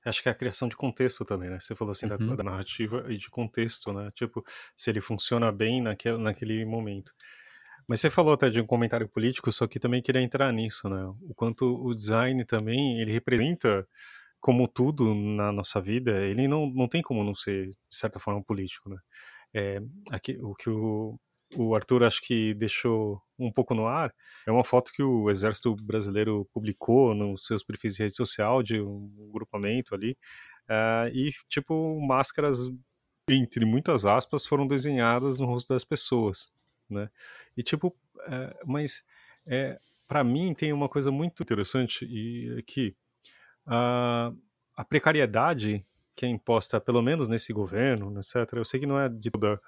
Acho 0.05 0.23
que 0.23 0.29
é 0.29 0.33
a 0.33 0.35
criação 0.35 0.69
de 0.69 0.77
contexto 0.77 1.25
também, 1.25 1.51
né? 1.51 1.59
Você 1.59 1.75
falou 1.75 1.91
assim 1.91 2.07
uhum. 2.07 2.29
da, 2.29 2.37
da, 2.37 2.45
narrativa 2.45 3.05
e 3.09 3.17
de 3.17 3.29
contexto, 3.29 3.93
né? 3.93 4.11
Tipo, 4.15 4.45
se 4.77 4.89
ele 4.89 5.01
funciona 5.01 5.51
bem 5.51 5.83
naquele, 5.83 6.19
naquele 6.19 6.65
momento. 6.65 7.13
Mas 7.87 8.01
você 8.01 8.11
falou 8.11 8.33
até 8.35 8.49
de 8.51 8.61
um 8.61 8.67
comentário 8.67 9.09
político, 9.09 9.53
só 9.53 9.67
que 9.67 9.79
também 9.79 10.03
queria 10.03 10.23
entrar 10.23 10.53
nisso, 10.53 10.89
né? 10.89 11.05
O 11.23 11.35
quanto 11.35 11.65
o 11.85 11.95
design 11.95 12.45
também, 12.45 13.01
ele 13.01 13.13
representa, 13.13 13.87
como 14.41 14.67
tudo 14.69 15.15
na 15.15 15.53
nossa 15.53 15.81
vida, 15.81 16.13
ele 16.25 16.49
não, 16.49 16.67
não 16.67 16.89
tem 16.89 17.03
como 17.03 17.23
não 17.25 17.35
ser, 17.35 17.69
de 17.69 17.77
certa 17.91 18.19
forma, 18.19 18.43
político, 18.43 18.89
né? 18.89 18.99
É, 19.53 19.81
aqui, 20.11 20.39
o 20.43 20.55
que 20.55 20.71
o, 20.71 21.19
o 21.57 21.75
Arthur 21.75 22.03
acho 22.05 22.21
que 22.23 22.55
deixou 22.55 23.23
um 23.39 23.53
pouco 23.53 23.75
no 23.75 23.87
ar 23.87 24.13
é 24.47 24.51
uma 24.51 24.65
foto 24.65 24.93
que 24.93 25.03
o 25.03 25.31
Exército 25.31 25.75
Brasileiro 25.83 26.49
publicou 26.53 27.15
nos 27.15 27.47
seus 27.47 27.63
perfis 27.63 27.95
de 27.97 28.03
rede 28.03 28.17
social 28.17 28.63
de 28.63 28.81
um 28.81 29.31
grupamento 29.33 29.95
ali, 29.95 30.17
uh, 30.69 31.09
e, 31.13 31.31
tipo, 31.49 32.01
máscaras, 32.01 32.59
entre 33.29 33.65
muitas 33.65 34.05
aspas, 34.05 34.47
foram 34.47 34.67
desenhadas 34.67 35.39
no 35.39 35.47
rosto 35.47 35.73
das 35.73 35.85
pessoas, 35.85 36.51
né? 36.89 37.11
E 37.57 37.63
tipo, 37.63 37.95
é, 38.27 38.57
mas 38.67 39.05
é, 39.49 39.79
para 40.07 40.23
mim 40.25 40.55
tem 40.55 40.73
uma 40.73 40.89
coisa 40.89 41.11
muito 41.11 41.43
interessante 41.43 42.05
e 42.05 42.63
que 42.63 42.95
a, 43.67 44.33
a 44.77 44.85
precariedade 44.85 45.85
que 46.15 46.25
é 46.25 46.29
imposta, 46.29 46.81
pelo 46.81 47.03
menos 47.03 47.29
nesse 47.29 47.53
governo, 47.53 48.17
etc. 48.19 48.53
Eu 48.55 48.65
sei 48.65 48.81
que 48.81 48.87
não 48.87 48.99
é 48.99 49.09
de 49.09 49.31
toda 49.31 49.61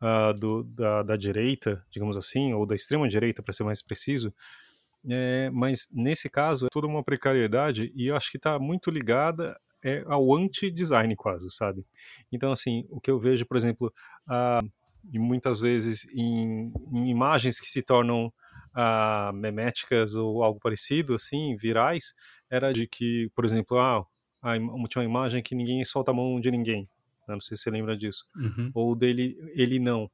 uh, 0.00 0.34
do, 0.38 0.64
da, 0.64 1.02
da, 1.02 1.16
direita, 1.16 1.84
digamos 1.90 2.16
assim, 2.16 2.52
ou 2.52 2.66
da 2.66 2.74
extrema 2.74 3.08
direita, 3.08 3.42
para 3.42 3.52
ser 3.52 3.64
mais 3.64 3.80
preciso, 3.80 4.34
é, 5.08 5.50
mas 5.50 5.88
nesse 5.92 6.28
caso 6.28 6.66
é 6.66 6.68
toda 6.70 6.86
uma 6.86 7.02
precariedade 7.02 7.92
e 7.94 8.06
eu 8.06 8.16
acho 8.16 8.30
que 8.30 8.36
está 8.36 8.58
muito 8.58 8.90
ligada 8.90 9.58
é 9.84 10.04
ao 10.06 10.32
anti-design 10.32 11.16
quase, 11.16 11.50
sabe? 11.50 11.84
Então, 12.30 12.52
assim, 12.52 12.86
o 12.88 13.00
que 13.00 13.10
eu 13.10 13.18
vejo, 13.18 13.44
por 13.44 13.56
exemplo, 13.56 13.92
uh, 14.28 14.70
e 15.10 15.18
muitas 15.18 15.60
vezes 15.60 16.06
em, 16.14 16.72
em, 16.92 17.08
imagens 17.08 17.58
que 17.58 17.68
se 17.68 17.82
tornam 17.82 18.26
uh, 18.26 19.32
meméticas 19.32 20.14
ou 20.14 20.42
algo 20.42 20.60
parecido, 20.60 21.14
assim, 21.14 21.56
virais, 21.56 22.14
era 22.50 22.72
de 22.72 22.86
que, 22.86 23.30
por 23.34 23.44
exemplo, 23.44 23.78
ah, 23.78 24.04
tinha 24.88 25.02
uma 25.02 25.04
imagem 25.04 25.42
que 25.42 25.54
ninguém 25.54 25.84
solta 25.84 26.10
a 26.10 26.14
mão 26.14 26.40
de 26.40 26.50
ninguém. 26.50 26.82
Né? 27.26 27.34
Não 27.34 27.40
sei 27.40 27.56
se 27.56 27.62
você 27.62 27.70
lembra 27.70 27.96
disso. 27.96 28.26
Uhum. 28.36 28.70
Ou 28.74 28.94
dele, 28.94 29.36
ele 29.54 29.78
não. 29.78 30.10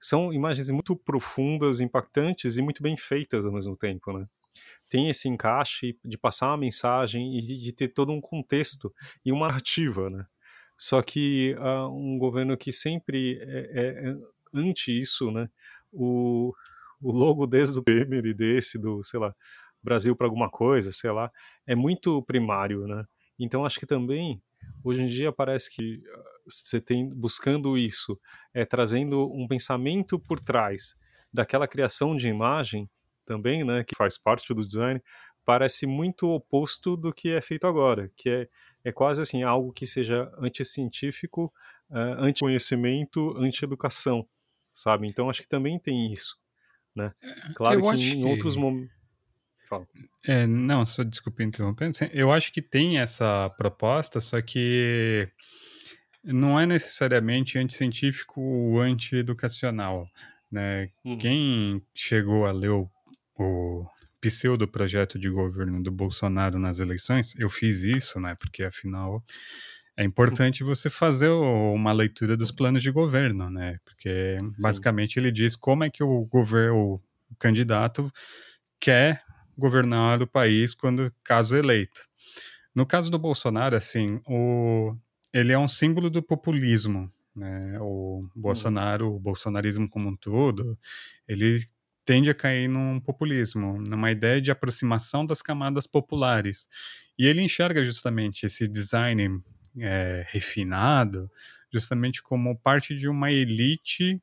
São 0.00 0.32
imagens 0.32 0.70
muito 0.70 0.94
profundas, 0.94 1.80
impactantes 1.80 2.56
e 2.56 2.62
muito 2.62 2.82
bem 2.82 2.96
feitas 2.96 3.44
ao 3.44 3.52
mesmo 3.52 3.76
tempo, 3.76 4.12
né? 4.12 4.26
Tem 4.88 5.08
esse 5.08 5.28
encaixe 5.28 5.98
de 6.04 6.16
passar 6.16 6.48
uma 6.48 6.56
mensagem 6.56 7.36
e 7.36 7.40
de, 7.40 7.58
de 7.58 7.72
ter 7.72 7.88
todo 7.88 8.12
um 8.12 8.20
contexto 8.20 8.94
e 9.24 9.32
uma 9.32 9.48
narrativa, 9.48 10.08
né? 10.08 10.26
Só 10.76 11.00
que 11.02 11.54
uh, 11.58 11.88
um 11.88 12.18
governo 12.18 12.56
que 12.56 12.70
sempre 12.72 13.38
é, 13.40 13.70
é, 13.72 14.10
é 14.10 14.16
anti 14.54 14.98
isso, 15.00 15.30
né? 15.30 15.48
O, 15.92 16.52
o 17.00 17.12
logo 17.12 17.46
desde 17.46 17.78
o 17.78 17.82
Temer 17.82 18.26
e 18.26 18.34
desse, 18.34 18.78
do, 18.78 19.02
sei 19.02 19.20
lá, 19.20 19.34
Brasil 19.82 20.14
para 20.16 20.26
alguma 20.26 20.50
coisa, 20.50 20.92
sei 20.92 21.10
lá, 21.10 21.30
é 21.66 21.74
muito 21.74 22.22
primário, 22.22 22.86
né? 22.86 23.04
Então 23.38 23.64
acho 23.64 23.78
que 23.78 23.86
também 23.86 24.42
hoje 24.82 25.02
em 25.02 25.06
dia 25.06 25.32
parece 25.32 25.70
que 25.70 26.02
ah, 26.12 26.22
você 26.48 26.80
tem 26.80 27.08
buscando 27.08 27.76
isso, 27.78 28.18
é 28.52 28.64
trazendo 28.64 29.32
um 29.32 29.46
pensamento 29.46 30.18
por 30.18 30.40
trás 30.40 30.96
daquela 31.32 31.68
criação 31.68 32.16
de 32.16 32.28
imagem 32.28 32.88
também, 33.24 33.64
né, 33.64 33.84
que 33.84 33.94
faz 33.96 34.16
parte 34.16 34.54
do 34.54 34.64
design, 34.64 35.02
parece 35.44 35.86
muito 35.86 36.28
oposto 36.28 36.96
do 36.96 37.12
que 37.12 37.30
é 37.30 37.40
feito 37.40 37.66
agora, 37.66 38.10
que 38.16 38.30
é, 38.30 38.48
é 38.86 38.92
quase 38.92 39.20
assim 39.20 39.42
algo 39.42 39.72
que 39.72 39.84
seja 39.84 40.32
anticientífico, 40.38 41.52
uh, 41.90 42.22
anti-conhecimento, 42.22 43.36
anti-educação, 43.36 44.24
sabe? 44.72 45.08
Então 45.08 45.28
acho 45.28 45.42
que 45.42 45.48
também 45.48 45.76
tem 45.76 46.12
isso, 46.12 46.38
né? 46.94 47.12
É, 47.20 47.52
claro 47.52 47.80
eu 47.80 47.90
que 47.96 48.12
em 48.12 48.20
que... 48.20 48.24
outros 48.24 48.54
momentos. 48.54 48.94
É, 50.24 50.46
não, 50.46 50.86
só 50.86 51.02
desculpe 51.02 51.42
interrompendo. 51.42 51.98
Eu 52.12 52.32
acho 52.32 52.52
que 52.52 52.62
tem 52.62 53.00
essa 53.00 53.50
proposta, 53.58 54.20
só 54.20 54.40
que 54.40 55.28
não 56.22 56.58
é 56.58 56.64
necessariamente 56.64 57.58
anticientífico 57.58 58.40
ou 58.40 58.80
anti-educacional. 58.80 60.08
Né? 60.48 60.92
Uhum. 61.04 61.18
Quem 61.18 61.82
chegou 61.92 62.46
a 62.46 62.52
ler 62.52 62.70
o, 62.70 62.88
o 63.36 63.84
pseudo 64.28 64.68
projeto 64.68 65.18
de 65.18 65.28
governo 65.28 65.82
do 65.82 65.90
Bolsonaro 65.90 66.58
nas 66.58 66.78
eleições, 66.80 67.34
eu 67.38 67.48
fiz 67.48 67.84
isso, 67.84 68.20
né? 68.20 68.34
Porque 68.34 68.62
afinal 68.62 69.24
é 69.96 70.04
importante 70.04 70.62
você 70.62 70.90
fazer 70.90 71.28
uma 71.28 71.92
leitura 71.92 72.36
dos 72.36 72.50
planos 72.50 72.82
de 72.82 72.90
governo, 72.90 73.48
né? 73.48 73.78
Porque 73.84 74.36
basicamente 74.58 75.14
Sim. 75.14 75.20
ele 75.20 75.32
diz 75.32 75.56
como 75.56 75.84
é 75.84 75.90
que 75.90 76.02
o 76.02 76.26
governo, 76.26 77.00
o 77.30 77.36
candidato 77.38 78.12
quer 78.78 79.22
governar 79.56 80.22
o 80.22 80.26
país 80.26 80.74
quando 80.74 81.12
caso 81.24 81.56
eleito. 81.56 82.02
No 82.74 82.84
caso 82.84 83.10
do 83.10 83.18
Bolsonaro, 83.18 83.74
assim, 83.74 84.20
o, 84.26 84.94
ele 85.32 85.52
é 85.52 85.58
um 85.58 85.68
símbolo 85.68 86.10
do 86.10 86.22
populismo, 86.22 87.08
né? 87.34 87.78
O 87.80 88.20
Bolsonaro, 88.34 89.14
o 89.14 89.18
bolsonarismo 89.18 89.88
como 89.88 90.10
um 90.10 90.16
todo, 90.16 90.78
ele 91.26 91.64
tende 92.06 92.30
a 92.30 92.34
cair 92.34 92.68
num 92.68 93.00
populismo, 93.00 93.82
numa 93.90 94.10
ideia 94.10 94.40
de 94.40 94.50
aproximação 94.50 95.26
das 95.26 95.42
camadas 95.42 95.86
populares. 95.86 96.68
E 97.18 97.26
ele 97.26 97.42
enxerga 97.42 97.84
justamente 97.84 98.46
esse 98.46 98.68
design 98.68 99.42
é, 99.78 100.24
refinado 100.28 101.30
justamente 101.72 102.22
como 102.22 102.56
parte 102.56 102.96
de 102.96 103.08
uma 103.08 103.30
elite 103.30 104.22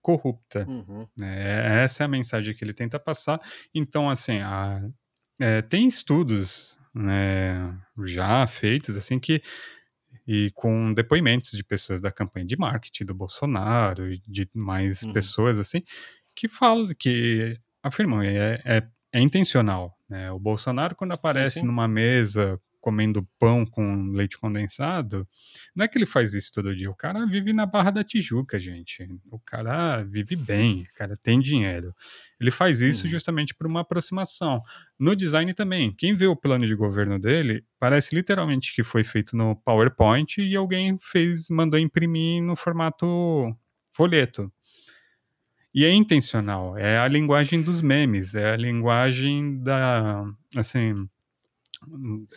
corrupta. 0.00 0.64
Uhum. 0.68 1.06
É, 1.20 1.82
essa 1.82 2.04
é 2.04 2.06
a 2.06 2.08
mensagem 2.08 2.54
que 2.54 2.64
ele 2.64 2.72
tenta 2.72 2.98
passar. 2.98 3.40
Então, 3.74 4.08
assim, 4.08 4.38
a, 4.38 4.82
é, 5.40 5.60
tem 5.60 5.86
estudos 5.86 6.78
né, 6.94 7.76
já 8.04 8.46
feitos 8.46 8.96
assim 8.96 9.18
que 9.18 9.42
e 10.26 10.50
com 10.54 10.94
depoimentos 10.94 11.50
de 11.50 11.64
pessoas 11.64 12.00
da 12.00 12.10
campanha 12.10 12.46
de 12.46 12.56
marketing 12.56 13.04
do 13.04 13.14
Bolsonaro 13.14 14.10
e 14.10 14.22
de 14.26 14.48
mais 14.54 15.02
uhum. 15.02 15.12
pessoas 15.12 15.58
assim 15.58 15.82
que 16.34 16.48
falam 16.48 16.88
que 16.98 17.58
afirmam 17.82 18.22
é, 18.22 18.60
é, 18.64 18.82
é 19.12 19.20
intencional. 19.20 19.94
Né? 20.08 20.30
O 20.30 20.38
Bolsonaro 20.38 20.94
quando 20.94 21.12
aparece 21.12 21.54
sim, 21.54 21.60
sim. 21.60 21.66
numa 21.66 21.88
mesa 21.88 22.60
comendo 22.84 23.26
pão 23.38 23.64
com 23.64 24.10
leite 24.10 24.36
condensado, 24.36 25.26
não 25.74 25.86
é 25.86 25.88
que 25.88 25.96
ele 25.96 26.04
faz 26.04 26.34
isso 26.34 26.52
todo 26.52 26.76
dia. 26.76 26.90
O 26.90 26.94
cara 26.94 27.24
vive 27.24 27.50
na 27.54 27.64
Barra 27.64 27.90
da 27.90 28.04
Tijuca, 28.04 28.60
gente. 28.60 29.08
O 29.30 29.38
cara 29.38 30.04
vive 30.04 30.36
bem, 30.36 30.82
o 30.82 30.94
cara 30.94 31.14
tem 31.16 31.40
dinheiro. 31.40 31.94
Ele 32.38 32.50
faz 32.50 32.82
isso 32.82 33.04
uhum. 33.04 33.08
justamente 33.08 33.54
por 33.54 33.66
uma 33.66 33.80
aproximação. 33.80 34.60
No 35.00 35.16
design 35.16 35.54
também. 35.54 35.94
Quem 35.96 36.14
vê 36.14 36.26
o 36.26 36.36
plano 36.36 36.66
de 36.66 36.74
governo 36.74 37.18
dele, 37.18 37.64
parece 37.80 38.14
literalmente 38.14 38.74
que 38.74 38.82
foi 38.82 39.02
feito 39.02 39.34
no 39.34 39.56
PowerPoint 39.56 40.42
e 40.42 40.54
alguém 40.54 40.94
fez, 40.98 41.48
mandou 41.48 41.80
imprimir 41.80 42.42
no 42.42 42.54
formato 42.54 43.06
folheto. 43.90 44.52
E 45.74 45.84
é 45.84 45.92
intencional, 45.92 46.78
é 46.78 46.98
a 46.98 47.08
linguagem 47.08 47.60
dos 47.60 47.82
memes, 47.82 48.34
é 48.34 48.52
a 48.52 48.56
linguagem 48.56 49.60
da, 49.60 50.24
assim, 50.56 50.94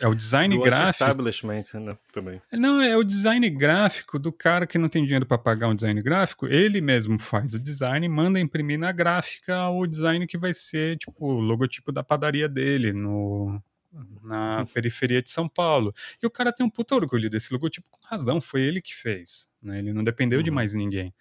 é 0.00 0.06
o 0.06 0.14
design 0.14 0.56
do 0.56 0.62
gráfico. 0.62 0.90
establishment 0.90 1.62
né, 1.74 1.98
também. 2.12 2.40
Não, 2.52 2.80
é 2.80 2.96
o 2.96 3.02
design 3.02 3.48
gráfico 3.50 4.18
do 4.18 4.32
cara 4.32 4.66
que 4.66 4.78
não 4.78 4.88
tem 4.88 5.04
dinheiro 5.04 5.26
para 5.26 5.38
pagar 5.38 5.68
um 5.68 5.74
design 5.74 6.00
gráfico. 6.02 6.46
Ele 6.46 6.80
mesmo 6.80 7.18
faz 7.20 7.54
o 7.54 7.60
design 7.60 8.04
e 8.04 8.08
manda 8.08 8.40
imprimir 8.40 8.78
na 8.78 8.92
gráfica 8.92 9.68
o 9.68 9.86
design 9.86 10.26
que 10.26 10.36
vai 10.38 10.52
ser 10.52 10.98
tipo 10.98 11.14
o 11.18 11.40
logotipo 11.40 11.92
da 11.92 12.02
padaria 12.02 12.48
dele 12.48 12.92
no 12.92 13.60
na 14.22 14.66
periferia 14.66 15.22
de 15.22 15.30
São 15.30 15.48
Paulo. 15.48 15.94
E 16.22 16.26
o 16.26 16.30
cara 16.30 16.52
tem 16.52 16.64
um 16.64 16.70
puta 16.70 16.94
orgulho 16.94 17.30
desse 17.30 17.52
logotipo 17.52 17.86
com 17.90 18.00
razão, 18.06 18.40
foi 18.40 18.60
ele 18.60 18.82
que 18.82 18.94
fez. 18.94 19.48
Né? 19.62 19.78
Ele 19.78 19.92
não 19.92 20.04
dependeu 20.04 20.38
uhum. 20.38 20.42
de 20.42 20.50
mais 20.50 20.74
ninguém. 20.74 21.12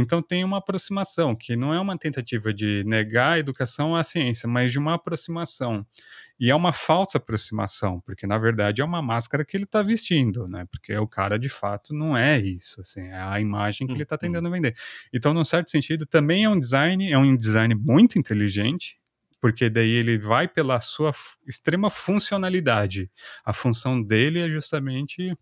Então 0.00 0.22
tem 0.22 0.44
uma 0.44 0.58
aproximação, 0.58 1.34
que 1.34 1.56
não 1.56 1.74
é 1.74 1.80
uma 1.80 1.98
tentativa 1.98 2.54
de 2.54 2.84
negar 2.86 3.32
a 3.32 3.38
educação 3.40 3.96
à 3.96 4.04
ciência, 4.04 4.48
mas 4.48 4.70
de 4.70 4.78
uma 4.78 4.94
aproximação. 4.94 5.84
E 6.38 6.50
é 6.50 6.54
uma 6.54 6.72
falsa 6.72 7.18
aproximação, 7.18 8.00
porque 8.02 8.24
na 8.24 8.38
verdade 8.38 8.80
é 8.80 8.84
uma 8.84 9.02
máscara 9.02 9.44
que 9.44 9.56
ele 9.56 9.64
está 9.64 9.82
vestindo, 9.82 10.46
né? 10.46 10.66
Porque 10.70 10.96
o 10.96 11.08
cara 11.08 11.36
de 11.36 11.48
fato 11.48 11.92
não 11.92 12.16
é 12.16 12.38
isso, 12.38 12.80
assim, 12.80 13.08
é 13.08 13.20
a 13.20 13.40
imagem 13.40 13.88
que 13.88 13.92
ele 13.92 14.04
está 14.04 14.14
uhum. 14.14 14.20
tentando 14.20 14.48
vender. 14.48 14.72
Então, 15.12 15.34
num 15.34 15.42
certo 15.42 15.68
sentido, 15.68 16.06
também 16.06 16.44
é 16.44 16.48
um 16.48 16.58
design, 16.58 17.10
é 17.10 17.18
um 17.18 17.36
design 17.36 17.74
muito 17.74 18.20
inteligente, 18.20 19.00
porque 19.40 19.68
daí 19.68 19.90
ele 19.90 20.16
vai 20.16 20.46
pela 20.46 20.80
sua 20.80 21.12
extrema 21.44 21.90
funcionalidade. 21.90 23.10
A 23.44 23.52
função 23.52 24.00
dele 24.00 24.38
é 24.38 24.48
justamente 24.48 25.36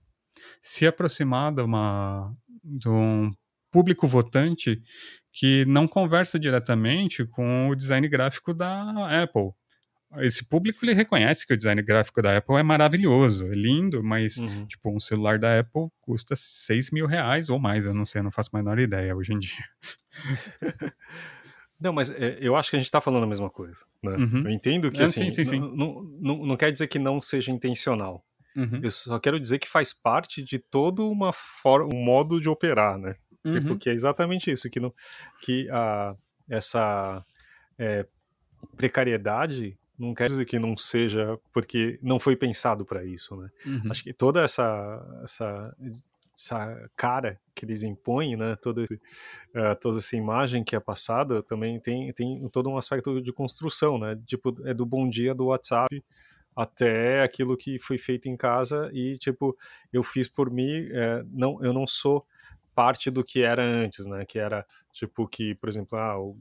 se 0.62 0.86
aproximar 0.86 1.52
de, 1.52 1.61
uma, 1.61 2.34
de 2.64 2.88
um 2.88 3.34
público 3.77 4.07
votante 4.07 4.81
que 5.33 5.64
não 5.66 5.87
conversa 5.87 6.39
diretamente 6.39 7.24
com 7.27 7.68
o 7.68 7.74
design 7.74 8.09
gráfico 8.09 8.55
da 8.55 9.22
Apple 9.22 9.53
esse 10.18 10.49
público 10.49 10.85
ele 10.85 10.95
reconhece 10.95 11.47
que 11.47 11.53
o 11.53 11.57
design 11.57 11.83
gráfico 11.83 12.22
da 12.22 12.37
Apple 12.37 12.57
é 12.57 12.62
maravilhoso, 12.62 13.47
é 13.47 13.55
lindo, 13.55 14.03
mas 14.03 14.37
uhum. 14.37 14.66
tipo 14.66 14.95
um 14.95 15.01
celular 15.01 15.39
da 15.39 15.59
Apple 15.59 15.89
custa 16.01 16.35
6 16.37 16.91
mil 16.93 17.07
reais 17.07 17.51
ou 17.51 17.59
mais, 17.59 17.87
eu 17.87 17.95
não 17.95 18.07
sei, 18.07 18.20
eu 18.20 18.24
não 18.24 18.31
faço 18.31 18.51
a 18.53 18.59
menor 18.59 18.79
ideia 18.79 19.14
hoje 19.14 19.33
em 19.33 19.39
dia. 19.39 19.64
Não, 21.79 21.93
mas 21.93 22.09
é, 22.09 22.39
eu 22.41 22.57
acho 22.57 22.70
que 22.70 22.77
a 22.77 22.79
gente 22.79 22.87
está 22.87 23.03
falando 23.03 23.24
a 23.24 23.27
mesma 23.27 23.51
coisa. 23.51 23.85
Né? 24.03 24.16
Uhum. 24.16 24.45
Eu 24.47 24.51
entendo 24.51 24.91
que 24.91 25.03
é, 25.03 25.05
assim, 25.05 25.29
sim, 25.29 25.45
sim, 25.45 25.45
sim. 25.45 25.61
Não, 25.61 26.03
não, 26.18 26.47
não, 26.47 26.57
quer 26.57 26.72
dizer 26.72 26.87
que 26.87 26.99
não 26.99 27.20
seja 27.20 27.53
intencional. 27.53 28.24
Uhum. 28.57 28.81
Eu 28.83 28.91
só 28.91 29.18
quero 29.18 29.39
dizer 29.39 29.59
que 29.59 29.68
faz 29.68 29.93
parte 29.93 30.43
de 30.43 30.59
todo 30.59 31.07
uma 31.11 31.33
um 31.93 32.03
modo 32.03 32.41
de 32.41 32.49
operar, 32.49 32.97
né? 32.97 33.16
Uhum. 33.49 33.64
Porque 33.66 33.90
é 33.90 33.92
exatamente 33.92 34.51
isso, 34.51 34.68
que, 34.70 34.80
que 35.40 35.68
a, 35.70 36.14
essa 36.49 37.24
é, 37.78 38.07
precariedade 38.76 39.78
não 39.99 40.14
quer 40.14 40.26
dizer 40.26 40.44
que 40.44 40.59
não 40.59 40.76
seja 40.76 41.38
porque 41.53 41.99
não 42.03 42.18
foi 42.18 42.36
pensado 42.36 42.84
para 42.84 43.05
isso, 43.05 43.34
né? 43.36 43.51
Uhum. 43.64 43.90
Acho 43.90 44.03
que 44.03 44.12
toda 44.12 44.42
essa, 44.42 45.20
essa, 45.22 45.76
essa 46.36 46.90
cara 46.94 47.40
que 47.55 47.64
eles 47.64 47.82
impõem, 47.82 48.36
né? 48.36 48.57
Toda, 48.57 48.82
uh, 48.82 49.74
toda 49.80 49.99
essa 49.99 50.16
imagem 50.16 50.62
que 50.62 50.76
é 50.76 50.80
passada 50.80 51.42
também 51.42 51.80
tem, 51.80 52.12
tem 52.12 52.47
todo 52.51 52.68
um 52.68 52.76
aspecto 52.76 53.22
de 53.22 53.32
construção, 53.32 53.99
né? 53.99 54.18
Tipo, 54.26 54.55
é 54.66 54.74
do 54.74 54.84
bom 54.84 55.09
dia 55.09 55.34
do 55.34 55.47
WhatsApp 55.47 56.05
até 56.55 57.22
aquilo 57.22 57.57
que 57.57 57.78
foi 57.78 57.99
feito 57.99 58.28
em 58.28 58.36
casa 58.36 58.90
e, 58.92 59.18
tipo, 59.18 59.57
eu 59.92 60.03
fiz 60.03 60.26
por 60.26 60.51
mim, 60.51 60.88
é, 60.90 61.22
não, 61.30 61.62
eu 61.62 61.72
não 61.72 61.86
sou 61.86 62.26
parte 62.77 63.11
do 63.11 63.24
que 63.24 63.41
era 63.41 63.64
antes, 63.64 64.07
né? 64.07 64.27
Que 64.27 64.39
era 64.39 64.64
tipo 64.93 65.27
que, 65.27 65.55
por 65.55 65.66
exemplo, 65.66 65.99
ah, 65.99 66.20
o, 66.20 66.37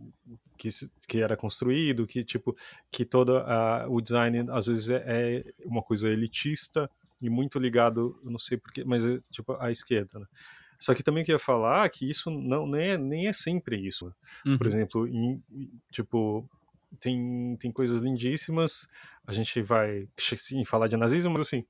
que, 0.58 0.68
que 1.08 1.22
era 1.22 1.38
construído, 1.38 2.06
que 2.06 2.26
tipo 2.26 2.54
que 2.92 3.06
todo 3.06 3.38
uh, 3.38 3.90
o 3.90 4.02
design 4.02 4.46
às 4.52 4.68
vezes 4.68 4.90
é, 4.90 5.04
é, 5.08 5.54
uma 5.66 5.82
coisa 5.82 6.10
elitista 6.10 6.92
e 7.22 7.30
muito 7.30 7.58
ligado, 7.58 8.20
eu 8.24 8.30
não 8.30 8.40
sei 8.40 8.58
porquê, 8.58 8.84
mas 8.84 9.08
é, 9.08 9.18
tipo 9.32 9.54
à 9.54 9.72
esquerda. 9.72 10.20
Né? 10.20 10.26
Só 10.78 10.94
que 10.94 11.02
também 11.02 11.24
queria 11.24 11.40
falar 11.40 11.90
que 11.90 12.10
isso 12.10 12.30
não 12.30 12.68
nem 12.68 12.90
é, 12.90 12.98
nem 12.98 13.28
é 13.28 13.34
sempre 13.34 13.78
isso. 13.78 14.14
Uhum. 14.46 14.58
Por 14.58 14.68
exemplo, 14.68 15.08
em, 15.08 15.42
tipo 15.90 16.46
tem, 17.00 17.56
tem 17.62 17.72
coisas 17.72 18.02
lindíssimas. 18.02 18.90
A 19.26 19.32
gente 19.32 19.62
vai 19.62 20.06
sim 20.18 20.66
falar 20.66 20.90
de 20.90 20.98
nazismo, 20.98 21.32
mas 21.32 21.42
assim, 21.42 21.66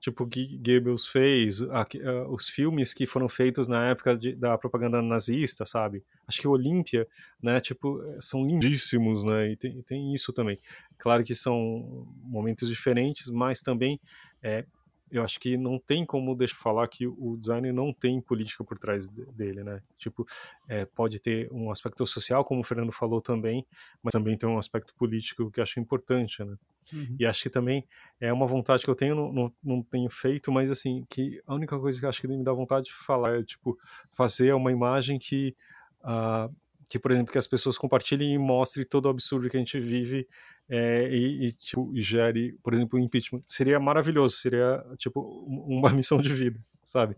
tipo 0.00 0.26
Goebbels 0.26 1.06
fez, 1.06 1.62
a, 1.62 1.82
a, 1.82 2.28
os 2.28 2.48
filmes 2.48 2.94
que 2.94 3.06
foram 3.06 3.28
feitos 3.28 3.68
na 3.68 3.88
época 3.88 4.16
de, 4.16 4.34
da 4.34 4.56
propaganda 4.56 5.02
nazista, 5.02 5.66
sabe? 5.66 6.02
Acho 6.26 6.40
que 6.40 6.48
Olímpia, 6.48 7.06
né? 7.42 7.60
Tipo, 7.60 8.02
são 8.18 8.44
lindíssimos, 8.44 9.22
né? 9.22 9.52
E 9.52 9.56
tem, 9.56 9.82
tem 9.82 10.14
isso 10.14 10.32
também. 10.32 10.58
Claro 10.98 11.22
que 11.22 11.34
são 11.34 12.08
momentos 12.22 12.68
diferentes, 12.68 13.28
mas 13.28 13.60
também 13.60 14.00
é, 14.42 14.64
eu 15.10 15.24
acho 15.24 15.40
que 15.40 15.56
não 15.56 15.78
tem 15.78 16.06
como 16.06 16.34
deixar 16.36 16.56
falar 16.56 16.86
que 16.86 17.06
o 17.06 17.36
design 17.36 17.72
não 17.72 17.92
tem 17.92 18.20
política 18.20 18.62
por 18.62 18.78
trás 18.78 19.08
dele, 19.08 19.64
né? 19.64 19.82
Tipo, 19.98 20.26
é, 20.68 20.84
pode 20.84 21.20
ter 21.20 21.52
um 21.52 21.70
aspecto 21.70 22.06
social, 22.06 22.44
como 22.44 22.60
o 22.60 22.64
Fernando 22.64 22.92
falou 22.92 23.20
também, 23.20 23.66
mas 24.02 24.12
também 24.12 24.38
tem 24.38 24.48
um 24.48 24.58
aspecto 24.58 24.94
político 24.94 25.50
que 25.50 25.60
eu 25.60 25.64
acho 25.64 25.80
importante, 25.80 26.42
né? 26.44 26.56
Uhum. 26.92 27.16
E 27.18 27.26
acho 27.26 27.42
que 27.42 27.50
também 27.50 27.86
é 28.20 28.32
uma 28.32 28.46
vontade 28.46 28.84
que 28.84 28.90
eu 28.90 28.94
tenho, 28.94 29.14
não, 29.14 29.32
não, 29.32 29.52
não, 29.62 29.82
tenho 29.82 30.10
feito, 30.10 30.50
mas 30.50 30.70
assim, 30.70 31.04
que 31.08 31.40
a 31.46 31.54
única 31.54 31.78
coisa 31.78 32.00
que 32.00 32.06
acho 32.06 32.20
que 32.20 32.28
me 32.28 32.42
dá 32.42 32.52
vontade 32.52 32.86
de 32.86 32.92
falar 32.92 33.38
é, 33.38 33.42
tipo, 33.42 33.78
fazer 34.10 34.52
uma 34.54 34.72
imagem 34.72 35.18
que, 35.18 35.54
uh, 36.02 36.54
que 36.88 36.98
por 36.98 37.10
exemplo, 37.10 37.32
que 37.32 37.38
as 37.38 37.46
pessoas 37.46 37.78
compartilhem 37.78 38.34
e 38.34 38.38
mostrem 38.38 38.84
todo 38.84 39.06
o 39.06 39.08
absurdo 39.08 39.48
que 39.48 39.56
a 39.56 39.60
gente 39.60 39.78
vive 39.78 40.26
é, 40.68 41.08
e, 41.10 41.46
e, 41.46 41.52
tipo, 41.52 41.92
gere, 41.96 42.52
por 42.62 42.72
exemplo, 42.72 42.98
o 42.98 43.02
impeachment. 43.02 43.40
Seria 43.46 43.80
maravilhoso, 43.80 44.36
seria 44.36 44.84
tipo 44.98 45.20
uma 45.20 45.90
missão 45.94 46.20
de 46.20 46.32
vida, 46.32 46.60
sabe? 46.84 47.16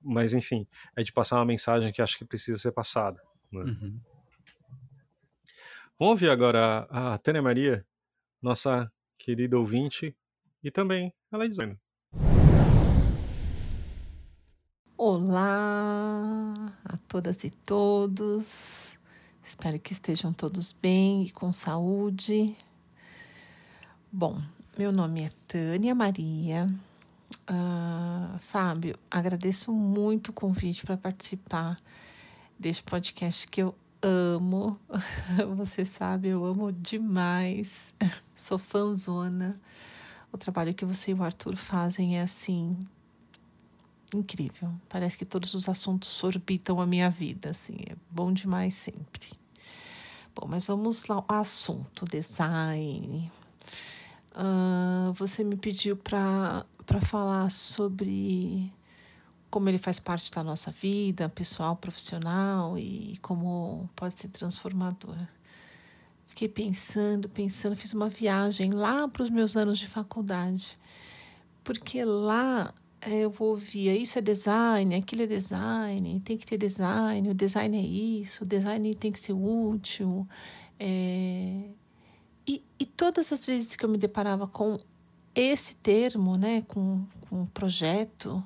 Mas 0.00 0.34
enfim, 0.34 0.66
é 0.94 1.02
de 1.02 1.12
passar 1.12 1.36
uma 1.36 1.46
mensagem 1.46 1.92
que 1.92 2.02
acho 2.02 2.18
que 2.18 2.24
precisa 2.24 2.58
ser 2.58 2.72
passada. 2.72 3.20
Né? 3.50 3.62
Uhum. 3.62 4.00
Vamos 5.98 6.12
ouvir 6.12 6.30
agora 6.30 6.86
a 6.90 7.16
Tânia 7.16 7.40
Maria, 7.40 7.86
nossa 8.42 8.92
querida 9.18 9.56
ouvinte, 9.56 10.16
e 10.62 10.70
também 10.70 11.14
ela 11.30 11.48
designer. 11.48 11.78
Olá 14.98 16.52
a 16.84 16.96
todas 17.08 17.44
e 17.44 17.50
todos. 17.50 18.98
Espero 19.42 19.78
que 19.78 19.92
estejam 19.92 20.32
todos 20.32 20.72
bem 20.72 21.24
e 21.24 21.30
com 21.30 21.52
saúde. 21.52 22.56
Bom, 24.10 24.40
meu 24.76 24.92
nome 24.92 25.22
é 25.22 25.30
Tânia 25.46 25.94
Maria. 25.94 26.68
Uh, 27.48 28.38
Fábio, 28.38 28.96
agradeço 29.10 29.72
muito 29.72 30.28
o 30.28 30.32
convite 30.32 30.84
para 30.84 30.96
participar 30.96 31.80
deste 32.58 32.82
podcast 32.82 33.46
que 33.48 33.62
eu 33.62 33.74
amo. 34.02 34.78
Você 35.56 35.84
sabe, 35.84 36.28
eu 36.28 36.44
amo 36.44 36.72
demais. 36.72 37.94
Sou 38.34 38.58
fãzona. 38.58 39.56
O 40.32 40.38
trabalho 40.38 40.74
que 40.74 40.84
você 40.84 41.10
e 41.10 41.14
o 41.14 41.22
Arthur 41.22 41.56
fazem 41.56 42.18
é 42.18 42.22
assim 42.22 42.86
incrível. 44.14 44.72
Parece 44.88 45.18
que 45.18 45.26
todos 45.26 45.52
os 45.52 45.68
assuntos 45.68 46.24
orbitam 46.24 46.80
a 46.80 46.86
minha 46.86 47.10
vida, 47.10 47.50
assim, 47.50 47.76
é 47.86 47.94
bom 48.10 48.32
demais 48.32 48.72
sempre. 48.72 49.28
Bom, 50.34 50.46
mas 50.48 50.64
vamos 50.64 51.04
lá 51.04 51.16
ao 51.16 51.26
assunto, 51.28 52.06
design, 52.06 53.30
Uh, 54.34 55.12
você 55.12 55.44
me 55.44 55.56
pediu 55.56 55.94
para 55.94 56.64
falar 57.02 57.50
sobre 57.50 58.72
como 59.52 59.68
ele 59.68 59.76
faz 59.76 60.00
parte 60.00 60.32
da 60.32 60.42
nossa 60.42 60.70
vida 60.70 61.28
pessoal, 61.28 61.76
profissional 61.76 62.78
e 62.78 63.18
como 63.20 63.86
pode 63.94 64.14
ser 64.14 64.28
transformador. 64.28 65.14
Fiquei 66.26 66.48
pensando, 66.48 67.28
pensando, 67.28 67.76
fiz 67.76 67.92
uma 67.92 68.08
viagem 68.08 68.70
lá 68.70 69.06
para 69.06 69.22
os 69.22 69.28
meus 69.28 69.54
anos 69.54 69.78
de 69.78 69.86
faculdade, 69.86 70.78
porque 71.62 72.02
lá 72.02 72.72
eu 73.06 73.34
ouvia 73.38 73.94
isso 73.94 74.18
é 74.18 74.22
design, 74.22 74.94
aquilo 74.94 75.20
é 75.22 75.26
design, 75.26 76.20
tem 76.20 76.38
que 76.38 76.46
ter 76.46 76.56
design, 76.56 77.28
o 77.28 77.34
design 77.34 77.76
é 77.76 77.82
isso, 78.22 78.44
o 78.44 78.46
design 78.46 78.94
tem 78.94 79.12
que 79.12 79.20
ser 79.20 79.34
útil. 79.34 80.26
É, 80.80 81.64
e, 82.46 82.64
e 82.80 82.86
todas 82.86 83.30
as 83.30 83.44
vezes 83.44 83.76
que 83.76 83.84
eu 83.84 83.88
me 83.90 83.98
deparava 83.98 84.46
com 84.46 84.78
esse 85.34 85.74
termo, 85.74 86.38
né, 86.38 86.62
com, 86.62 87.04
com 87.28 87.42
um 87.42 87.46
projeto, 87.46 88.42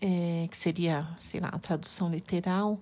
é, 0.00 0.46
que 0.50 0.56
seria, 0.56 1.06
sei 1.18 1.40
lá, 1.40 1.48
a 1.48 1.58
tradução 1.58 2.10
literal, 2.10 2.80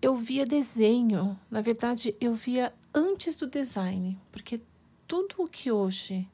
eu 0.00 0.16
via 0.16 0.44
desenho. 0.44 1.38
Na 1.50 1.60
verdade, 1.60 2.14
eu 2.20 2.34
via 2.34 2.72
antes 2.94 3.36
do 3.36 3.46
design, 3.46 4.18
porque 4.30 4.60
tudo 5.06 5.36
o 5.38 5.48
que 5.48 5.70
hoje 5.70 6.28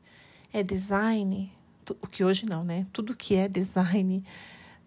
é 0.52 0.62
design, 0.62 1.52
o 2.00 2.06
que 2.06 2.24
hoje 2.24 2.46
não, 2.46 2.64
né? 2.64 2.86
Tudo 2.92 3.16
que 3.16 3.34
é 3.36 3.48
design, 3.48 4.24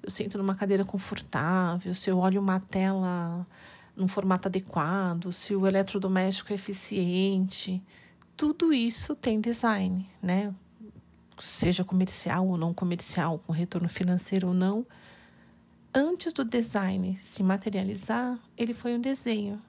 eu 0.02 0.12
sinto 0.12 0.38
numa 0.38 0.56
cadeira 0.56 0.84
confortável, 0.84 1.94
se 1.94 2.10
eu 2.10 2.18
olho 2.18 2.42
uma 2.42 2.60
tela 2.60 3.46
num 3.96 4.08
formato 4.08 4.48
adequado, 4.48 5.32
se 5.32 5.56
o 5.56 5.68
eletrodoméstico 5.68 6.52
é 6.52 6.56
eficiente, 6.56 7.82
tudo 8.36 8.74
isso 8.74 9.16
tem 9.16 9.40
design, 9.40 10.10
né? 10.22 10.54
Seja 11.40 11.84
comercial 11.84 12.48
ou 12.48 12.58
não 12.58 12.74
comercial, 12.74 13.40
com 13.40 13.54
retorno 13.54 13.90
financeiro 13.90 14.50
ou 14.50 14.54
não. 14.54 14.86
Antes 15.94 16.34
do 16.34 16.44
design 16.44 17.16
se 17.16 17.44
materializar, 17.44 18.39
ele 18.58 18.74
foi 18.74 18.96
um 18.96 19.02
desenho. 19.02 19.60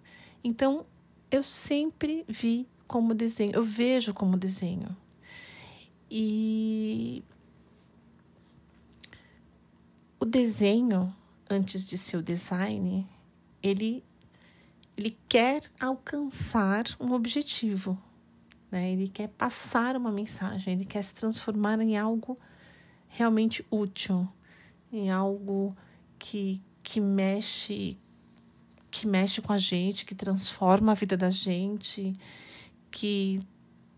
Então, 0.42 0.86
eu 1.30 1.42
sempre 1.42 2.24
vi 2.26 2.66
como 2.86 3.12
desenho, 3.12 3.52
eu 3.54 3.62
vejo 3.62 4.14
como 4.14 4.36
desenho. 4.36 4.96
E 6.10 7.22
o 10.18 10.24
desenho, 10.24 11.14
antes 11.50 11.84
de 11.84 11.98
ser 11.98 12.16
o 12.16 12.22
design, 12.22 13.06
ele, 13.62 14.02
ele 14.96 15.16
quer 15.28 15.60
alcançar 15.78 16.84
um 16.98 17.12
objetivo. 17.12 18.00
Né? 18.70 18.92
Ele 18.92 19.08
quer 19.08 19.28
passar 19.28 19.96
uma 19.96 20.10
mensagem, 20.10 20.72
ele 20.72 20.84
quer 20.84 21.02
se 21.02 21.14
transformar 21.14 21.80
em 21.80 21.98
algo 21.98 22.38
realmente 23.08 23.64
útil, 23.70 24.26
em 24.92 25.10
algo 25.10 25.76
que, 26.24 26.62
que 26.82 27.00
mexe 27.00 27.98
que 28.90 29.06
mexe 29.08 29.42
com 29.42 29.52
a 29.52 29.58
gente, 29.58 30.06
que 30.06 30.14
transforma 30.14 30.92
a 30.92 30.94
vida 30.94 31.16
da 31.16 31.28
gente, 31.28 32.14
que 32.92 33.40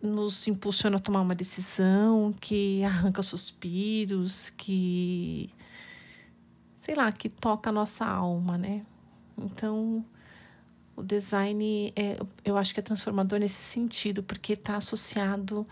nos 0.03 0.49
impulsiona 0.49 0.97
a 0.97 0.99
tomar 0.99 1.21
uma 1.21 1.35
decisão, 1.35 2.33
que 2.41 2.83
arranca 2.83 3.23
suspiros, 3.23 4.51
que 4.51 5.51
sei 6.81 6.95
lá, 6.95 7.13
que 7.13 7.29
toca 7.29 7.69
a 7.69 7.73
nossa 7.73 8.07
alma, 8.07 8.57
né? 8.57 8.85
Então, 9.37 10.05
o 10.97 11.03
design, 11.03 11.93
é, 11.95 12.19
eu 12.43 12.57
acho 12.57 12.73
que 12.73 12.81
é 12.81 12.83
transformador 12.83 13.39
nesse 13.39 13.63
sentido, 13.63 14.23
porque 14.23 14.55
está 14.55 14.79
associado 14.79 15.67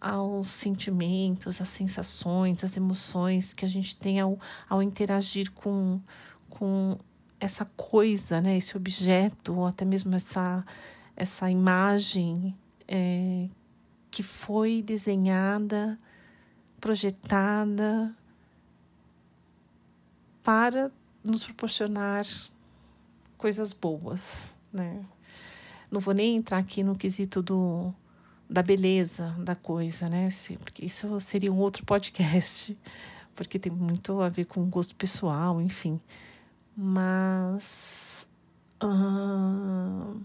aos 0.00 0.50
sentimentos, 0.50 1.60
às 1.60 1.68
sensações, 1.68 2.62
às 2.62 2.76
emoções 2.76 3.52
que 3.52 3.64
a 3.64 3.68
gente 3.68 3.96
tem 3.96 4.20
ao, 4.20 4.38
ao 4.68 4.82
interagir 4.82 5.50
com, 5.52 6.00
com 6.48 6.96
essa 7.40 7.64
coisa, 7.76 8.40
né, 8.40 8.56
esse 8.56 8.76
objeto, 8.76 9.54
ou 9.54 9.66
até 9.66 9.84
mesmo 9.84 10.14
essa, 10.14 10.64
essa 11.16 11.50
imagem 11.50 12.54
é, 12.86 13.48
que 14.10 14.22
foi 14.22 14.82
desenhada, 14.82 15.98
projetada 16.80 18.14
para 20.42 20.90
nos 21.22 21.44
proporcionar 21.44 22.24
coisas 23.36 23.72
boas, 23.72 24.56
né? 24.72 25.04
Não 25.90 26.00
vou 26.00 26.12
nem 26.12 26.36
entrar 26.36 26.58
aqui 26.58 26.82
no 26.82 26.96
quesito 26.96 27.42
do, 27.42 27.94
da 28.48 28.62
beleza 28.62 29.34
da 29.38 29.54
coisa, 29.54 30.06
né? 30.08 30.28
Porque 30.58 30.84
isso 30.84 31.18
seria 31.20 31.52
um 31.52 31.58
outro 31.58 31.84
podcast, 31.84 32.76
porque 33.34 33.58
tem 33.58 33.72
muito 33.72 34.20
a 34.20 34.28
ver 34.28 34.46
com 34.46 34.68
gosto 34.68 34.94
pessoal, 34.96 35.60
enfim. 35.60 36.00
Mas. 36.76 38.26
O 38.80 40.16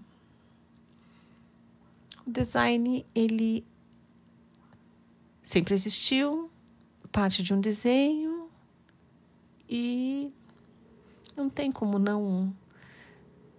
design, 2.30 3.06
ele 3.14 3.66
sempre 5.42 5.74
existiu, 5.74 6.50
parte 7.12 7.42
de 7.42 7.54
um 7.54 7.60
desenho, 7.60 8.48
e 9.68 10.32
não 11.36 11.50
tem 11.50 11.72
como 11.72 11.98
não 11.98 12.56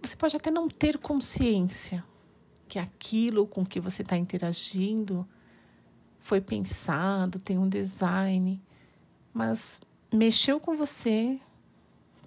você 0.07 0.15
pode 0.15 0.35
até 0.37 0.51
não 0.51 0.69
ter 0.69 0.97
consciência 0.97 2.03
que 2.75 2.79
aquilo 2.79 3.47
com 3.47 3.65
que 3.65 3.79
você 3.79 4.01
está 4.01 4.17
interagindo 4.17 5.25
foi 6.19 6.41
pensado, 6.41 7.39
tem 7.39 7.57
um 7.57 7.69
design, 7.69 8.61
Mas 9.33 9.79
mexeu 10.13 10.59
com 10.59 10.75
você, 10.75 11.39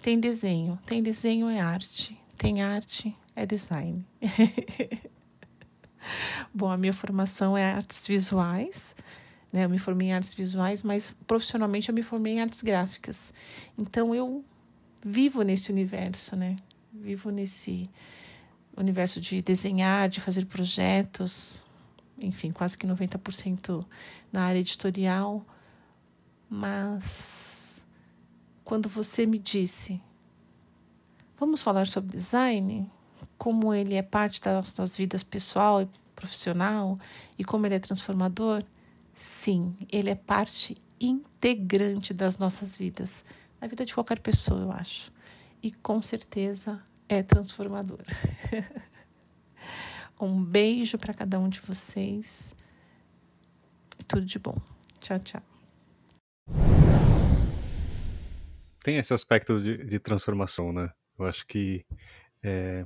tem 0.01 0.19
desenho. 0.19 0.79
Tem 0.87 1.03
desenho 1.03 1.49
é 1.49 1.59
arte. 1.59 2.17
Tem 2.35 2.63
arte 2.63 3.15
é 3.35 3.45
design. 3.45 4.03
Bom, 6.51 6.71
a 6.71 6.77
minha 6.77 6.93
formação 6.93 7.55
é 7.55 7.71
artes 7.71 8.07
visuais. 8.07 8.95
Né? 9.53 9.65
Eu 9.65 9.69
me 9.69 9.77
formei 9.77 10.07
em 10.07 10.13
artes 10.13 10.33
visuais, 10.33 10.81
mas 10.81 11.15
profissionalmente 11.27 11.89
eu 11.89 11.95
me 11.95 12.01
formei 12.01 12.33
em 12.33 12.41
artes 12.41 12.63
gráficas. 12.63 13.33
Então 13.77 14.15
eu 14.15 14.43
vivo 15.03 15.43
nesse 15.43 15.71
universo, 15.71 16.35
né? 16.35 16.55
Vivo 16.91 17.29
nesse 17.29 17.87
universo 18.77 19.19
de 19.19 19.41
desenhar, 19.41 20.09
de 20.09 20.21
fazer 20.21 20.45
projetos, 20.45 21.63
enfim, 22.17 22.51
quase 22.51 22.77
que 22.77 22.87
90% 22.87 23.85
na 24.31 24.43
área 24.43 24.59
editorial. 24.59 25.45
Mas 26.49 27.85
quando 28.63 28.89
você 28.89 29.25
me 29.25 29.39
disse, 29.39 30.01
vamos 31.39 31.61
falar 31.61 31.87
sobre 31.87 32.15
design, 32.15 32.89
como 33.37 33.73
ele 33.73 33.95
é 33.95 34.01
parte 34.01 34.41
das 34.41 34.55
nossas 34.55 34.97
vidas 34.97 35.23
pessoal 35.23 35.81
e 35.81 35.89
profissional 36.15 36.97
e 37.37 37.43
como 37.43 37.65
ele 37.65 37.75
é 37.75 37.79
transformador, 37.79 38.63
sim, 39.13 39.75
ele 39.91 40.09
é 40.09 40.15
parte 40.15 40.75
integrante 40.99 42.13
das 42.13 42.37
nossas 42.37 42.75
vidas, 42.75 43.23
na 43.61 43.67
vida 43.67 43.85
de 43.85 43.93
qualquer 43.93 44.19
pessoa, 44.19 44.61
eu 44.61 44.71
acho. 44.71 45.11
E 45.61 45.71
com 45.71 46.01
certeza 46.01 46.81
é 47.09 47.23
transformador. 47.23 47.99
um 50.21 50.43
beijo 50.43 50.97
para 50.97 51.13
cada 51.13 51.39
um 51.39 51.49
de 51.49 51.59
vocês. 51.59 52.55
Tudo 54.07 54.25
de 54.25 54.37
bom. 54.37 54.55
Tchau, 55.01 55.19
tchau. 55.19 55.43
Tem 58.83 58.97
esse 58.97 59.13
aspecto 59.13 59.59
de, 59.59 59.85
de 59.85 59.99
transformação, 59.99 60.71
né? 60.71 60.91
Eu 61.17 61.25
acho 61.25 61.45
que 61.45 61.85
é, 62.41 62.85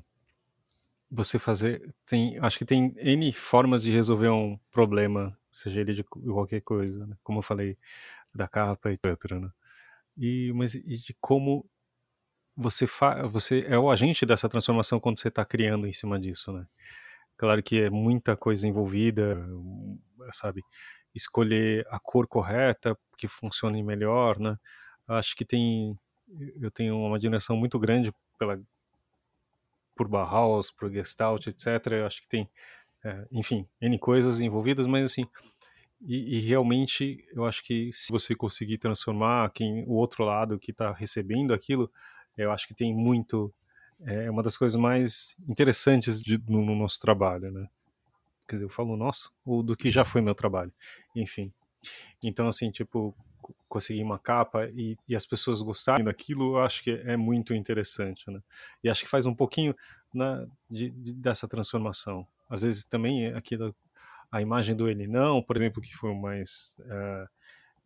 você 1.11 1.37
fazer 1.37 1.93
tem, 2.05 2.39
acho 2.39 2.57
que 2.57 2.65
tem 2.65 2.95
n 2.97 3.31
formas 3.33 3.83
de 3.83 3.91
resolver 3.91 4.29
um 4.29 4.57
problema, 4.71 5.37
seja 5.51 5.81
ele 5.81 5.93
de 5.93 6.03
qualquer 6.03 6.61
coisa, 6.61 7.05
né? 7.05 7.15
como 7.21 7.39
eu 7.39 7.43
falei 7.43 7.77
da 8.33 8.47
capa 8.47 8.89
e 8.89 8.93
etc. 8.93 9.33
Né? 9.33 9.51
E 10.17 10.51
mas 10.53 10.73
e 10.73 10.97
de 10.97 11.15
como 11.21 11.69
você 12.55 12.87
fa 12.87 13.25
você 13.27 13.65
é 13.67 13.77
o 13.77 13.89
agente 13.89 14.25
dessa 14.25 14.49
transformação 14.49 14.99
quando 14.99 15.19
você 15.19 15.29
está 15.29 15.43
criando 15.45 15.87
em 15.87 15.93
cima 15.93 16.19
disso, 16.19 16.51
né? 16.51 16.65
Claro 17.37 17.63
que 17.63 17.81
é 17.81 17.89
muita 17.89 18.37
coisa 18.37 18.67
envolvida, 18.67 19.37
sabe? 20.31 20.63
Escolher 21.15 21.85
a 21.89 21.99
cor 21.99 22.27
correta 22.27 22.97
que 23.17 23.27
funcione 23.27 23.83
melhor, 23.83 24.39
né? 24.39 24.57
Acho 25.07 25.35
que 25.35 25.45
tem 25.45 25.95
eu 26.61 26.71
tenho 26.71 26.97
uma 26.97 27.17
admiração 27.17 27.55
muito 27.55 27.79
grande 27.79 28.13
pela 28.39 28.59
por 29.95 30.07
Bauhaus, 30.07 30.71
por 30.71 30.91
Gestalt, 30.91 31.47
etc. 31.47 31.67
Eu 31.91 32.05
acho 32.07 32.21
que 32.21 32.27
tem, 32.27 32.49
é, 33.03 33.27
enfim, 33.31 33.67
N 33.79 33.99
coisas 33.99 34.39
envolvidas, 34.39 34.87
mas 34.87 35.11
assim, 35.11 35.27
e, 36.01 36.37
e, 36.37 36.39
realmente 36.41 37.23
eu 37.33 37.45
acho 37.45 37.63
que 37.63 37.91
se 37.93 38.11
você 38.11 38.35
conseguir 38.35 38.77
transformar 38.77 39.51
quem 39.51 39.85
o 39.87 39.93
outro 39.93 40.25
lado 40.25 40.59
que 40.59 40.71
está 40.71 40.91
recebendo 40.91 41.53
aquilo, 41.53 41.89
eu 42.37 42.51
acho 42.51 42.67
que 42.67 42.73
tem 42.73 42.93
muito 42.93 43.53
é 44.05 44.29
uma 44.29 44.43
das 44.43 44.57
coisas 44.57 44.79
mais 44.79 45.35
interessantes 45.47 46.21
de, 46.21 46.37
no, 46.47 46.65
no, 46.65 46.75
nosso 46.75 46.99
trabalho, 46.99 47.51
né? 47.51 47.67
Quer 48.47 48.55
dizer, 48.57 48.65
eu 48.65 48.69
falo 48.69 48.97
nosso 48.97 49.31
ou 49.45 49.63
do 49.63 49.77
que 49.77 49.89
já 49.89 50.03
foi 50.03 50.21
meu 50.21 50.35
trabalho, 50.35 50.73
enfim. 51.15 51.53
Então 52.21 52.47
assim, 52.47 52.69
tipo 52.71 53.15
conseguir 53.67 54.03
uma 54.03 54.19
capa 54.19 54.67
e, 54.73 54.97
e, 55.07 55.15
as 55.15 55.25
pessoas 55.25 55.61
gostarem 55.61 56.05
daquilo, 56.05 56.55
eu 56.55 56.61
acho 56.61 56.83
que 56.83 56.91
é 56.91 57.17
muito 57.17 57.53
interessante, 57.53 58.29
né? 58.29 58.41
E 58.83 58.89
acho 58.89 59.01
que 59.01 59.09
faz 59.09 59.25
um 59.25 59.33
pouquinho 59.35 59.75
né, 60.13 60.47
de, 60.69 60.91
de, 60.91 61.13
dessa 61.13 61.47
transformação. 61.47 62.25
Às 62.49 62.61
vezes 62.61 62.85
também 62.85 63.33
aquilo, 63.33 63.75
a 64.31 64.41
imagem 64.41 64.75
do 64.75 64.87
ele 64.87 65.07
não, 65.07 65.41
por 65.41 65.57
exemplo, 65.57 65.81
que 65.81 65.93
foi 65.93 66.13
mais 66.13 66.75
é, 66.87 67.27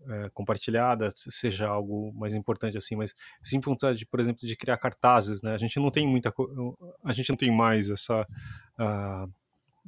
é, 0.06 0.30
compartilhada, 0.30 1.10
seja 1.14 1.68
algo 1.68 2.14
mais 2.14 2.34
importante 2.34 2.78
assim, 2.78 2.96
mas 2.96 3.14
sim 3.42 3.60
vontade, 3.60 4.06
por 4.06 4.20
exemplo, 4.20 4.48
de 4.48 4.56
criar 4.56 4.78
cartazes, 4.78 5.42
né? 5.42 5.54
A 5.54 5.58
gente 5.58 5.80
não 5.80 5.90
tem 5.90 6.08
muita, 6.08 6.34
a 7.04 7.14
gente 7.14 7.30
não 7.30 7.38
tem 7.38 7.52
mais 7.52 7.90
essa 7.90 8.22
uh, 8.80 9.32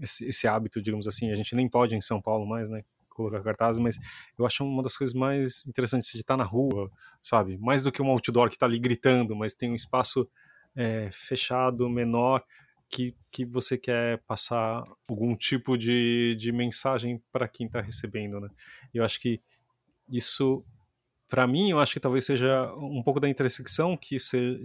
esse, 0.02 0.28
esse 0.28 0.48
hábito, 0.48 0.82
digamos 0.82 1.08
assim, 1.08 1.32
a 1.32 1.36
gente 1.36 1.56
nem 1.56 1.70
pode 1.70 1.96
em 1.96 2.02
São 2.02 2.22
Paulo 2.22 2.46
mais, 2.46 2.70
né? 2.70 2.84
colocar 3.10 3.44
cartazes, 3.44 3.82
mas 3.82 4.00
eu 4.38 4.46
acho 4.46 4.64
uma 4.64 4.82
das 4.82 4.98
coisas 4.98 5.14
mais 5.14 5.66
interessantes 5.68 6.10
de 6.12 6.20
estar 6.20 6.38
na 6.38 6.46
rua, 6.46 6.90
sabe? 7.22 7.58
Mais 7.58 7.84
do 7.84 7.92
que 7.92 8.02
um 8.02 8.08
outdoor 8.08 8.48
que 8.50 8.56
está 8.56 8.66
ali 8.66 8.80
gritando, 8.80 9.36
mas 9.36 9.54
tem 9.54 9.70
um 9.70 9.76
espaço 9.76 10.30
é, 10.74 11.10
fechado, 11.12 11.90
menor, 11.90 12.44
que, 12.90 13.14
que 13.30 13.46
você 13.46 13.78
quer 13.78 14.20
passar 14.20 14.84
algum 15.08 15.36
tipo 15.36 15.78
de, 15.78 16.36
de 16.40 16.52
mensagem 16.52 17.22
para 17.32 17.48
quem 17.48 17.68
está 17.68 17.82
recebendo, 17.82 18.40
né? 18.40 18.50
Eu 18.94 19.04
acho 19.04 19.20
que 19.20 19.42
isso, 20.12 20.64
para 21.28 21.46
mim, 21.48 21.70
eu 21.70 21.80
acho 21.80 21.94
que 21.94 22.00
talvez 22.00 22.26
seja 22.26 22.74
um 22.76 23.04
pouco 23.04 23.20
da 23.20 23.30
intersecção 23.30 23.96
que 23.96 24.18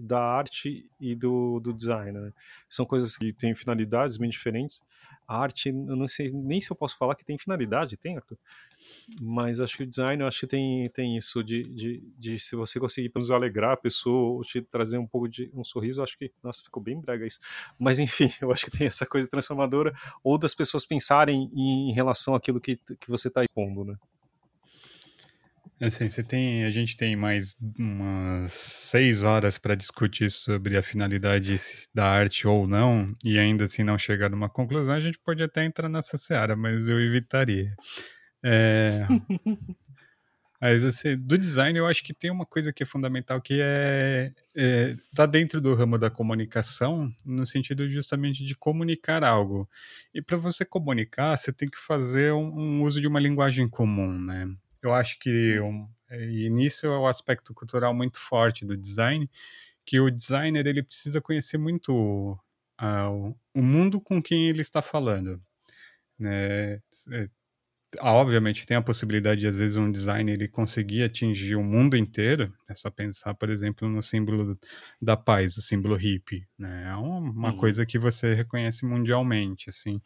da 0.02 0.20
arte 0.20 0.88
e 1.00 1.14
do, 1.14 1.60
do 1.60 1.72
design, 1.72 2.12
né? 2.12 2.32
São 2.68 2.86
coisas 2.86 3.16
que 3.16 3.32
têm 3.32 3.54
finalidades 3.54 4.16
bem 4.16 4.30
diferentes, 4.30 4.82
a 5.26 5.38
arte, 5.38 5.70
eu 5.70 5.96
não 5.96 6.06
sei 6.06 6.30
nem 6.30 6.60
se 6.60 6.70
eu 6.70 6.76
posso 6.76 6.96
falar 6.98 7.14
que 7.14 7.24
tem 7.24 7.38
finalidade, 7.38 7.96
tem, 7.96 8.16
Arthur? 8.16 8.38
Mas 9.22 9.58
acho 9.58 9.78
que 9.78 9.82
o 9.82 9.86
design, 9.86 10.22
eu 10.22 10.28
acho 10.28 10.40
que 10.40 10.46
tem, 10.46 10.84
tem 10.90 11.16
isso 11.16 11.42
de, 11.42 11.62
de, 11.62 12.02
de 12.18 12.38
se 12.38 12.54
você 12.54 12.78
conseguir 12.78 13.10
nos 13.14 13.30
alegrar 13.30 13.72
a 13.72 13.76
pessoa 13.76 14.42
te 14.44 14.60
trazer 14.60 14.98
um 14.98 15.06
pouco 15.06 15.26
de 15.26 15.50
um 15.54 15.64
sorriso, 15.64 16.00
eu 16.00 16.04
acho 16.04 16.18
que, 16.18 16.30
nossa, 16.42 16.62
ficou 16.62 16.82
bem 16.82 17.00
brega 17.00 17.26
isso. 17.26 17.38
Mas 17.78 17.98
enfim, 17.98 18.30
eu 18.40 18.52
acho 18.52 18.66
que 18.66 18.76
tem 18.76 18.86
essa 18.86 19.06
coisa 19.06 19.28
transformadora 19.28 19.94
ou 20.22 20.36
das 20.36 20.54
pessoas 20.54 20.84
pensarem 20.84 21.50
em, 21.54 21.90
em 21.90 21.92
relação 21.94 22.34
àquilo 22.34 22.60
que, 22.60 22.76
que 22.76 23.08
você 23.08 23.28
está 23.28 23.42
expondo, 23.42 23.84
né? 23.84 23.96
Assim, 25.80 26.08
você 26.08 26.22
tem, 26.22 26.64
a 26.64 26.70
gente 26.70 26.96
tem 26.96 27.16
mais 27.16 27.56
umas 27.78 28.52
seis 28.52 29.24
horas 29.24 29.58
para 29.58 29.74
discutir 29.74 30.30
sobre 30.30 30.76
a 30.76 30.82
finalidade 30.82 31.56
da 31.92 32.06
arte 32.06 32.46
ou 32.46 32.66
não, 32.66 33.14
e 33.24 33.38
ainda 33.38 33.64
assim 33.64 33.82
não 33.82 33.98
chegar 33.98 34.30
numa 34.30 34.48
conclusão, 34.48 34.94
a 34.94 35.00
gente 35.00 35.18
pode 35.18 35.42
até 35.42 35.64
entrar 35.64 35.88
nessa 35.88 36.16
seara, 36.16 36.54
mas 36.54 36.88
eu 36.88 37.00
evitaria. 37.00 37.74
É... 38.42 39.00
mas 40.60 40.84
assim, 40.84 41.16
do 41.18 41.36
design 41.36 41.76
eu 41.76 41.86
acho 41.86 42.04
que 42.04 42.14
tem 42.14 42.30
uma 42.30 42.46
coisa 42.46 42.72
que 42.72 42.84
é 42.84 42.86
fundamental 42.86 43.40
que 43.40 43.58
é, 43.60 44.32
é 44.54 44.96
tá 45.12 45.26
dentro 45.26 45.60
do 45.60 45.74
ramo 45.74 45.98
da 45.98 46.08
comunicação, 46.08 47.12
no 47.24 47.44
sentido 47.44 47.88
justamente 47.90 48.44
de 48.44 48.54
comunicar 48.54 49.24
algo. 49.24 49.68
E 50.14 50.22
para 50.22 50.36
você 50.36 50.64
comunicar, 50.64 51.36
você 51.36 51.52
tem 51.52 51.68
que 51.68 51.78
fazer 51.78 52.32
um, 52.32 52.46
um 52.46 52.82
uso 52.84 53.00
de 53.00 53.08
uma 53.08 53.18
linguagem 53.18 53.68
comum, 53.68 54.16
né? 54.18 54.54
Eu 54.86 54.94
acho 54.94 55.18
que 55.18 55.58
um, 55.60 55.88
e 56.10 56.48
nisso 56.50 56.86
é 56.86 56.98
o 56.98 57.06
aspecto 57.06 57.52
cultural 57.54 57.94
muito 57.94 58.18
forte 58.18 58.64
do 58.64 58.76
design, 58.76 59.28
que 59.84 60.00
o 60.00 60.10
designer 60.10 60.66
ele 60.66 60.82
precisa 60.82 61.20
conhecer 61.20 61.58
muito 61.58 61.92
uh, 62.80 63.36
o 63.54 63.62
mundo 63.62 64.00
com 64.00 64.22
quem 64.22 64.48
ele 64.48 64.60
está 64.60 64.80
falando. 64.80 65.42
Né? 66.18 66.80
É, 67.10 67.28
obviamente 68.00 68.66
tem 68.66 68.76
a 68.76 68.82
possibilidade 68.82 69.40
de 69.40 69.46
às 69.46 69.58
vezes 69.58 69.76
um 69.76 69.90
designer 69.90 70.34
ele 70.34 70.48
conseguir 70.48 71.02
atingir 71.02 71.56
o 71.56 71.62
mundo 71.62 71.96
inteiro. 71.96 72.52
É 72.68 72.74
só 72.74 72.90
pensar, 72.90 73.34
por 73.34 73.50
exemplo, 73.50 73.88
no 73.88 74.02
símbolo 74.02 74.58
da 75.00 75.16
paz, 75.16 75.56
o 75.56 75.62
símbolo 75.62 75.96
hippie. 75.96 76.46
Né? 76.58 76.88
É 76.88 76.96
uma, 76.96 77.18
uma 77.18 77.50
uhum. 77.50 77.56
coisa 77.56 77.84
que 77.84 77.98
você 77.98 78.34
reconhece 78.34 78.86
mundialmente, 78.86 79.68
assim 79.68 80.00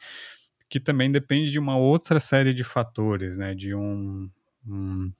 que 0.68 0.78
também 0.78 1.10
depende 1.10 1.50
de 1.50 1.58
uma 1.58 1.76
outra 1.76 2.20
série 2.20 2.52
de 2.52 2.62
fatores, 2.62 3.36
né? 3.36 3.54
De 3.54 3.74
um, 3.74 4.30
Hum. 4.68 5.12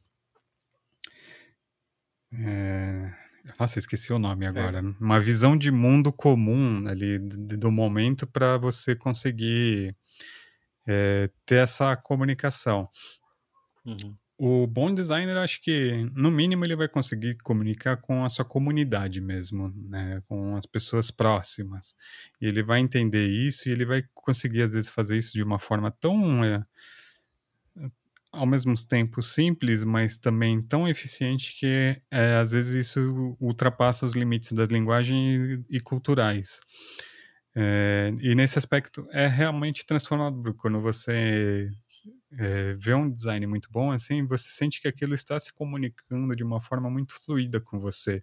É... 2.32 3.12
Nossa, 3.58 3.78
esqueci 3.78 4.12
o 4.12 4.18
nome 4.18 4.44
é. 4.44 4.48
agora. 4.48 4.78
É. 4.78 5.02
Uma 5.02 5.18
visão 5.18 5.56
de 5.56 5.70
mundo 5.70 6.12
comum 6.12 6.82
ali 6.86 7.18
do 7.18 7.70
momento 7.70 8.26
para 8.26 8.58
você 8.58 8.94
conseguir 8.94 9.96
é, 10.86 11.30
ter 11.46 11.56
essa 11.56 11.96
comunicação. 11.96 12.88
Uhum. 13.84 14.16
O 14.40 14.68
bom 14.68 14.94
designer, 14.94 15.36
acho 15.38 15.60
que, 15.60 16.08
no 16.14 16.30
mínimo, 16.30 16.64
ele 16.64 16.76
vai 16.76 16.86
conseguir 16.86 17.36
comunicar 17.38 17.96
com 17.96 18.24
a 18.24 18.28
sua 18.28 18.44
comunidade 18.44 19.20
mesmo, 19.20 19.74
né? 19.88 20.22
com 20.28 20.56
as 20.56 20.64
pessoas 20.64 21.10
próximas. 21.10 21.96
E 22.40 22.46
ele 22.46 22.62
vai 22.62 22.78
entender 22.78 23.26
isso 23.26 23.68
e 23.68 23.72
ele 23.72 23.84
vai 23.84 24.04
conseguir, 24.14 24.62
às 24.62 24.74
vezes, 24.74 24.88
fazer 24.88 25.18
isso 25.18 25.32
de 25.32 25.42
uma 25.42 25.58
forma 25.58 25.90
tão 25.90 26.44
é, 26.44 26.64
ao 28.32 28.46
mesmo 28.46 28.74
tempo 28.86 29.22
simples, 29.22 29.84
mas 29.84 30.18
também 30.18 30.62
tão 30.62 30.86
eficiente 30.86 31.54
que 31.58 32.00
é, 32.10 32.34
às 32.36 32.52
vezes 32.52 32.88
isso 32.88 33.36
ultrapassa 33.40 34.04
os 34.06 34.14
limites 34.14 34.52
das 34.52 34.68
linguagens 34.68 35.64
e, 35.70 35.76
e 35.76 35.80
culturais. 35.80 36.60
É, 37.54 38.12
e 38.20 38.34
nesse 38.34 38.58
aspecto 38.58 39.06
é 39.10 39.26
realmente 39.26 39.84
transformador 39.86 40.54
quando 40.54 40.80
você 40.80 41.68
é, 42.38 42.74
vê 42.74 42.94
um 42.94 43.10
design 43.10 43.46
muito 43.46 43.68
bom, 43.72 43.90
assim, 43.90 44.24
você 44.26 44.50
sente 44.50 44.80
que 44.80 44.88
aquilo 44.88 45.14
está 45.14 45.38
se 45.40 45.52
comunicando 45.52 46.36
de 46.36 46.44
uma 46.44 46.60
forma 46.60 46.90
muito 46.90 47.14
fluida 47.24 47.60
com 47.60 47.80
você. 47.80 48.22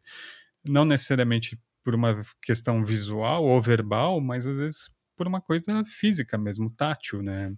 Não 0.67 0.85
necessariamente 0.85 1.59
por 1.83 1.95
uma 1.95 2.19
questão 2.41 2.83
visual 2.83 3.43
ou 3.43 3.61
verbal, 3.61 4.21
mas 4.21 4.47
às 4.47 4.55
vezes 4.55 4.89
por 5.15 5.27
uma 5.27 5.41
coisa 5.41 5.83
física 5.85 6.37
mesmo, 6.37 6.71
tátil, 6.71 7.21
né? 7.21 7.53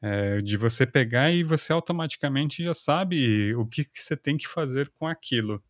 É, 0.00 0.40
de 0.40 0.56
você 0.56 0.86
pegar 0.86 1.32
e 1.32 1.42
você 1.42 1.72
automaticamente 1.72 2.62
já 2.62 2.72
sabe 2.72 3.52
o 3.56 3.66
que, 3.66 3.82
que 3.82 4.00
você 4.00 4.16
tem 4.16 4.36
que 4.36 4.46
fazer 4.46 4.88
com 4.90 5.08
aquilo. 5.08 5.60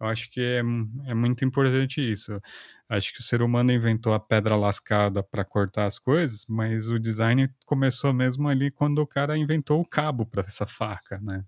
Eu 0.00 0.06
acho 0.06 0.30
que 0.30 0.40
é, 0.40 0.62
é 1.06 1.14
muito 1.14 1.44
importante 1.44 2.00
isso. 2.00 2.40
Acho 2.88 3.12
que 3.12 3.20
o 3.20 3.22
ser 3.22 3.42
humano 3.42 3.72
inventou 3.72 4.14
a 4.14 4.20
pedra 4.20 4.56
lascada 4.56 5.22
para 5.22 5.44
cortar 5.44 5.86
as 5.86 5.98
coisas, 5.98 6.46
mas 6.48 6.88
o 6.88 6.98
design 6.98 7.50
começou 7.66 8.12
mesmo 8.12 8.48
ali 8.48 8.70
quando 8.70 9.00
o 9.00 9.06
cara 9.06 9.36
inventou 9.36 9.80
o 9.80 9.86
cabo 9.86 10.24
para 10.24 10.42
essa 10.42 10.64
faca, 10.64 11.18
né? 11.20 11.44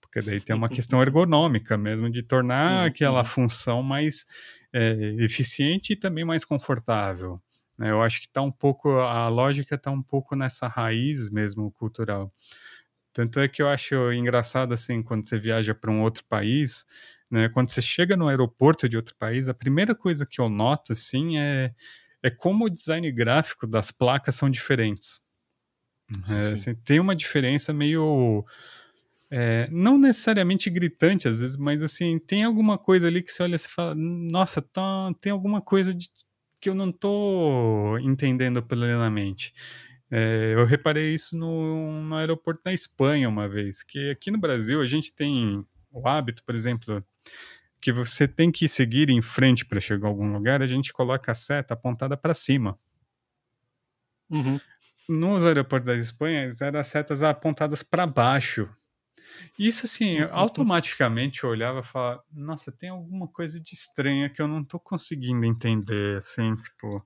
Porque 0.00 0.20
daí 0.20 0.40
tem 0.40 0.54
uma 0.54 0.68
questão 0.68 1.02
ergonômica 1.02 1.76
mesmo 1.76 2.08
de 2.08 2.22
tornar 2.22 2.86
aquela 2.86 3.24
função 3.24 3.82
mais 3.82 4.24
é, 4.72 4.92
eficiente 5.18 5.92
e 5.92 5.96
também 5.96 6.24
mais 6.24 6.44
confortável. 6.44 7.40
Né? 7.80 7.90
Eu 7.90 8.02
acho 8.02 8.20
que 8.20 8.28
tá 8.28 8.42
um 8.42 8.52
pouco 8.52 8.90
a 8.90 9.26
lógica 9.28 9.74
está 9.74 9.90
um 9.90 10.02
pouco 10.02 10.36
nessa 10.36 10.68
raiz 10.68 11.30
mesmo 11.30 11.70
cultural. 11.72 12.30
Tanto 13.10 13.40
é 13.40 13.48
que 13.48 13.62
eu 13.62 13.68
acho 13.68 14.12
engraçado 14.12 14.74
assim 14.74 15.02
quando 15.02 15.26
você 15.26 15.38
viaja 15.38 15.74
para 15.74 15.90
um 15.90 16.02
outro 16.02 16.22
país, 16.28 16.84
né? 17.30 17.48
Quando 17.48 17.70
você 17.70 17.80
chega 17.80 18.18
no 18.18 18.28
aeroporto 18.28 18.86
de 18.86 18.96
outro 18.96 19.16
país, 19.16 19.48
a 19.48 19.54
primeira 19.54 19.94
coisa 19.94 20.26
que 20.26 20.42
eu 20.42 20.50
noto 20.50 20.92
assim 20.92 21.38
é, 21.38 21.74
é 22.22 22.28
como 22.28 22.66
o 22.66 22.70
design 22.70 23.10
gráfico 23.10 23.66
das 23.66 23.90
placas 23.90 24.34
são 24.34 24.50
diferentes. 24.50 25.22
Sim, 26.26 26.34
é, 26.34 26.52
Assim, 26.52 26.74
tem 26.74 27.00
uma 27.00 27.16
diferença 27.16 27.72
meio 27.72 28.44
é, 29.30 29.68
não 29.70 29.96
necessariamente 29.96 30.68
gritante 30.68 31.26
às 31.26 31.40
vezes, 31.40 31.56
mas 31.56 31.82
assim 31.82 32.18
tem 32.18 32.44
alguma 32.44 32.76
coisa 32.76 33.06
ali 33.06 33.22
que 33.22 33.32
você 33.32 33.42
olha 33.42 33.56
e 33.56 33.58
fala, 33.58 33.94
nossa, 33.96 34.60
tá, 34.60 35.10
tem 35.20 35.32
alguma 35.32 35.62
coisa 35.62 35.94
de, 35.94 36.10
que 36.60 36.68
eu 36.68 36.74
não 36.74 36.90
estou 36.90 37.98
entendendo 37.98 38.62
plenamente. 38.62 39.54
É, 40.10 40.54
eu 40.54 40.66
reparei 40.66 41.14
isso 41.14 41.36
no, 41.36 42.02
no 42.02 42.16
aeroporto 42.16 42.62
da 42.64 42.72
Espanha 42.72 43.28
uma 43.28 43.48
vez, 43.48 43.82
que 43.82 44.10
aqui 44.10 44.30
no 44.30 44.38
Brasil 44.38 44.80
a 44.82 44.86
gente 44.86 45.12
tem 45.12 45.64
o 45.90 46.06
hábito, 46.06 46.42
por 46.44 46.54
exemplo, 46.54 47.04
que 47.80 47.92
você 47.92 48.28
tem 48.28 48.50
que 48.50 48.68
seguir 48.68 49.08
em 49.08 49.22
frente 49.22 49.64
para 49.64 49.80
chegar 49.80 50.06
a 50.06 50.10
algum 50.10 50.32
lugar, 50.32 50.62
a 50.62 50.66
gente 50.66 50.92
coloca 50.92 51.32
a 51.32 51.34
seta 51.34 51.74
apontada 51.74 52.16
para 52.16 52.34
cima. 52.34 52.78
Uhum. 54.28 54.60
Nos 55.08 55.44
aeroportos 55.44 55.88
da 55.88 55.96
Espanha, 55.96 56.50
eram 56.60 56.84
setas 56.84 57.22
apontadas 57.22 57.82
para 57.82 58.06
baixo. 58.06 58.68
Isso, 59.58 59.86
assim, 59.86 60.20
uhum. 60.20 60.28
automaticamente 60.30 61.44
eu 61.44 61.50
olhava 61.50 61.80
e 61.80 61.84
falava: 61.84 62.22
Nossa, 62.32 62.72
tem 62.72 62.90
alguma 62.90 63.28
coisa 63.28 63.60
de 63.60 63.72
estranha 63.74 64.28
que 64.28 64.40
eu 64.40 64.48
não 64.48 64.60
estou 64.60 64.80
conseguindo 64.80 65.44
entender, 65.44 66.18
assim, 66.18 66.54
tipo. 66.54 67.04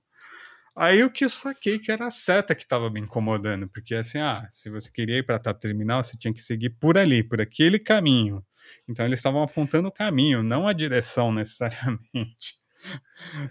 Aí 0.77 1.03
o 1.03 1.09
que 1.09 1.23
eu 1.23 1.29
saquei 1.29 1.79
que 1.79 1.89
era 1.89 2.07
a 2.07 2.11
seta 2.11 2.53
que 2.53 2.63
estava 2.63 2.89
me 2.89 2.99
incomodando, 2.99 3.65
porque 3.69 3.95
assim, 3.95 4.19
ah, 4.19 4.45
se 4.49 4.69
você 4.69 4.91
queria 4.91 5.19
ir 5.19 5.23
para 5.25 5.37
a 5.37 5.53
terminal, 5.53 6.03
você 6.03 6.17
tinha 6.17 6.33
que 6.33 6.41
seguir 6.41 6.71
por 6.71 6.97
ali, 6.97 7.23
por 7.23 7.39
aquele 7.39 7.79
caminho. 7.79 8.45
Então 8.87 9.05
eles 9.05 9.19
estavam 9.19 9.41
apontando 9.41 9.87
o 9.87 9.91
caminho, 9.91 10.43
não 10.43 10.67
a 10.67 10.73
direção 10.73 11.31
necessariamente. 11.33 12.64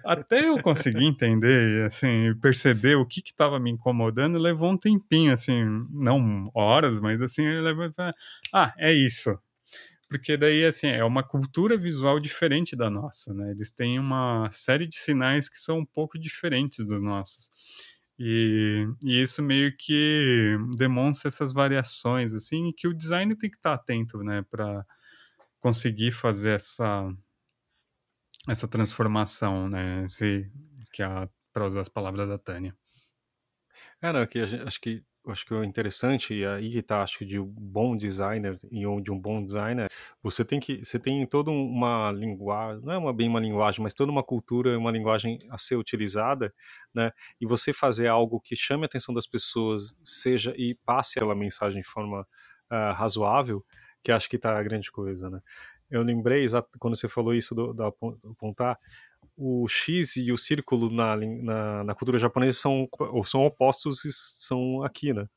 Até 0.04 0.48
eu 0.48 0.60
conseguir 0.62 1.04
entender, 1.04 1.86
assim, 1.86 2.34
perceber 2.40 2.96
o 2.96 3.06
que 3.06 3.20
estava 3.20 3.58
me 3.58 3.70
incomodando, 3.70 4.38
levou 4.38 4.70
um 4.70 4.76
tempinho, 4.76 5.32
assim, 5.32 5.64
não 5.90 6.50
horas, 6.54 7.00
mas 7.00 7.20
assim, 7.22 7.46
levou, 7.60 7.92
ah, 8.52 8.72
é 8.78 8.92
isso. 8.92 9.38
Porque 10.08 10.36
daí, 10.36 10.64
assim, 10.64 10.88
é 10.88 11.04
uma 11.04 11.22
cultura 11.22 11.76
visual 11.76 12.20
diferente 12.20 12.76
da 12.76 12.88
nossa, 12.88 13.34
né? 13.34 13.50
Eles 13.50 13.70
têm 13.70 13.98
uma 13.98 14.48
série 14.52 14.86
de 14.86 14.96
sinais 14.96 15.48
que 15.48 15.58
são 15.58 15.78
um 15.78 15.84
pouco 15.84 16.18
diferentes 16.18 16.84
dos 16.84 17.02
nossos. 17.02 17.50
E, 18.18 18.86
e, 19.04 19.20
isso 19.20 19.42
meio 19.42 19.76
que 19.76 20.56
demonstra 20.76 21.28
essas 21.28 21.52
variações, 21.52 22.32
assim, 22.32 22.72
que 22.76 22.86
o 22.86 22.94
design 22.94 23.34
tem 23.36 23.50
que 23.50 23.56
estar 23.56 23.74
atento, 23.74 24.18
né, 24.18 24.42
para 24.48 24.86
conseguir 25.58 26.12
fazer 26.12 26.50
essa 26.50 27.10
essa 28.48 28.68
transformação, 28.68 29.68
né? 29.68 30.06
Se, 30.08 30.50
que 30.92 31.02
é 31.02 31.28
para 31.52 31.66
usar 31.66 31.80
as 31.80 31.88
palavras 31.88 32.28
da 32.28 32.38
Tânia. 32.38 32.76
É, 34.02 34.12
não, 34.12 34.26
que 34.26 34.44
gente, 34.46 34.62
acho 34.66 34.80
que 34.80 35.02
acho 35.26 35.46
que 35.46 35.54
o 35.54 35.64
interessante 35.64 36.34
e 36.34 36.44
aí 36.44 36.82
tá 36.82 37.02
acho 37.02 37.18
que 37.18 37.24
de 37.24 37.40
um 37.40 37.46
bom 37.46 37.96
designer 37.96 38.58
e 38.70 38.80
de 39.02 39.10
um 39.10 39.18
bom 39.18 39.42
designer 39.42 39.90
você 40.22 40.44
tem 40.44 40.60
que 40.60 40.84
você 40.84 40.98
tem 40.98 41.26
toda 41.26 41.50
uma 41.50 42.12
linguagem 42.12 42.84
não 42.84 42.92
é 42.92 42.98
uma 42.98 43.12
bem 43.12 43.28
uma 43.28 43.40
linguagem 43.40 43.82
mas 43.82 43.94
toda 43.94 44.12
uma 44.12 44.22
cultura 44.22 44.76
uma 44.78 44.90
linguagem 44.90 45.38
a 45.48 45.56
ser 45.56 45.76
utilizada 45.76 46.52
né 46.94 47.10
e 47.40 47.46
você 47.46 47.72
fazer 47.72 48.08
algo 48.08 48.38
que 48.38 48.54
chame 48.54 48.82
a 48.82 48.86
atenção 48.86 49.14
das 49.14 49.26
pessoas 49.26 49.96
seja 50.04 50.52
e 50.58 50.74
passe 50.84 51.18
aquela 51.18 51.34
mensagem 51.34 51.80
de 51.80 51.86
forma 51.86 52.20
uh, 52.70 52.92
razoável 52.92 53.64
que 54.02 54.12
acho 54.12 54.28
que 54.28 54.38
tá 54.38 54.58
a 54.58 54.62
grande 54.62 54.92
coisa 54.92 55.30
né 55.30 55.40
eu 55.94 56.02
lembrei 56.02 56.46
quando 56.78 56.96
você 56.96 57.08
falou 57.08 57.34
isso 57.34 57.54
do, 57.54 57.72
do 57.72 57.82
apontar 57.84 58.78
o 59.36 59.66
X 59.68 60.16
e 60.16 60.30
o 60.32 60.38
círculo 60.38 60.90
na, 60.90 61.16
na, 61.16 61.84
na, 61.84 61.94
cultura 61.94 62.18
japonesa 62.18 62.58
são, 62.58 62.88
são 63.24 63.44
opostos 63.44 64.04
e 64.04 64.12
são 64.12 64.82
aqui, 64.82 65.12
né? 65.12 65.28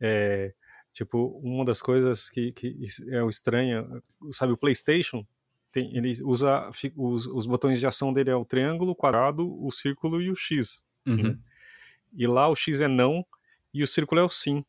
É, 0.00 0.52
tipo, 0.92 1.40
uma 1.42 1.64
das 1.64 1.80
coisas 1.80 2.28
que, 2.28 2.52
que 2.52 2.76
é 3.08 3.22
o 3.22 3.30
estranho, 3.30 4.02
sabe, 4.30 4.52
o 4.52 4.56
PlayStation, 4.56 5.26
tem, 5.72 5.96
ele 5.96 6.12
usa 6.22 6.70
os, 6.96 7.26
os 7.26 7.46
botões 7.46 7.80
de 7.80 7.86
ação 7.86 8.12
dele 8.12 8.30
é 8.30 8.36
o 8.36 8.44
triângulo, 8.44 8.92
o 8.92 8.96
quadrado, 8.96 9.64
o 9.64 9.70
círculo 9.70 10.20
e 10.20 10.30
o 10.30 10.36
X. 10.36 10.84
Uhum. 11.06 11.16
Né? 11.16 11.38
E 12.14 12.26
lá 12.26 12.48
o 12.48 12.56
X 12.56 12.80
é 12.80 12.88
não 12.88 13.24
e 13.72 13.82
o 13.82 13.86
círculo 13.86 14.20
é 14.20 14.24
o 14.24 14.30
sim, 14.30 14.64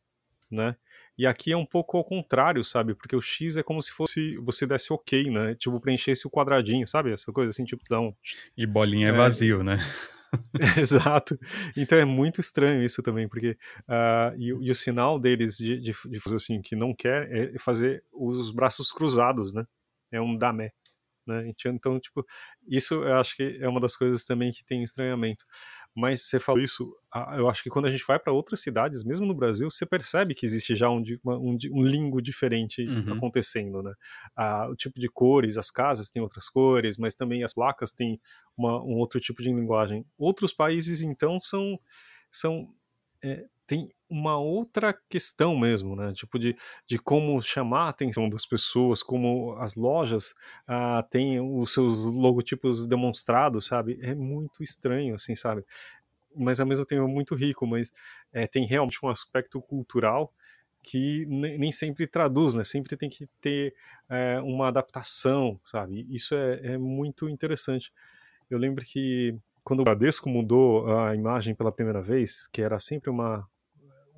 né? 0.50 0.76
E 1.20 1.26
aqui 1.26 1.52
é 1.52 1.56
um 1.56 1.66
pouco 1.66 1.98
ao 1.98 2.04
contrário, 2.04 2.64
sabe? 2.64 2.94
Porque 2.94 3.14
o 3.14 3.20
X 3.20 3.58
é 3.58 3.62
como 3.62 3.82
se 3.82 3.92
fosse 3.92 4.38
você 4.38 4.66
desse 4.66 4.90
ok, 4.90 5.30
né? 5.30 5.54
Tipo, 5.54 5.78
preenchesse 5.78 6.26
o 6.26 6.30
quadradinho, 6.30 6.88
sabe? 6.88 7.12
Essa 7.12 7.30
coisa 7.30 7.50
assim, 7.50 7.62
tipo, 7.62 7.84
dá 7.90 8.00
um. 8.00 8.14
E 8.56 8.66
bolinha 8.66 9.08
é, 9.08 9.10
é 9.10 9.12
vazio, 9.12 9.62
né? 9.62 9.76
Exato. 10.80 11.38
Então 11.76 11.98
é 11.98 12.06
muito 12.06 12.40
estranho 12.40 12.82
isso 12.82 13.02
também, 13.02 13.28
porque 13.28 13.50
uh, 13.80 14.34
e, 14.38 14.46
e, 14.46 14.70
o 14.70 14.74
sinal 14.74 15.20
deles 15.20 15.58
de, 15.58 15.78
de, 15.78 15.92
de, 15.92 16.20
fazer 16.20 16.36
assim, 16.36 16.62
que 16.62 16.74
não 16.74 16.94
quer, 16.94 17.30
é 17.30 17.58
fazer 17.58 18.02
os 18.10 18.50
braços 18.50 18.90
cruzados, 18.90 19.52
né? 19.52 19.66
É 20.10 20.22
um 20.22 20.38
damé. 20.38 20.72
Né? 21.26 21.52
Então, 21.66 22.00
tipo, 22.00 22.24
isso 22.66 22.94
eu 22.94 23.14
acho 23.16 23.36
que 23.36 23.58
é 23.60 23.68
uma 23.68 23.80
das 23.80 23.94
coisas 23.94 24.24
também 24.24 24.50
que 24.52 24.64
tem 24.64 24.82
estranhamento. 24.82 25.44
Mas 25.94 26.22
você 26.22 26.38
falou 26.38 26.62
isso, 26.62 26.94
eu 27.36 27.48
acho 27.48 27.62
que 27.62 27.68
quando 27.68 27.86
a 27.86 27.90
gente 27.90 28.04
vai 28.06 28.18
para 28.18 28.32
outras 28.32 28.60
cidades, 28.60 29.04
mesmo 29.04 29.26
no 29.26 29.34
Brasil, 29.34 29.68
você 29.68 29.84
percebe 29.84 30.34
que 30.34 30.46
existe 30.46 30.74
já 30.76 30.88
um, 30.88 31.02
um, 31.26 31.58
um 31.72 31.82
lingo 31.82 32.22
diferente 32.22 32.82
uhum. 32.84 33.14
acontecendo, 33.14 33.82
né? 33.82 33.92
Ah, 34.36 34.68
o 34.70 34.76
tipo 34.76 35.00
de 35.00 35.08
cores, 35.08 35.58
as 35.58 35.70
casas 35.70 36.08
têm 36.08 36.22
outras 36.22 36.48
cores, 36.48 36.96
mas 36.96 37.14
também 37.14 37.42
as 37.42 37.52
placas 37.52 37.92
têm 37.92 38.20
uma, 38.56 38.80
um 38.82 38.98
outro 38.98 39.20
tipo 39.20 39.42
de 39.42 39.52
linguagem. 39.52 40.06
Outros 40.16 40.52
países, 40.52 41.02
então, 41.02 41.40
são, 41.40 41.78
são 42.30 42.72
é, 43.22 43.44
tem 43.70 43.88
uma 44.08 44.36
outra 44.36 44.92
questão 45.08 45.56
mesmo, 45.56 45.94
né? 45.94 46.12
Tipo 46.12 46.40
de, 46.40 46.56
de 46.88 46.98
como 46.98 47.40
chamar 47.40 47.84
a 47.84 47.88
atenção 47.90 48.28
das 48.28 48.44
pessoas, 48.44 49.00
como 49.00 49.54
as 49.60 49.76
lojas 49.76 50.34
ah, 50.66 51.06
têm 51.08 51.38
os 51.38 51.72
seus 51.72 52.02
logotipos 52.02 52.88
demonstrados, 52.88 53.66
sabe? 53.66 53.96
É 54.02 54.12
muito 54.12 54.64
estranho, 54.64 55.14
assim, 55.14 55.36
sabe? 55.36 55.64
Mas 56.34 56.58
ao 56.58 56.66
mesmo 56.66 56.84
tempo 56.84 57.04
é 57.04 57.06
muito 57.06 57.36
rico, 57.36 57.64
mas 57.64 57.92
é, 58.32 58.44
tem 58.48 58.66
realmente 58.66 58.98
um 59.04 59.08
aspecto 59.08 59.62
cultural 59.62 60.34
que 60.82 61.24
nem 61.26 61.70
sempre 61.70 62.08
traduz, 62.08 62.54
né? 62.56 62.64
Sempre 62.64 62.96
tem 62.96 63.08
que 63.08 63.28
ter 63.40 63.72
é, 64.08 64.40
uma 64.40 64.66
adaptação, 64.66 65.60
sabe? 65.64 66.08
Isso 66.10 66.34
é, 66.34 66.72
é 66.72 66.76
muito 66.76 67.28
interessante. 67.28 67.92
Eu 68.50 68.58
lembro 68.58 68.84
que 68.84 69.38
quando 69.62 69.78
o 69.78 69.84
Bradesco 69.84 70.28
mudou 70.28 70.92
a 70.98 71.14
imagem 71.14 71.54
pela 71.54 71.70
primeira 71.70 72.02
vez, 72.02 72.48
que 72.48 72.62
era 72.62 72.80
sempre 72.80 73.10
uma 73.10 73.48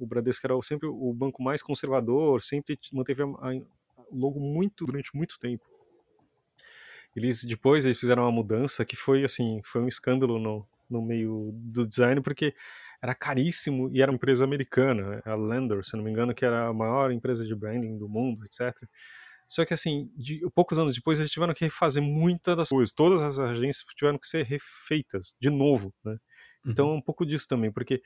o 0.03 0.07
Bradesco 0.07 0.46
era 0.46 0.61
sempre 0.62 0.88
o 0.88 1.12
banco 1.12 1.42
mais 1.42 1.62
conservador, 1.62 2.42
sempre 2.42 2.78
manteve 2.92 3.22
o 3.22 3.36
logo 4.11 4.40
muito 4.40 4.84
durante 4.84 5.14
muito 5.14 5.38
tempo. 5.38 5.64
Eles 7.14 7.44
depois 7.44 7.84
eles 7.84 7.98
fizeram 7.98 8.24
uma 8.24 8.32
mudança 8.32 8.84
que 8.84 8.96
foi 8.96 9.24
assim, 9.24 9.61
foi 9.64 9.82
um 9.82 9.88
escândalo 9.88 10.38
no, 10.38 10.66
no 10.90 11.03
meio 11.03 11.50
do 11.53 11.86
design 11.86 12.20
porque 12.20 12.55
era 13.00 13.14
caríssimo 13.14 13.90
e 13.92 14.00
era 14.00 14.11
uma 14.11 14.16
empresa 14.16 14.44
americana, 14.44 15.22
a 15.24 15.34
Lender, 15.34 15.84
se 15.84 15.96
não 15.96 16.05
me 16.05 16.11
engano, 16.11 16.34
que 16.34 16.44
era 16.44 16.68
a 16.68 16.72
maior 16.72 17.12
empresa 17.12 17.44
de 17.44 17.55
branding 17.55 17.98
do 17.98 18.09
mundo, 18.09 18.44
etc. 18.44 18.74
Só 19.46 19.64
que 19.64 19.74
assim, 19.74 20.11
de, 20.16 20.40
poucos 20.55 20.78
anos 20.78 20.94
depois 20.94 21.18
eles 21.20 21.30
tiveram 21.30 21.53
que 21.53 21.64
refazer 21.64 22.03
muitas 22.03 22.57
das 22.57 22.68
coisas, 22.70 22.94
todas 22.94 23.22
as 23.22 23.38
agências 23.38 23.84
tiveram 23.94 24.18
que 24.18 24.26
ser 24.26 24.44
refeitas 24.44 25.36
de 25.40 25.50
novo, 25.50 25.92
né? 26.05 26.18
Então 26.66 26.90
uhum. 26.90 26.96
um 26.96 27.03
pouco 27.03 27.26
disso 27.26 27.48
também, 27.48 27.72
porque 27.72 28.03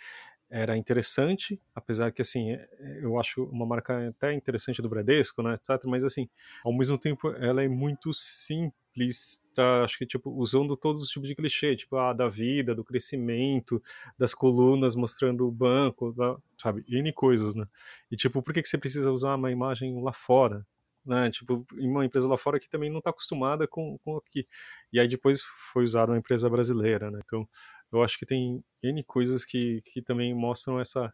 era 0.50 0.76
interessante, 0.76 1.60
apesar 1.74 2.12
que 2.12 2.22
assim, 2.22 2.52
é, 2.52 2.68
eu 3.02 3.18
acho 3.18 3.44
uma 3.44 3.66
marca 3.66 4.08
até 4.08 4.32
interessante 4.32 4.80
do 4.80 4.88
Bradesco, 4.88 5.42
né, 5.42 5.54
etc, 5.54 5.84
mas 5.86 6.04
assim, 6.04 6.28
ao 6.64 6.72
mesmo 6.72 6.96
tempo 6.96 7.30
ela 7.30 7.62
é 7.62 7.68
muito 7.68 8.12
simples, 8.14 9.44
acho 9.82 9.98
que 9.98 10.06
tipo 10.06 10.30
usando 10.30 10.76
todos 10.76 11.02
os 11.02 11.08
tipos 11.08 11.28
de 11.28 11.34
clichê, 11.34 11.76
tipo 11.76 11.96
ah, 11.96 12.12
da 12.12 12.28
vida, 12.28 12.74
do 12.74 12.84
crescimento, 12.84 13.82
das 14.18 14.34
colunas 14.34 14.94
mostrando 14.94 15.46
o 15.46 15.50
banco, 15.50 16.14
sabe, 16.56 16.84
N 16.88 17.12
coisas, 17.12 17.54
né? 17.54 17.66
E 18.10 18.16
tipo, 18.16 18.42
por 18.42 18.54
que 18.54 18.62
que 18.62 18.68
você 18.68 18.78
precisa 18.78 19.10
usar 19.12 19.34
uma 19.34 19.50
imagem 19.50 20.00
lá 20.02 20.12
fora? 20.12 20.66
Né, 21.06 21.30
tipo, 21.30 21.64
uma 21.74 22.04
empresa 22.04 22.26
lá 22.26 22.36
fora 22.36 22.58
que 22.58 22.68
também 22.68 22.90
não 22.90 22.98
está 22.98 23.10
acostumada 23.10 23.66
com, 23.68 23.96
com 23.98 24.16
aqui. 24.16 24.46
E 24.92 24.98
aí 24.98 25.06
depois 25.06 25.40
foi 25.72 25.84
usada 25.84 26.10
uma 26.10 26.18
empresa 26.18 26.50
brasileira, 26.50 27.10
né? 27.10 27.20
Então, 27.24 27.48
eu 27.92 28.02
acho 28.02 28.18
que 28.18 28.26
tem 28.26 28.62
N 28.82 29.04
coisas 29.04 29.44
que, 29.44 29.80
que 29.82 30.02
também 30.02 30.34
mostram 30.34 30.80
essa. 30.80 31.12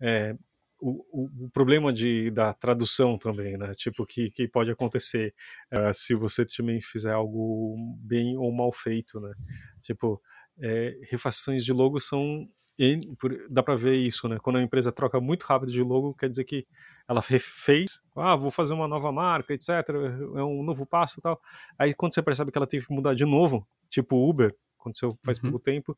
É, 0.00 0.36
o, 0.78 1.28
o, 1.44 1.50
problema 1.50 1.92
de, 1.92 2.30
da 2.32 2.52
tradução 2.52 3.16
também, 3.16 3.56
né? 3.56 3.72
Tipo, 3.74 4.04
que, 4.04 4.30
que 4.30 4.48
pode 4.48 4.70
acontecer 4.70 5.32
uh, 5.72 5.94
se 5.94 6.12
você 6.14 6.44
também 6.44 6.80
fizer 6.80 7.12
algo 7.12 7.76
bem 7.98 8.36
ou 8.36 8.52
mal 8.52 8.72
feito, 8.72 9.20
né? 9.20 9.32
Tipo, 9.80 10.20
é, 10.58 10.98
refações 11.08 11.64
de 11.64 11.72
logo 11.72 12.00
são. 12.00 12.48
Dá 13.48 13.62
para 13.62 13.76
ver 13.76 13.94
isso, 13.94 14.28
né? 14.28 14.38
Quando 14.42 14.56
a 14.56 14.62
empresa 14.62 14.90
troca 14.90 15.20
muito 15.20 15.44
rápido 15.44 15.70
de 15.70 15.82
logo, 15.82 16.14
quer 16.14 16.28
dizer 16.28 16.44
que 16.44 16.66
ela 17.12 17.22
fez, 17.22 18.02
ah, 18.16 18.34
vou 18.34 18.50
fazer 18.50 18.74
uma 18.74 18.88
nova 18.88 19.12
marca, 19.12 19.54
etc. 19.54 19.68
É 20.36 20.42
um 20.42 20.62
novo 20.62 20.84
passo 20.84 21.20
e 21.20 21.22
tal. 21.22 21.40
Aí 21.78 21.94
quando 21.94 22.14
você 22.14 22.22
percebe 22.22 22.50
que 22.50 22.58
ela 22.58 22.66
teve 22.66 22.86
que 22.86 22.92
mudar 22.92 23.14
de 23.14 23.24
novo, 23.24 23.66
tipo 23.88 24.28
Uber, 24.28 24.54
aconteceu 24.78 25.16
faz 25.22 25.38
uhum. 25.38 25.50
pouco 25.50 25.64
tempo, 25.64 25.96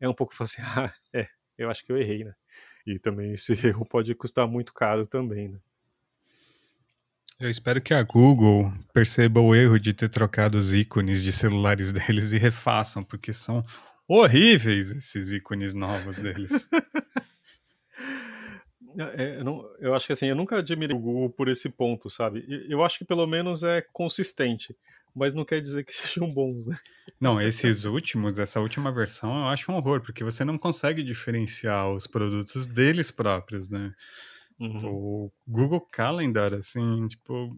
é 0.00 0.08
um 0.08 0.14
pouco 0.14 0.34
assim, 0.40 0.62
ah, 0.76 0.92
é, 1.12 1.28
eu 1.56 1.70
acho 1.70 1.84
que 1.84 1.92
eu 1.92 1.96
errei, 1.96 2.24
né? 2.24 2.34
E 2.86 2.98
também 2.98 3.32
esse 3.32 3.52
erro 3.66 3.84
pode 3.84 4.14
custar 4.14 4.46
muito 4.46 4.72
caro 4.74 5.06
também, 5.06 5.48
né? 5.48 5.58
Eu 7.38 7.50
espero 7.50 7.82
que 7.82 7.92
a 7.92 8.02
Google 8.02 8.72
perceba 8.94 9.40
o 9.40 9.54
erro 9.54 9.78
de 9.78 9.92
ter 9.92 10.08
trocado 10.08 10.56
os 10.56 10.72
ícones 10.72 11.22
de 11.22 11.30
celulares 11.30 11.92
deles 11.92 12.32
e 12.32 12.38
refaçam, 12.38 13.04
porque 13.04 13.32
são 13.32 13.62
horríveis 14.08 14.90
esses 14.90 15.32
ícones 15.32 15.74
novos 15.74 16.16
deles. 16.16 16.68
É, 18.98 19.38
eu, 19.38 19.44
não, 19.44 19.70
eu, 19.78 19.94
acho 19.94 20.06
que 20.06 20.12
assim, 20.12 20.26
eu 20.26 20.36
nunca 20.36 20.58
admirei 20.58 20.96
o 20.96 21.00
Google 21.00 21.30
por 21.30 21.48
esse 21.48 21.68
ponto, 21.68 22.08
sabe? 22.08 22.44
Eu 22.68 22.82
acho 22.82 22.98
que 22.98 23.04
pelo 23.04 23.26
menos 23.26 23.62
é 23.62 23.82
consistente 23.92 24.74
mas 25.16 25.32
não 25.32 25.46
quer 25.46 25.62
dizer 25.62 25.82
que 25.82 25.92
sejam 25.96 26.30
bons, 26.30 26.66
né? 26.66 26.78
Não, 27.18 27.40
esses 27.40 27.86
últimos, 27.86 28.38
essa 28.38 28.60
última 28.60 28.92
versão, 28.92 29.38
eu 29.38 29.46
acho 29.46 29.72
um 29.72 29.76
horror, 29.76 30.02
porque 30.02 30.22
você 30.22 30.44
não 30.44 30.58
consegue 30.58 31.02
diferenciar 31.02 31.88
os 31.88 32.06
produtos 32.06 32.66
deles 32.66 33.10
próprios, 33.10 33.70
né? 33.70 33.94
Uhum. 34.60 34.86
O 34.86 35.32
Google 35.48 35.80
Calendar, 35.80 36.52
assim, 36.52 37.08
tipo. 37.08 37.56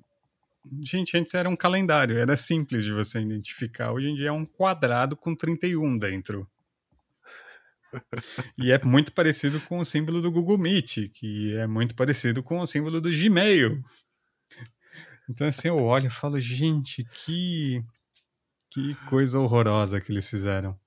Gente, 0.82 1.16
antes 1.16 1.32
era 1.34 1.48
um 1.48 1.56
calendário, 1.56 2.18
era 2.18 2.36
simples 2.36 2.84
de 2.84 2.92
você 2.92 3.20
identificar. 3.20 3.92
Hoje 3.92 4.08
em 4.08 4.14
dia 4.14 4.28
é 4.28 4.32
um 4.32 4.44
quadrado 4.44 5.16
com 5.16 5.34
31 5.34 5.96
dentro. 5.96 6.46
E 8.58 8.70
é 8.70 8.82
muito 8.84 9.12
parecido 9.12 9.60
com 9.62 9.78
o 9.78 9.84
símbolo 9.84 10.20
do 10.20 10.30
Google 10.30 10.58
Meet, 10.58 11.10
que 11.12 11.54
é 11.56 11.66
muito 11.66 11.94
parecido 11.94 12.42
com 12.42 12.60
o 12.60 12.66
símbolo 12.66 13.00
do 13.00 13.10
Gmail. 13.10 13.82
Então, 15.28 15.46
assim, 15.46 15.68
eu 15.68 15.76
olho 15.76 16.06
e 16.06 16.10
falo, 16.10 16.40
gente, 16.40 17.04
que, 17.04 17.82
que 18.70 18.94
coisa 19.06 19.38
horrorosa 19.38 20.00
que 20.00 20.10
eles 20.10 20.28
fizeram. 20.28 20.78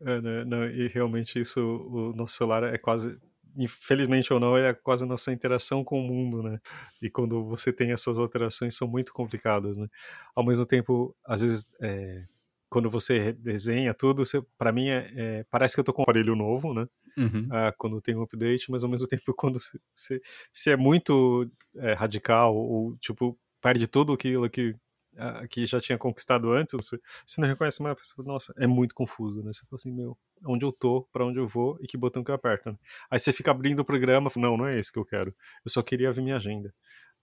É, 0.00 0.20
né? 0.20 0.44
Não, 0.44 0.64
e 0.66 0.86
realmente 0.88 1.40
isso, 1.40 1.60
o 1.60 2.12
nosso 2.14 2.36
celular 2.36 2.62
é 2.62 2.78
quase, 2.78 3.18
infelizmente 3.56 4.32
ou 4.32 4.38
não, 4.38 4.56
é 4.56 4.72
quase 4.74 5.04
a 5.04 5.06
nossa 5.06 5.32
interação 5.32 5.82
com 5.82 5.98
o 6.00 6.06
mundo, 6.06 6.42
né? 6.42 6.60
E 7.02 7.10
quando 7.10 7.44
você 7.44 7.72
tem 7.72 7.90
essas 7.90 8.18
alterações, 8.18 8.76
são 8.76 8.86
muito 8.86 9.12
complicadas, 9.12 9.76
né? 9.76 9.88
Ao 10.34 10.44
mesmo 10.44 10.66
tempo, 10.66 11.16
às 11.24 11.40
vezes, 11.40 11.66
é, 11.80 12.22
quando 12.68 12.90
você 12.90 13.32
desenha 13.32 13.94
tudo, 13.94 14.22
para 14.56 14.72
mim 14.72 14.88
é, 14.88 15.12
é, 15.16 15.44
parece 15.50 15.74
que 15.74 15.80
eu 15.80 15.84
tô 15.84 15.92
com 15.92 16.02
um 16.02 16.04
aparelho 16.04 16.36
novo, 16.36 16.74
né? 16.74 16.86
Uhum. 17.16 17.48
Ah, 17.50 17.72
quando 17.76 18.00
tem 18.00 18.14
um 18.14 18.22
update, 18.22 18.70
mas 18.70 18.84
ao 18.84 18.90
mesmo 18.90 19.06
tempo 19.06 19.32
quando 19.34 19.58
se, 19.94 20.20
se 20.52 20.70
é 20.70 20.76
muito 20.76 21.50
é, 21.76 21.94
radical 21.94 22.54
ou 22.54 22.96
tipo 22.98 23.38
perde 23.60 23.86
tudo 23.86 24.12
aquilo 24.12 24.48
que 24.48 24.74
ah, 25.16 25.48
que 25.48 25.66
já 25.66 25.80
tinha 25.80 25.98
conquistado 25.98 26.52
antes, 26.52 26.74
você, 26.74 27.00
você 27.26 27.40
não 27.40 27.48
reconhece 27.48 27.82
mais, 27.82 27.98
você 27.98 28.14
fala, 28.14 28.28
nossa, 28.28 28.54
é 28.56 28.68
muito 28.68 28.94
confuso, 28.94 29.42
né? 29.42 29.52
Você 29.52 29.66
fala 29.66 29.74
assim, 29.74 29.92
meu, 29.92 30.16
onde 30.46 30.64
eu 30.64 30.70
tô, 30.70 31.08
para 31.12 31.26
onde 31.26 31.38
eu 31.38 31.46
vou 31.46 31.76
e 31.80 31.86
que 31.88 31.96
botão 31.96 32.22
que 32.22 32.30
eu 32.30 32.34
aperto, 32.36 32.70
né? 32.70 32.78
Aí 33.10 33.18
você 33.18 33.32
fica 33.32 33.50
abrindo 33.50 33.80
o 33.80 33.84
programa, 33.84 34.30
não, 34.36 34.56
não 34.56 34.66
é 34.66 34.78
esse 34.78 34.92
que 34.92 34.98
eu 34.98 35.04
quero. 35.04 35.34
Eu 35.64 35.70
só 35.70 35.82
queria 35.82 36.12
ver 36.12 36.22
minha 36.22 36.36
agenda, 36.36 36.72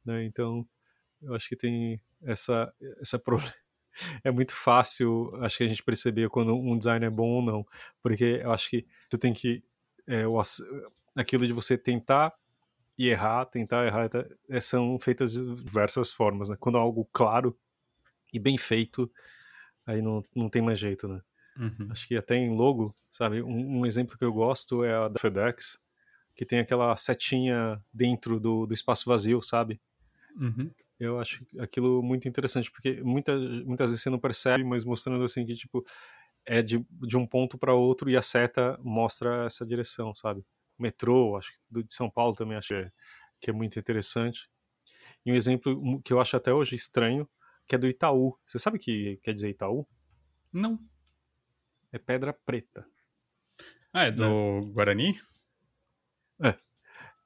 né? 0.06 0.26
Então, 0.26 0.68
eu 1.22 1.34
acho 1.36 1.48
que 1.48 1.56
tem 1.56 2.02
essa 2.22 2.74
essa 3.02 3.18
problema 3.20 3.54
é 4.24 4.32
muito 4.32 4.54
fácil, 4.54 5.30
acho 5.42 5.58
que 5.58 5.64
a 5.64 5.68
gente 5.68 5.84
perceber 5.84 6.30
quando 6.30 6.56
um 6.56 6.78
design 6.78 7.06
é 7.06 7.10
bom 7.10 7.30
ou 7.30 7.42
não, 7.42 7.66
porque 8.02 8.42
eu 8.44 8.52
acho 8.52 8.70
que 8.70 8.86
você 9.10 9.18
tem 9.18 9.34
que 9.34 9.64
é, 10.08 10.28
o, 10.28 10.42
aquilo 11.16 11.48
de 11.48 11.54
você 11.54 11.78
tentar 11.78 12.34
e 12.98 13.10
errar, 13.10 13.46
tentar 13.46 13.86
errar, 13.86 14.10
é, 14.50 14.60
são 14.60 14.98
feitas 15.00 15.34
de 15.34 15.56
diversas 15.64 16.12
formas, 16.12 16.50
né? 16.50 16.56
Quando 16.60 16.78
é 16.78 16.82
algo 16.82 17.08
claro 17.12 17.58
e 18.32 18.40
bem 18.40 18.58
feito, 18.58 19.12
aí 19.86 20.02
não, 20.02 20.24
não 20.34 20.50
tem 20.50 20.62
mais 20.62 20.80
jeito, 20.80 21.08
né? 21.08 21.22
Uhum. 21.58 21.88
Acho 21.90 22.08
que 22.08 22.16
até 22.16 22.36
em 22.36 22.56
logo, 22.56 22.94
sabe? 23.10 23.42
Um, 23.42 23.80
um, 23.80 23.86
exemplo 23.86 24.18
que 24.18 24.26
eu 24.26 24.34
gosto 24.34 24.84
é 24.84 24.94
a 24.94 25.08
da 25.08 25.20
FedEx, 25.20 25.80
que 26.36 26.46
tem 26.46 26.60
aquela 26.60 26.96
setinha 26.98 27.82
dentro 27.94 28.40
do, 28.40 28.66
do 28.66 28.74
espaço 28.74 29.10
vazio, 29.10 29.42
sabe? 29.42 29.80
Uhum. 30.36 30.70
Eu 31.00 31.20
acho 31.20 31.46
aquilo 31.60 32.02
muito 32.02 32.28
interessante, 32.28 32.72
porque 32.72 33.02
muita, 33.04 33.38
muitas 33.38 33.92
vezes 33.92 34.04
você 34.04 34.10
não 34.10 34.20
percebe, 34.20 34.64
mas 34.64 34.86
mostrando 34.86 35.24
assim 35.24 35.46
que, 35.46 35.54
tipo, 35.56 35.86
é 36.46 36.62
de, 36.62 36.86
de 36.90 37.18
um 37.18 37.28
ponto 37.28 37.58
para 37.58 37.74
outro 37.74 38.10
e 38.10 38.16
a 38.16 38.22
seta 38.22 38.80
mostra 38.82 39.46
essa 39.46 39.66
direção, 39.66 40.16
sabe? 40.16 40.46
Metrô, 40.78 41.38
acho 41.38 41.52
que 41.52 41.60
do 41.70 41.84
de 41.84 41.94
São 41.94 42.10
Paulo 42.10 42.36
também 42.36 42.58
acho 42.58 42.70
que 42.70 42.74
é, 42.76 42.92
que 43.42 43.50
é 43.50 43.54
muito 43.54 43.78
interessante. 43.80 44.50
E 45.26 45.32
um 45.32 45.36
exemplo 45.36 46.02
que 46.04 46.14
eu 46.14 46.22
acho 46.22 46.38
até 46.38 46.54
hoje 46.54 46.76
estranho, 46.76 47.28
que 47.68 47.76
é 47.76 47.78
do 47.78 47.88
Itaú. 47.88 48.38
Você 48.46 48.60
sabe 48.60 48.78
o 48.78 48.80
que 48.80 49.20
quer 49.24 49.34
dizer 49.34 49.50
Itaú? 49.50 49.88
Não. 50.54 50.78
É 51.92 51.98
pedra 51.98 52.32
preta. 52.32 52.86
Ah, 53.92 54.04
é 54.04 54.12
do 54.12 54.24
né? 54.24 54.72
Guarani? 54.72 55.20
É. 56.44 56.56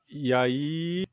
E 0.07 0.33
aí. 0.33 1.05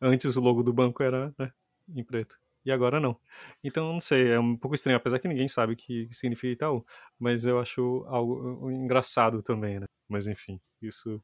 Antes 0.00 0.36
o 0.36 0.40
logo 0.40 0.62
do 0.62 0.72
banco 0.72 1.02
era 1.02 1.34
né, 1.38 1.52
em 1.88 2.04
preto. 2.04 2.38
E 2.64 2.70
agora 2.70 3.00
não. 3.00 3.18
Então, 3.64 3.92
não 3.92 4.00
sei, 4.00 4.32
é 4.32 4.38
um 4.38 4.56
pouco 4.56 4.74
estranho, 4.74 4.98
apesar 4.98 5.18
que 5.18 5.28
ninguém 5.28 5.48
sabe 5.48 5.72
o 5.72 5.76
que 5.76 6.06
significa 6.10 6.52
Itaú. 6.52 6.84
Mas 7.18 7.46
eu 7.46 7.58
acho 7.58 8.04
algo 8.06 8.70
engraçado 8.70 9.42
também, 9.42 9.80
né? 9.80 9.86
Mas 10.08 10.26
enfim, 10.26 10.60
isso. 10.82 11.22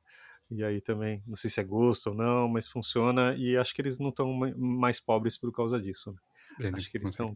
E 0.50 0.62
aí 0.62 0.80
também, 0.80 1.22
não 1.26 1.36
sei 1.36 1.50
se 1.50 1.60
é 1.60 1.64
gosto 1.64 2.08
ou 2.08 2.14
não, 2.14 2.48
mas 2.48 2.66
funciona. 2.66 3.34
E 3.36 3.56
acho 3.56 3.74
que 3.74 3.82
eles 3.82 3.98
não 3.98 4.08
estão 4.08 4.32
mais 4.56 5.00
pobres 5.00 5.36
por 5.36 5.52
causa 5.52 5.80
disso. 5.80 6.12
Né? 6.60 6.68
É, 6.68 6.76
acho 6.76 6.90
que 6.90 6.96
eles 6.96 7.10
estão. 7.10 7.32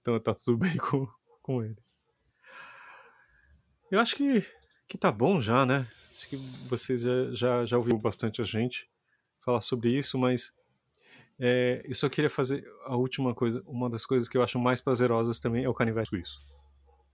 Então 0.00 0.18
tá 0.18 0.34
tudo 0.34 0.58
bem 0.58 0.76
com, 0.78 1.06
com 1.42 1.62
eles. 1.62 2.00
Eu 3.90 4.00
acho 4.00 4.16
que, 4.16 4.44
que 4.88 4.98
tá 4.98 5.12
bom 5.12 5.40
já, 5.40 5.64
né? 5.64 5.86
Acho 6.12 6.28
que 6.28 6.36
vocês 6.68 7.02
já, 7.02 7.32
já, 7.32 7.62
já 7.62 7.76
ouviram 7.76 7.98
bastante 7.98 8.42
a 8.42 8.44
gente 8.44 8.88
falar 9.48 9.60
sobre 9.62 9.96
isso, 9.96 10.18
mas 10.18 10.54
é, 11.40 11.80
eu 11.84 11.94
só 11.94 12.06
queria 12.08 12.28
fazer 12.28 12.62
a 12.84 12.96
última 12.96 13.34
coisa. 13.34 13.62
Uma 13.66 13.88
das 13.88 14.04
coisas 14.04 14.28
que 14.28 14.36
eu 14.36 14.42
acho 14.42 14.58
mais 14.58 14.78
prazerosas 14.78 15.40
também 15.40 15.64
é 15.64 15.68
o 15.68 15.74
canivete 15.74 16.10
suíço. 16.10 16.38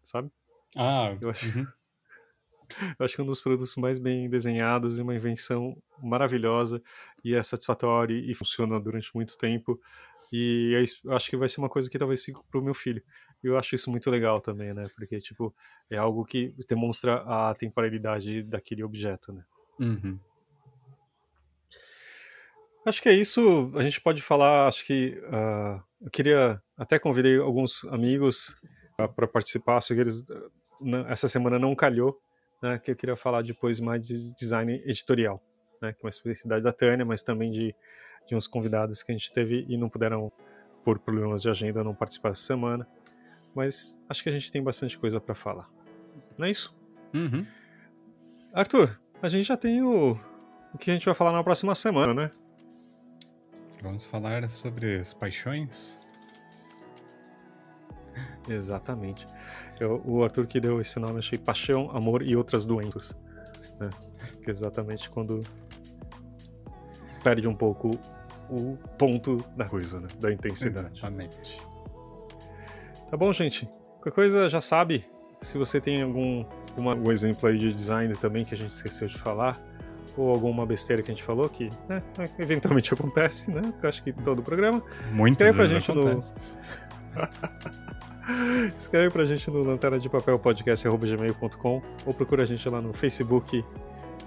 Sabe? 0.02 0.30
Ah, 0.76 1.16
eu 1.20 1.30
acho, 1.30 1.46
uhum. 1.46 1.66
eu 2.98 3.04
acho 3.04 3.14
que 3.14 3.20
é 3.20 3.24
um 3.24 3.26
dos 3.26 3.40
produtos 3.40 3.76
mais 3.76 3.98
bem 3.98 4.28
desenhados 4.28 4.98
e 4.98 5.02
uma 5.02 5.14
invenção 5.14 5.80
maravilhosa 6.02 6.82
e 7.22 7.34
é 7.34 7.42
satisfatória 7.42 8.14
e 8.14 8.34
funciona 8.34 8.80
durante 8.80 9.14
muito 9.14 9.38
tempo. 9.38 9.80
E 10.32 10.74
é 10.74 10.84
eu 11.04 11.12
acho 11.14 11.30
que 11.30 11.36
vai 11.36 11.46
ser 11.46 11.60
uma 11.60 11.68
coisa 11.68 11.88
que 11.88 11.98
talvez 11.98 12.20
fique 12.20 12.40
pro 12.50 12.62
meu 12.62 12.74
filho. 12.74 13.00
Eu 13.44 13.56
acho 13.56 13.76
isso 13.76 13.90
muito 13.92 14.10
legal 14.10 14.40
também, 14.40 14.74
né? 14.74 14.82
Porque, 14.96 15.20
tipo, 15.20 15.54
é 15.88 15.96
algo 15.96 16.24
que 16.24 16.52
demonstra 16.68 17.22
a 17.26 17.54
temporalidade 17.54 18.42
daquele 18.42 18.82
objeto, 18.82 19.32
né? 19.32 19.44
Uhum. 19.78 20.18
Acho 22.84 23.00
que 23.00 23.08
é 23.08 23.12
isso. 23.12 23.72
A 23.74 23.82
gente 23.82 24.00
pode 24.00 24.20
falar. 24.20 24.68
Acho 24.68 24.84
que 24.84 25.18
uh, 25.26 25.82
eu 26.02 26.10
queria 26.10 26.60
até 26.76 26.98
convidei 26.98 27.38
alguns 27.38 27.84
amigos 27.86 28.56
uh, 29.00 29.08
para 29.08 29.26
participar. 29.26 29.80
Só 29.80 29.94
que 29.94 30.00
eles 30.00 30.20
uh, 30.28 31.06
essa 31.08 31.28
semana 31.28 31.58
não 31.58 31.74
calhou, 31.74 32.20
né? 32.62 32.78
Que 32.78 32.90
eu 32.90 32.96
queria 32.96 33.16
falar 33.16 33.42
depois 33.42 33.80
mais 33.80 34.06
de 34.06 34.34
design 34.34 34.82
editorial, 34.84 35.42
né? 35.80 35.92
Que 35.92 36.00
é 36.00 36.04
uma 36.04 36.10
especialidade 36.10 36.62
da 36.62 36.72
Tânia, 36.72 37.04
mas 37.04 37.22
também 37.22 37.50
de, 37.50 37.74
de 38.28 38.34
uns 38.34 38.46
convidados 38.46 39.02
que 39.02 39.12
a 39.12 39.14
gente 39.14 39.32
teve 39.32 39.64
e 39.66 39.78
não 39.78 39.88
puderam 39.88 40.30
por 40.84 40.98
problemas 40.98 41.40
de 41.40 41.48
agenda 41.48 41.82
não 41.82 41.94
participar 41.94 42.30
essa 42.30 42.42
semana. 42.42 42.86
Mas 43.54 43.98
acho 44.10 44.22
que 44.22 44.28
a 44.28 44.32
gente 44.32 44.52
tem 44.52 44.62
bastante 44.62 44.98
coisa 44.98 45.18
para 45.18 45.34
falar. 45.34 45.70
Não 46.36 46.46
é 46.46 46.50
isso? 46.50 46.76
Uhum. 47.14 47.46
Arthur, 48.52 49.00
a 49.22 49.28
gente 49.28 49.46
já 49.46 49.56
tem 49.56 49.82
o, 49.82 50.18
o 50.74 50.78
que 50.78 50.90
a 50.90 50.94
gente 50.94 51.06
vai 51.06 51.14
falar 51.14 51.32
na 51.32 51.42
próxima 51.42 51.74
semana, 51.74 52.12
né? 52.12 52.30
Vamos 53.82 54.06
falar 54.06 54.48
sobre 54.48 54.96
as 54.96 55.12
paixões? 55.12 56.00
Exatamente. 58.48 59.26
Eu, 59.80 60.02
o 60.04 60.22
Arthur 60.22 60.46
que 60.46 60.60
deu 60.60 60.80
esse 60.80 60.98
nome, 60.98 61.18
achei 61.18 61.38
Paixão, 61.38 61.90
Amor 61.90 62.22
e 62.22 62.36
Outras 62.36 62.64
Doenças. 62.64 63.16
Né? 63.80 63.88
Que 64.42 64.50
exatamente 64.50 65.10
quando 65.10 65.42
perde 67.22 67.48
um 67.48 67.54
pouco 67.54 67.98
o 68.50 68.76
ponto 68.98 69.38
da 69.56 69.66
coisa, 69.66 70.00
né? 70.00 70.08
Da 70.20 70.32
intensidade. 70.32 70.90
Exatamente. 70.92 71.60
Tá 73.10 73.16
bom, 73.16 73.32
gente? 73.32 73.66
Qualquer 73.94 74.12
coisa 74.12 74.48
já 74.48 74.60
sabe. 74.60 75.06
Se 75.40 75.58
você 75.58 75.80
tem 75.80 76.02
algum 76.02 76.44
uma, 76.76 76.94
um 76.94 77.10
exemplo 77.10 77.48
aí 77.48 77.58
de 77.58 77.72
design 77.72 78.14
também 78.14 78.44
que 78.44 78.54
a 78.54 78.58
gente 78.58 78.72
esqueceu 78.72 79.08
de 79.08 79.18
falar, 79.18 79.58
ou 80.16 80.30
alguma 80.30 80.64
besteira 80.64 81.02
que 81.02 81.10
a 81.10 81.14
gente 81.14 81.24
falou 81.24 81.48
que 81.48 81.68
né, 81.88 81.98
eventualmente 82.38 82.92
acontece, 82.92 83.50
né? 83.50 83.62
Eu 83.82 83.88
acho 83.88 84.02
que 84.02 84.12
todo 84.12 84.40
o 84.40 84.42
programa. 84.42 84.82
Muitas 85.12 85.48
Escreve 85.48 85.56
pra 85.56 85.66
gente 85.66 85.90
acontece. 85.90 86.32
no. 86.32 87.14
Escreve 88.76 89.10
pra 89.10 89.24
gente 89.24 89.50
no 89.50 89.62
lanterna 89.62 89.98
de 89.98 90.08
papel 90.08 90.38
podcast.gmail.com 90.38 91.82
ou 92.06 92.14
procura 92.14 92.44
a 92.44 92.46
gente 92.46 92.66
lá 92.68 92.80
no 92.80 92.92
Facebook, 92.92 93.64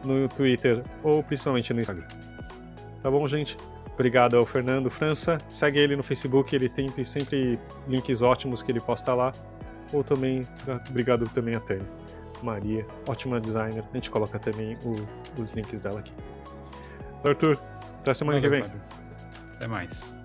no 0.06 0.28
Twitter 0.30 0.84
ou 1.04 1.24
principalmente 1.24 1.74
no 1.74 1.82
Instagram. 1.82 2.08
Tá 3.02 3.10
bom, 3.10 3.28
gente? 3.28 3.58
Obrigado 3.94 4.38
ao 4.38 4.46
Fernando 4.46 4.92
França. 4.92 5.40
Segue 5.50 5.80
ele 5.80 5.96
no 5.96 6.04
Facebook, 6.04 6.56
ele 6.56 6.70
tem 6.70 6.92
sempre 7.04 7.60
links 7.88 8.22
ótimos 8.22 8.62
que 8.62 8.72
ele 8.72 8.80
posta 8.80 9.14
lá. 9.14 9.32
Ou 9.92 10.04
também, 10.04 10.42
obrigado 10.90 11.28
também 11.30 11.56
a 11.56 11.60
Tânia. 11.60 11.86
Maria, 12.44 12.86
ótima 13.08 13.40
designer. 13.40 13.84
A 13.92 13.96
gente 13.96 14.10
coloca 14.10 14.38
também 14.40 14.78
o- 14.86 15.42
os 15.42 15.54
links 15.54 15.82
dela 15.82 16.00
aqui. 16.00 16.14
Arthur, 17.24 17.58
até 18.00 18.14
semana 18.14 18.40
que 18.40 18.48
vem. 18.50 18.62
Valeu, 18.62 18.76
Fábio. 18.80 19.54
Até 19.56 19.68
mais. 19.68 20.17